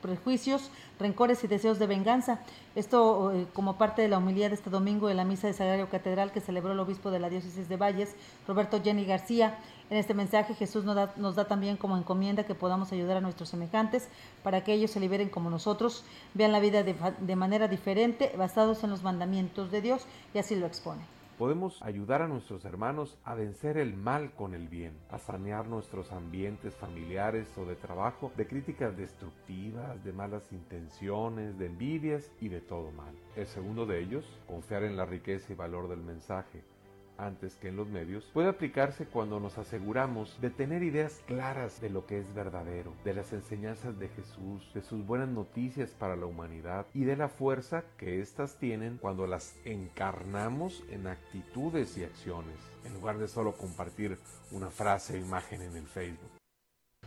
prejuicios, 0.00 0.70
rencores 0.98 1.44
y 1.44 1.48
deseos 1.48 1.78
de 1.78 1.86
venganza. 1.86 2.40
Esto 2.74 3.32
eh, 3.32 3.46
como 3.52 3.76
parte 3.76 4.00
de 4.00 4.08
la 4.08 4.16
humildad 4.16 4.48
de 4.48 4.54
este 4.54 4.70
domingo 4.70 5.08
de 5.08 5.14
la 5.14 5.26
misa 5.26 5.48
de 5.48 5.52
Sagrario 5.52 5.90
Catedral 5.90 6.32
que 6.32 6.40
celebró 6.40 6.72
el 6.72 6.80
obispo 6.80 7.10
de 7.10 7.18
la 7.18 7.28
diócesis 7.28 7.68
de 7.68 7.76
Valles, 7.76 8.16
Roberto 8.48 8.80
Jenny 8.82 9.04
García. 9.04 9.58
En 9.90 9.98
este 9.98 10.14
mensaje 10.14 10.54
Jesús 10.54 10.84
nos 10.84 11.36
da, 11.36 11.44
también 11.46 11.76
como 11.76 11.96
encomienda 11.96 12.44
que 12.44 12.54
podamos 12.54 12.92
ayudar 12.92 13.18
a 13.18 13.20
nuestros 13.20 13.50
semejantes 13.50 14.08
para 14.42 14.64
que 14.64 14.72
ellos 14.72 14.90
se 14.90 15.00
liberen 15.00 15.28
como 15.28 15.50
nosotros, 15.50 16.04
vean 16.32 16.52
la 16.52 16.60
vida 16.60 16.82
de 16.82 17.36
manera 17.36 17.68
diferente, 17.68 18.32
basados 18.36 18.82
en 18.82 18.90
los 18.90 19.02
mandamientos 19.02 19.70
de 19.70 19.82
Dios 19.82 20.06
y 20.32 20.38
así 20.38 20.54
lo 20.54 20.66
expone 20.66 21.14
podemos 21.38 21.82
ayudar 21.82 22.22
a 22.22 22.28
nuestros 22.28 22.64
hermanos 22.64 23.16
a 23.24 23.34
vencer 23.34 23.76
el 23.76 23.94
mal 23.94 24.32
con 24.32 24.54
el 24.54 24.68
bien, 24.68 24.96
a 25.10 25.18
sanear 25.18 25.66
nuestros 25.66 26.12
ambientes 26.12 26.74
familiares 26.74 27.48
o 27.58 27.64
de 27.64 27.76
trabajo 27.76 28.32
de 28.36 28.46
críticas 28.46 28.96
destructivas, 28.96 30.02
de 30.04 30.12
malas 30.12 30.52
intenciones, 30.52 31.58
de 31.58 31.66
envidias 31.66 32.30
y 32.40 32.48
de 32.48 32.60
todo 32.60 32.90
mal. 32.92 33.14
El 33.36 33.46
segundo 33.46 33.86
de 33.86 34.00
ellos, 34.00 34.24
confiar 34.46 34.84
en 34.84 34.96
la 34.96 35.06
riqueza 35.06 35.52
y 35.52 35.56
valor 35.56 35.88
del 35.88 36.02
mensaje, 36.02 36.62
antes 37.18 37.56
que 37.56 37.68
en 37.68 37.76
los 37.76 37.88
medios, 37.88 38.24
puede 38.32 38.48
aplicarse 38.48 39.06
cuando 39.06 39.40
nos 39.40 39.58
aseguramos 39.58 40.36
de 40.40 40.50
tener 40.50 40.82
ideas 40.82 41.22
claras 41.26 41.80
de 41.80 41.90
lo 41.90 42.06
que 42.06 42.18
es 42.18 42.34
verdadero, 42.34 42.92
de 43.04 43.14
las 43.14 43.32
enseñanzas 43.32 43.98
de 43.98 44.08
Jesús, 44.08 44.70
de 44.74 44.82
sus 44.82 45.04
buenas 45.06 45.28
noticias 45.28 45.90
para 45.90 46.16
la 46.16 46.26
humanidad 46.26 46.86
y 46.94 47.04
de 47.04 47.16
la 47.16 47.28
fuerza 47.28 47.84
que 47.96 48.20
éstas 48.20 48.56
tienen 48.58 48.98
cuando 49.00 49.26
las 49.26 49.56
encarnamos 49.64 50.82
en 50.90 51.06
actitudes 51.06 51.96
y 51.98 52.04
acciones, 52.04 52.56
en 52.84 52.94
lugar 52.94 53.18
de 53.18 53.28
solo 53.28 53.52
compartir 53.52 54.18
una 54.50 54.70
frase 54.70 55.14
o 55.14 55.20
imagen 55.20 55.62
en 55.62 55.76
el 55.76 55.86
Facebook. 55.86 56.30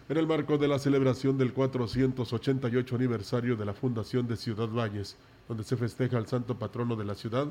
En 0.10 0.16
el 0.16 0.26
marco 0.26 0.58
de 0.58 0.70
la 0.70 0.80
celebración 0.80 1.38
del 1.38 1.54
488 1.54 2.96
aniversario 2.96 3.58
de 3.58 3.66
la 3.66 3.74
Fundación 3.74 4.26
de 4.26 4.38
Ciudad 4.38 4.70
Valles, 4.70 5.18
donde 5.50 5.66
se 5.66 5.76
festeja 5.76 6.18
el 6.18 6.28
santo 6.28 6.58
patrono 6.58 6.96
de 6.96 7.04
la 7.04 7.14
ciudad, 7.14 7.48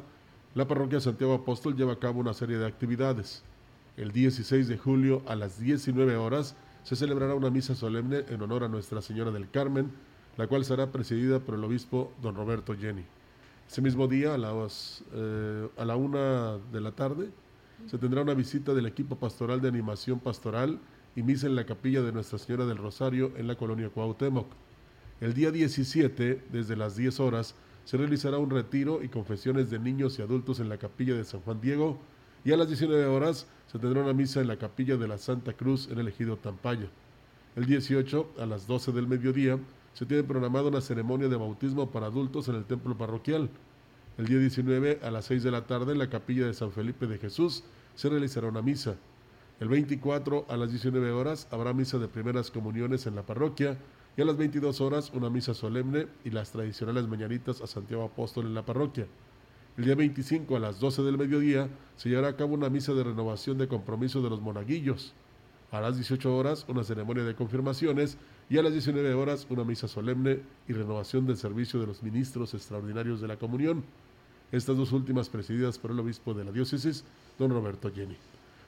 la 0.57 0.67
parroquia 0.67 1.01
Santiago 1.01 1.35
Apóstol 1.35 1.77
lleva 1.77 1.93
a 1.93 1.99
cabo 1.99 2.19
una 2.19 2.33
serie 2.33 2.57
de 2.57 2.67
actividades. 2.67 3.43
El 3.99 4.11
16 4.11 4.69
de 4.69 4.79
julio 4.79 5.23
a 5.27 5.37
las 5.37 5.61
19 5.61 6.17
horas 6.17 6.57
se 6.83 6.97
celebrará 6.97 7.35
una 7.35 7.51
misa 7.51 7.75
solemne 7.75 8.25
en 8.31 8.41
honor 8.41 8.65
a 8.65 8.69
Nuestra 8.69 9.03
Señora 9.03 9.31
del 9.31 9.51
Carmen, 9.51 9.91
la 10.39 10.47
cual 10.47 10.65
será 10.65 10.91
presidida 10.91 11.41
por 11.41 11.57
el 11.57 11.65
obispo 11.65 12.11
don 12.23 12.35
Roberto 12.35 12.75
Jenny. 12.75 13.05
Ese 13.69 13.83
mismo 13.83 14.09
día, 14.09 14.35
eh, 14.35 15.69
a 15.77 15.85
la 15.85 15.97
una 15.97 16.57
de 16.73 16.81
la 16.81 16.93
tarde, 16.93 17.29
se 17.85 17.99
tendrá 17.99 18.23
una 18.23 18.33
visita 18.33 18.73
del 18.73 18.87
equipo 18.87 19.17
pastoral 19.17 19.61
de 19.61 19.69
animación 19.69 20.21
pastoral 20.21 20.79
y 21.15 21.23
misa 21.23 21.49
en 21.49 21.55
la 21.55 21.67
capilla 21.67 22.01
de 22.01 22.13
Nuestra 22.13 22.39
Señora 22.39 22.65
del 22.65 22.79
Rosario 22.79 23.31
en 23.37 23.47
la 23.47 23.57
colonia 23.57 23.91
Cuauhtémoc. 23.91 24.47
El 25.21 25.35
día 25.35 25.51
17, 25.51 26.45
desde 26.51 26.77
las 26.77 26.97
10 26.97 27.21
horas, 27.21 27.55
se 27.87 27.97
realizará 27.97 28.39
un 28.39 28.51
retiro 28.51 29.01
y 29.05 29.09
confesiones 29.09 29.71
de 29.71 29.79
niños 29.79 30.19
y 30.19 30.23
adultos 30.23 30.59
en 30.59 30.69
la 30.69 30.77
capilla 30.77 31.15
de 31.15 31.25
San 31.25 31.41
Juan 31.43 31.61
Diego 31.61 31.97
y 32.45 32.51
a 32.51 32.57
las 32.57 32.67
19 32.67 33.07
horas 33.07 33.47
se 33.69 33.79
tendrá 33.79 34.03
una 34.03 34.13
misa 34.13 34.41
en 34.41 34.49
la 34.49 34.59
capilla 34.59 34.97
de 34.97 35.07
la 35.07 35.19
Santa 35.19 35.53
Cruz 35.53 35.89
en 35.89 36.01
el 36.01 36.09
ejido 36.09 36.37
Tampaya. 36.37 36.89
El 37.55 37.65
18 37.65 38.33
a 38.41 38.47
las 38.47 38.67
12 38.67 38.91
del 38.91 39.07
mediodía 39.07 39.61
se 39.95 40.05
tiene 40.05 40.25
programada 40.25 40.67
una 40.67 40.81
ceremonia 40.81 41.29
de 41.29 41.37
bautismo 41.37 41.93
para 41.93 42.07
adultos 42.07 42.49
en 42.49 42.57
el 42.57 42.65
templo 42.65 42.99
parroquial. 42.99 43.51
El 44.19 44.27
día 44.27 44.41
19 44.41 44.99
a 45.05 45.11
las 45.13 45.27
6 45.27 45.45
de 45.45 45.53
la 45.53 45.69
tarde 45.69 45.93
en 45.93 46.01
la 46.01 46.11
capilla 46.11 46.45
de 46.45 46.55
San 46.55 46.73
Felipe 46.73 47.07
de 47.07 47.19
Jesús 47.19 47.63
se 47.95 48.09
realizará 48.09 48.49
una 48.49 48.63
misa. 48.63 48.97
El 49.61 49.69
24 49.69 50.47
a 50.49 50.57
las 50.57 50.71
19 50.71 51.13
horas 51.13 51.47
habrá 51.53 51.73
misa 51.73 51.99
de 51.99 52.09
primeras 52.09 52.51
comuniones 52.51 53.07
en 53.07 53.15
la 53.15 53.23
parroquia 53.23 53.79
y 54.17 54.23
a 54.23 54.25
las 54.25 54.37
22 54.37 54.81
horas 54.81 55.13
una 55.13 55.29
misa 55.29 55.53
solemne 55.53 56.07
y 56.25 56.31
las 56.31 56.51
tradicionales 56.51 57.07
mañanitas 57.07 57.61
a 57.61 57.67
Santiago 57.67 58.05
Apóstol 58.05 58.47
en 58.47 58.55
la 58.55 58.65
parroquia. 58.65 59.07
El 59.77 59.85
día 59.85 59.95
25 59.95 60.57
a 60.57 60.61
las 60.61 60.81
12 60.81 61.03
del 61.03 61.19
mediodía 61.19 61.69
se 61.97 62.09
llevará 62.09 62.29
a 62.29 62.37
cabo 62.37 62.55
una 62.55 62.71
misa 62.71 62.95
de 62.95 63.05
renovación 63.05 63.59
de 63.59 63.69
compromiso 63.69 64.23
de 64.23 64.31
los 64.31 64.41
monaguillos. 64.41 65.13
A 65.71 65.83
las 65.83 65.97
18 65.97 66.35
horas 66.35 66.65
una 66.69 66.83
ceremonia 66.83 67.25
de 67.25 67.35
confirmaciones 67.35 68.17
y 68.49 68.57
a 68.57 68.63
las 68.63 68.73
19 68.73 69.13
horas 69.13 69.47
una 69.51 69.65
misa 69.65 69.87
solemne 69.87 70.41
y 70.67 70.73
renovación 70.73 71.27
del 71.27 71.37
servicio 71.37 71.79
de 71.79 71.87
los 71.87 72.03
ministros 72.03 72.55
extraordinarios 72.55 73.21
de 73.21 73.29
la 73.29 73.37
comunión. 73.37 73.85
Estas 74.51 74.79
dos 74.79 74.93
últimas 74.93 75.29
presididas 75.29 75.79
por 75.79 75.91
el 75.91 76.01
obispo 76.01 76.33
de 76.33 76.45
la 76.45 76.53
diócesis, 76.53 77.05
don 77.39 77.51
Roberto 77.51 77.93
Jenny. 77.93 78.17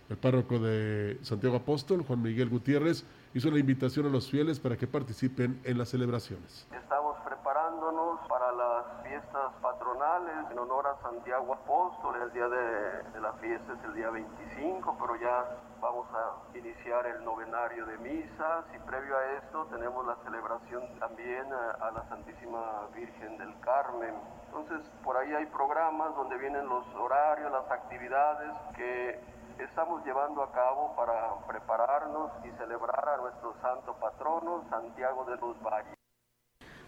El 0.08 0.16
párroco 0.16 0.58
de 0.58 1.18
Santiago 1.22 1.56
Apóstol, 1.56 2.02
Juan 2.02 2.22
Miguel 2.22 2.48
Gutiérrez, 2.48 3.04
hizo 3.34 3.50
la 3.50 3.58
invitación 3.58 4.06
a 4.06 4.08
los 4.08 4.30
fieles 4.30 4.58
para 4.58 4.74
que 4.74 4.86
participen 4.86 5.60
en 5.64 5.76
las 5.76 5.90
celebraciones. 5.90 6.66
Estamos 6.72 7.14
preparándonos 7.26 8.18
para 8.26 8.50
las 8.52 9.06
fiestas 9.06 9.52
patronales 9.60 10.50
en 10.50 10.58
honor 10.58 10.86
a 10.86 11.02
Santiago 11.02 11.52
Apóstol. 11.52 12.22
El 12.22 12.32
día 12.32 12.48
de, 12.48 13.20
la 13.20 13.34
fiesta 13.34 13.74
es 13.74 13.84
el 13.84 13.94
día 13.96 14.08
25, 14.08 14.96
pero 14.98 15.20
ya 15.20 15.44
vamos 15.82 16.06
a 16.14 16.56
iniciar 16.56 17.06
el 17.06 17.22
novenario 17.22 17.84
de 17.84 17.98
misas 17.98 18.64
y 18.74 18.78
previo 18.88 19.14
a 19.14 19.32
esto 19.36 19.66
tenemos 19.70 20.06
la 20.06 20.16
celebración 20.24 20.84
también 20.98 21.52
a, 21.52 21.86
a, 21.86 21.90
la 21.90 22.08
Santísima 22.08 22.88
Virgen 22.94 23.36
del 23.36 23.52
Carmen. 23.60 24.14
Entonces 24.46 24.88
por 25.04 25.18
ahí 25.18 25.34
hay 25.34 25.44
programas 25.46 26.16
donde 26.16 26.38
vienen 26.38 26.66
los 26.66 26.86
horarios, 26.94 27.52
las 27.52 27.70
actividades 27.70 28.52
que 28.74 29.37
estamos 29.64 30.04
llevando 30.04 30.42
a 30.42 30.52
cabo 30.52 30.94
para 30.96 31.34
prepararnos 31.46 32.30
y 32.44 32.50
celebrar 32.58 33.08
a 33.08 33.16
nuestro 33.18 33.54
santo 33.60 33.94
patrono, 34.00 34.64
Santiago 34.70 35.24
de 35.24 35.36
los 35.36 35.60
Valles. 35.62 35.98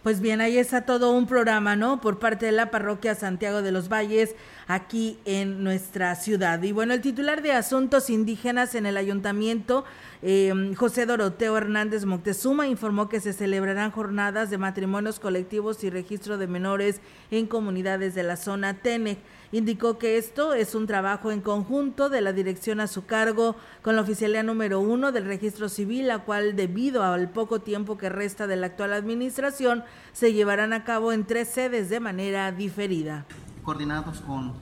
Pues 0.03 0.23
bien, 0.23 0.41
ahí 0.41 0.57
está 0.57 0.87
todo 0.87 1.13
un 1.13 1.27
programa, 1.27 1.77
¿no? 1.77 2.01
Por 2.01 2.19
parte 2.19 2.47
de 2.47 2.53
la 2.53 2.71
parroquia 2.71 3.15
Santiago 3.15 3.61
de 3.61 3.71
los 3.71 3.91
Valles, 3.91 4.35
aquí 4.67 5.19
en 5.27 5.63
nuestra 5.63 6.15
ciudad. 6.15 6.63
Y 6.63 6.73
bueno, 6.73 6.95
el 6.95 7.03
titular 7.03 7.43
de 7.43 7.53
Asuntos 7.53 8.09
Indígenas 8.09 8.75
en 8.75 8.87
el 8.87 8.97
Ayuntamiento, 8.97 9.85
eh, 10.23 10.73
José 10.75 11.05
Doroteo 11.05 11.55
Hernández 11.59 12.07
Moctezuma, 12.07 12.67
informó 12.67 13.11
que 13.11 13.21
se 13.21 13.35
celebrarán 13.35 13.91
jornadas 13.91 14.49
de 14.49 14.57
matrimonios 14.57 15.21
colectivos 15.21 15.85
y 15.85 15.91
registro 15.91 16.39
de 16.39 16.47
menores 16.47 17.03
en 17.31 17.47
comunidades 17.47 18.15
de 18.15 18.23
la 18.23 18.37
zona 18.37 18.81
TENEC. 18.81 19.19
Indicó 19.53 19.99
que 19.99 20.17
esto 20.17 20.55
es 20.55 20.77
un 20.77 20.87
trabajo 20.87 21.33
en 21.33 21.41
conjunto 21.41 22.09
de 22.09 22.21
la 22.21 22.33
dirección 22.33 22.79
a 22.79 22.87
su 22.87 23.05
cargo 23.05 23.57
con 23.83 23.97
la 23.97 24.03
oficialía 24.03 24.45
número 24.45 24.79
uno 24.79 25.11
del 25.11 25.25
registro 25.25 25.69
civil, 25.69 26.07
la 26.07 26.21
cual 26.21 26.55
debido 26.55 27.03
al 27.03 27.31
poco 27.31 27.61
tiempo 27.61 27.99
que 27.99 28.09
resta 28.09 28.47
de 28.47 28.57
la 28.57 28.67
actual 28.67 28.93
administración, 28.93 29.83
se 30.13 30.33
llevarán 30.33 30.73
a 30.73 30.85
cabo 30.85 31.13
en 31.13 31.25
tres 31.25 31.49
sedes 31.49 31.89
de 31.91 31.99
manera 31.99 32.53
diferida. 32.53 33.27
coordinados 33.65 34.21
con 34.21 34.53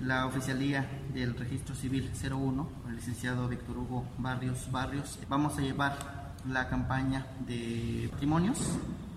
la 0.00 0.26
oficialía 0.26 0.88
del 1.14 1.36
registro 1.36 1.76
civil 1.76 2.10
01, 2.20 2.68
el 2.88 2.96
licenciado 2.96 3.48
Víctor 3.48 3.78
Hugo 3.78 4.04
Barrios 4.18 4.70
Barrios, 4.72 5.20
vamos 5.28 5.56
a 5.58 5.60
llevar 5.60 6.32
la 6.50 6.68
campaña 6.68 7.26
de 7.46 8.08
matrimonios 8.10 8.58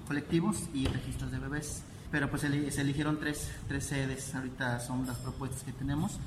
colectivos 0.08 0.70
y 0.74 0.86
registros 0.86 1.32
de 1.32 1.40
bebés. 1.40 1.84
Pero 2.16 2.30
pues 2.30 2.44
se 2.44 2.82
eligieron 2.82 3.20
tres, 3.20 3.52
tres 3.68 3.88
sedes, 3.88 4.34
ahorita 4.34 4.80
son 4.80 5.06
las 5.06 5.18
propuestas 5.18 5.64
que 5.64 5.74
tenemos. 5.74 6.18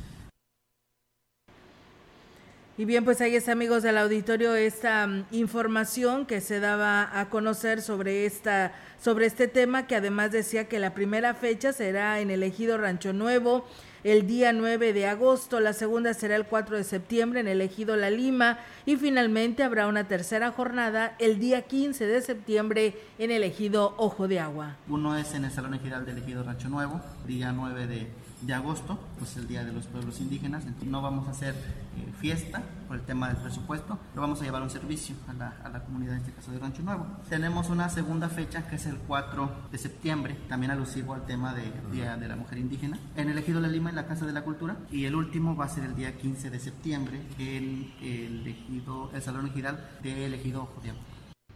Y 2.78 2.84
bien, 2.84 3.04
pues 3.04 3.20
ahí 3.20 3.34
está, 3.34 3.50
amigos 3.50 3.82
del 3.82 3.98
auditorio, 3.98 4.54
esta 4.54 5.04
mm, 5.04 5.24
información 5.32 6.26
que 6.26 6.40
se 6.40 6.60
daba 6.60 7.10
a 7.18 7.28
conocer 7.28 7.82
sobre 7.82 8.24
esta, 8.24 8.70
sobre 9.00 9.26
este 9.26 9.48
tema, 9.48 9.88
que 9.88 9.96
además 9.96 10.30
decía 10.30 10.68
que 10.68 10.78
la 10.78 10.94
primera 10.94 11.34
fecha 11.34 11.72
será 11.72 12.20
en 12.20 12.30
el 12.30 12.44
ejido 12.44 12.78
Rancho 12.78 13.12
Nuevo, 13.12 13.66
el 14.04 14.28
día 14.28 14.52
9 14.52 14.92
de 14.92 15.08
agosto, 15.08 15.58
la 15.58 15.72
segunda 15.72 16.14
será 16.14 16.36
el 16.36 16.44
4 16.44 16.76
de 16.76 16.84
septiembre 16.84 17.40
en 17.40 17.48
el 17.48 17.60
ejido 17.62 17.96
La 17.96 18.10
Lima 18.10 18.60
y 18.86 18.94
finalmente 18.94 19.64
habrá 19.64 19.88
una 19.88 20.06
tercera 20.06 20.52
jornada 20.52 21.16
el 21.18 21.40
día 21.40 21.62
15 21.62 22.06
de 22.06 22.22
septiembre 22.22 22.94
en 23.18 23.32
el 23.32 23.42
ejido 23.42 23.94
Ojo 23.96 24.28
de 24.28 24.38
Agua. 24.38 24.76
Uno 24.88 25.16
es 25.16 25.34
en 25.34 25.44
el 25.44 25.50
Salón 25.50 25.74
Ejidal 25.74 26.06
del 26.06 26.18
ejido 26.18 26.44
Rancho 26.44 26.68
Nuevo, 26.68 27.00
día 27.26 27.50
9 27.50 27.88
de 27.88 28.06
de 28.40 28.54
agosto, 28.54 28.98
pues 29.18 29.36
el 29.36 29.48
Día 29.48 29.64
de 29.64 29.72
los 29.72 29.86
Pueblos 29.86 30.20
Indígenas. 30.20 30.64
No 30.84 31.02
vamos 31.02 31.26
a 31.28 31.32
hacer 31.32 31.54
eh, 31.54 32.12
fiesta 32.20 32.62
por 32.86 32.96
el 32.96 33.02
tema 33.02 33.28
del 33.28 33.36
presupuesto, 33.36 33.98
pero 34.10 34.22
vamos 34.22 34.40
a 34.40 34.44
llevar 34.44 34.62
un 34.62 34.70
servicio 34.70 35.16
a 35.28 35.32
la, 35.32 35.56
a 35.64 35.68
la, 35.68 35.84
comunidad, 35.84 36.14
en 36.14 36.20
este 36.20 36.32
caso 36.32 36.52
de 36.52 36.58
Rancho 36.58 36.82
Nuevo. 36.82 37.06
Tenemos 37.28 37.68
una 37.68 37.88
segunda 37.88 38.28
fecha 38.28 38.66
que 38.68 38.76
es 38.76 38.86
el 38.86 38.96
4 38.98 39.50
de 39.70 39.78
septiembre, 39.78 40.36
también 40.48 40.70
alusivo 40.70 41.14
al 41.14 41.26
tema 41.26 41.54
del 41.54 41.72
Día 41.92 42.16
de 42.16 42.28
la 42.28 42.36
Mujer 42.36 42.58
Indígena, 42.58 42.98
en 43.16 43.28
el 43.28 43.38
Ejido 43.38 43.60
La 43.60 43.68
Lima, 43.68 43.90
en 43.90 43.96
la 43.96 44.06
Casa 44.06 44.26
de 44.26 44.32
la 44.32 44.42
Cultura. 44.42 44.76
Y 44.90 45.04
el 45.04 45.14
último 45.14 45.56
va 45.56 45.66
a 45.66 45.68
ser 45.68 45.84
el 45.84 45.96
día 45.96 46.16
15 46.16 46.50
de 46.50 46.60
septiembre, 46.60 47.22
en 47.38 47.92
el, 48.00 48.46
ejido, 48.46 49.10
el 49.12 49.22
Salón 49.22 49.46
Ejidal 49.46 49.88
del 50.02 50.34
Ejido 50.34 50.62
Ojo 50.62 50.80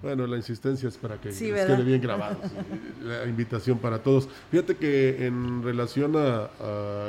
bueno, 0.02 0.26
la 0.26 0.36
insistencia 0.36 0.88
es 0.88 0.96
para 0.96 1.20
que 1.20 1.30
quede 1.30 1.82
bien 1.82 2.00
grabado. 2.00 2.36
la 3.02 3.24
invitación 3.26 3.78
para 3.78 4.02
todos. 4.02 4.28
Fíjate 4.50 4.76
que 4.76 5.26
en 5.26 5.62
relación 5.62 6.14
a, 6.16 6.50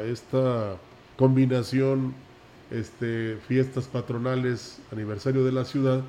esta 0.06 0.78
combinación, 1.18 2.14
este, 2.72 3.38
fiestas 3.48 3.88
patronales, 3.88 4.80
aniversario 4.91 5.44
de 5.44 5.52
la 5.52 5.66
ciudad, 5.66 6.02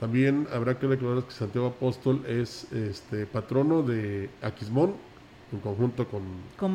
también 0.00 0.46
habrá 0.52 0.78
que 0.78 0.86
recordar 0.86 1.24
que 1.24 1.32
Santiago 1.32 1.68
Apóstol 1.68 2.24
es 2.26 2.70
este, 2.72 3.26
patrono 3.26 3.82
de 3.82 4.30
Aquismón, 4.42 4.94
en 5.50 5.60
conjunto 5.60 6.06
con, 6.06 6.22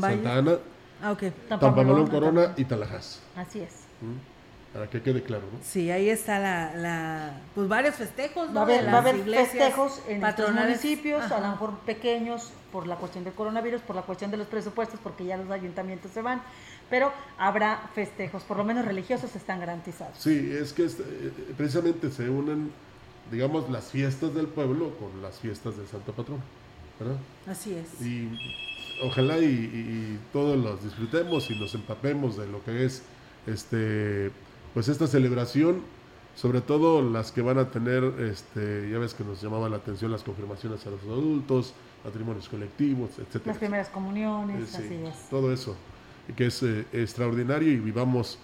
Santa 0.02 0.38
Ana, 0.38 0.58
ah, 1.02 1.12
okay. 1.12 1.32
Corona 2.10 2.54
y 2.58 2.66
Tallahassee. 2.66 3.22
Así 3.36 3.60
es. 3.60 3.86
¿Mm? 4.02 4.33
Para 4.74 4.90
que 4.90 5.04
quede 5.04 5.22
claro, 5.22 5.44
¿no? 5.44 5.60
Sí, 5.64 5.92
ahí 5.92 6.10
está 6.10 6.40
la, 6.40 6.76
la 6.76 7.42
pues 7.54 7.68
varios 7.68 7.94
festejos, 7.94 8.50
¿no? 8.50 8.66
Va 8.66 8.74
a 8.74 8.98
haber, 8.98 9.24
festejos 9.24 10.02
en 10.08 10.20
los 10.20 10.52
municipios, 10.52 11.32
a 11.32 11.40
lo 11.40 11.50
mejor 11.50 11.78
pequeños 11.82 12.52
por 12.72 12.88
la 12.88 12.96
cuestión 12.96 13.24
del 13.24 13.34
coronavirus, 13.34 13.82
por 13.82 13.96
la 13.96 14.02
cuestión 14.02 14.32
de 14.32 14.38
los 14.38 14.48
presupuestos, 14.48 15.00
porque 15.04 15.26
ya 15.26 15.38
los 15.38 15.52
ayuntamientos 15.52 16.10
se 16.12 16.24
van, 16.24 16.42
pero 16.90 17.14
habrá 17.38 17.88
festejos, 17.94 18.42
por 18.42 18.58
lo 18.58 18.64
menos 18.64 18.84
religiosos 18.84 19.36
están 19.36 19.60
garantizados. 19.60 20.18
Sí, 20.18 20.52
es 20.60 20.74
que 20.74 20.86
este, 20.86 21.04
precisamente 21.56 22.10
se 22.10 22.28
unen, 22.28 22.72
digamos, 23.32 23.70
las 23.70 23.92
fiestas 23.92 24.34
del 24.34 24.48
pueblo 24.48 24.98
con 24.98 25.22
las 25.22 25.38
fiestas 25.38 25.78
del 25.78 25.88
Santo 25.88 26.14
Patrón, 26.14 26.42
¿verdad? 27.00 27.18
Así 27.46 27.76
es. 27.76 28.02
Y 28.04 28.28
ojalá 29.04 29.38
y, 29.38 29.46
y 29.46 30.20
todos 30.34 30.58
los 30.58 30.84
disfrutemos 30.84 31.52
y 31.52 31.60
nos 31.60 31.76
empapemos 31.76 32.38
de 32.38 32.48
lo 32.48 32.64
que 32.64 32.86
es 32.86 33.04
este 33.46 34.32
pues 34.74 34.88
esta 34.88 35.08
celebración, 35.08 35.82
sobre 36.36 36.62
todo 36.62 37.02
las 37.02 37.32
que 37.32 37.42
van 37.42 37.60
a 37.60 37.70
tener, 37.70 38.04
este, 38.20 38.90
ya 38.90 38.98
ves 38.98 39.14
que 39.14 39.24
nos 39.24 39.42
llamaba 39.42 39.70
la 39.70 39.78
atención 39.78 40.12
las 40.12 40.24
confirmaciones 40.24 40.86
a 40.88 40.90
los 40.90 41.02
adultos, 41.04 41.74
matrimonios 42.04 42.50
colectivos, 42.50 43.12
etcétera. 43.12 43.46
Las 43.46 43.58
primeras 43.58 43.90
comuniones, 43.90 44.74
eh, 44.74 44.78
así 44.78 44.96
es. 44.96 45.30
Todo 45.30 45.54
eso, 45.54 45.76
que 46.36 46.48
es 46.48 46.64
eh, 46.64 46.86
extraordinario 46.92 47.72
y 47.72 47.78
vivamos 47.78 48.40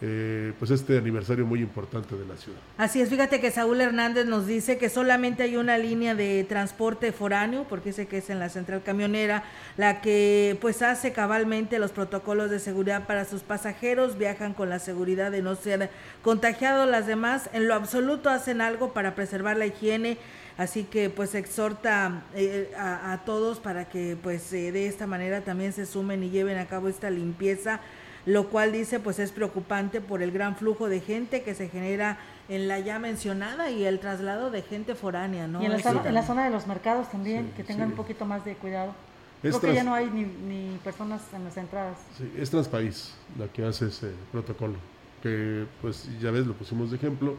eh, 0.00 0.52
pues 0.58 0.70
este 0.70 0.98
aniversario 0.98 1.46
muy 1.46 1.60
importante 1.60 2.16
de 2.16 2.26
la 2.26 2.36
ciudad. 2.36 2.58
Así 2.76 3.00
es, 3.00 3.08
fíjate 3.08 3.40
que 3.40 3.50
Saúl 3.50 3.80
Hernández 3.80 4.26
nos 4.26 4.46
dice 4.46 4.76
que 4.76 4.88
solamente 4.88 5.44
hay 5.44 5.56
una 5.56 5.78
línea 5.78 6.14
de 6.14 6.44
transporte 6.44 7.12
foráneo, 7.12 7.64
porque 7.68 7.90
dice 7.90 8.06
que 8.06 8.18
es 8.18 8.28
en 8.28 8.38
la 8.38 8.48
central 8.48 8.82
camionera, 8.82 9.44
la 9.76 10.00
que 10.00 10.58
pues 10.60 10.82
hace 10.82 11.12
cabalmente 11.12 11.78
los 11.78 11.92
protocolos 11.92 12.50
de 12.50 12.58
seguridad 12.58 13.06
para 13.06 13.24
sus 13.24 13.42
pasajeros, 13.42 14.18
viajan 14.18 14.52
con 14.52 14.68
la 14.68 14.80
seguridad 14.80 15.30
de 15.30 15.42
no 15.42 15.54
ser 15.54 15.90
contagiados, 16.22 16.88
las 16.88 17.06
demás 17.06 17.48
en 17.52 17.68
lo 17.68 17.74
absoluto 17.74 18.30
hacen 18.30 18.60
algo 18.60 18.92
para 18.92 19.14
preservar 19.14 19.56
la 19.56 19.66
higiene. 19.66 20.18
Así 20.56 20.84
que 20.84 21.10
pues 21.10 21.34
exhorta 21.34 22.22
eh, 22.34 22.72
a, 22.78 23.22
todos 23.26 23.58
para 23.58 23.88
que 23.88 24.16
pues 24.22 24.52
eh, 24.52 24.70
de 24.70 24.86
esta 24.86 25.04
manera 25.06 25.40
también 25.40 25.72
se 25.72 25.84
sumen 25.84 26.22
y 26.22 26.30
lleven 26.30 26.58
a 26.58 26.66
cabo 26.66 26.88
esta 26.88 27.10
limpieza 27.10 27.80
lo 28.26 28.48
cual 28.48 28.72
dice 28.72 29.00
pues 29.00 29.18
es 29.18 29.32
preocupante 29.32 30.00
por 30.00 30.22
el 30.22 30.30
gran 30.30 30.56
flujo 30.56 30.88
de 30.88 31.00
gente 31.00 31.42
que 31.42 31.54
se 31.54 31.68
genera 31.68 32.18
en 32.48 32.68
la 32.68 32.78
ya 32.78 32.98
mencionada 32.98 33.70
y 33.70 33.84
el 33.84 34.00
traslado 34.00 34.50
de 34.50 34.62
gente 34.62 34.94
foránea, 34.94 35.46
¿no? 35.46 35.62
Y 35.62 35.66
en 35.66 35.72
la, 35.72 35.78
zona, 36.22 36.44
de 36.44 36.50
los 36.50 36.66
mercados 36.66 37.10
también, 37.10 37.52
que 37.56 37.64
tengan 37.64 37.88
un 37.88 37.96
poquito 37.96 38.24
más 38.24 38.44
de 38.44 38.54
cuidado. 38.54 38.94
Creo 39.40 39.60
que 39.60 39.74
ya 39.74 39.84
no 39.84 39.94
hay 39.94 40.06
ni, 40.06 40.78
personas 40.82 41.22
en 41.34 41.44
las 41.44 41.56
entradas. 41.56 41.98
Sí, 42.16 42.30
es 42.36 42.50
Transpaís 42.50 43.14
la 43.38 43.46
que 43.48 43.64
hace 43.64 43.88
ese 43.88 44.12
protocolo, 44.32 44.76
que 45.22 45.66
pues 45.82 46.08
ya 46.20 46.30
ves, 46.30 46.46
lo 46.46 46.54
pusimos 46.54 46.90
de 46.90 46.96
ejemplo 46.96 47.36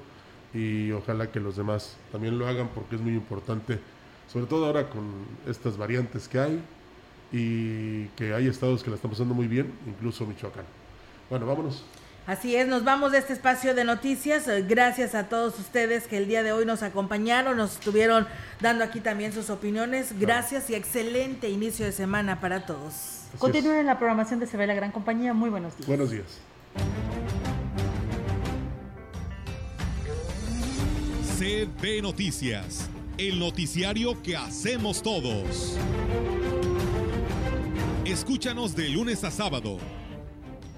y 0.54 0.92
ojalá 0.92 1.32
que 1.32 1.40
los 1.40 1.56
demás 1.56 1.98
también 2.12 2.38
lo 2.38 2.48
hagan 2.48 2.70
porque 2.74 2.96
es 2.96 3.02
muy 3.02 3.14
importante, 3.14 3.80
sobre 4.32 4.46
todo 4.46 4.66
ahora 4.68 4.90
con 4.90 5.04
estas 5.48 5.78
variantes 5.78 6.28
que 6.28 6.40
hay, 6.40 6.64
y 7.32 8.06
que 8.16 8.34
hay 8.34 8.48
estados 8.48 8.84
que 8.84 8.90
la 8.90 8.96
están 8.96 9.12
pasando 9.12 9.34
muy 9.34 9.48
bien, 9.48 9.74
incluso 9.86 10.26
Michoacán. 10.26 10.66
Bueno, 11.30 11.46
vámonos. 11.46 11.84
Así 12.28 12.56
es, 12.56 12.68
nos 12.68 12.84
vamos 12.84 13.12
de 13.12 13.20
este 13.20 13.34
espacio 13.34 13.76
de 13.76 13.84
noticias. 13.84 14.48
Gracias 14.68 15.14
a 15.14 15.30
todos 15.30 15.60
ustedes 15.60 16.08
que 16.08 16.18
el 16.18 16.28
día 16.28 16.42
de 16.42 16.54
hoy 16.54 16.66
nos 16.66 16.82
acompañaron, 16.82 17.56
nos 17.56 17.74
estuvieron 17.74 18.28
dando 18.62 18.84
aquí 18.84 19.00
también 19.00 19.32
sus 19.32 19.52
opiniones. 19.52 20.20
Gracias 20.20 20.70
y 20.72 20.76
excelente 20.76 21.50
inicio 21.50 21.86
de 21.86 21.92
semana 21.92 22.42
para 22.42 22.66
todos. 22.66 23.26
Continúen 23.38 23.78
en 23.78 23.86
la 23.86 24.00
programación 24.00 24.40
de 24.40 24.48
Se 24.48 24.58
ve 24.58 24.66
la 24.66 24.74
Gran 24.74 24.92
Compañía. 24.92 25.34
Muy 25.36 25.52
buenos 25.52 25.78
días. 25.78 25.88
Buenos 25.88 26.10
días. 26.10 26.40
CB 31.38 32.02
Noticias, 32.02 32.90
el 33.20 33.40
noticiario 33.40 34.24
que 34.24 34.36
hacemos 34.36 35.04
todos. 35.04 35.78
Escúchanos 38.04 38.76
de 38.76 38.90
lunes 38.90 39.24
a 39.24 39.30
sábado. 39.30 39.78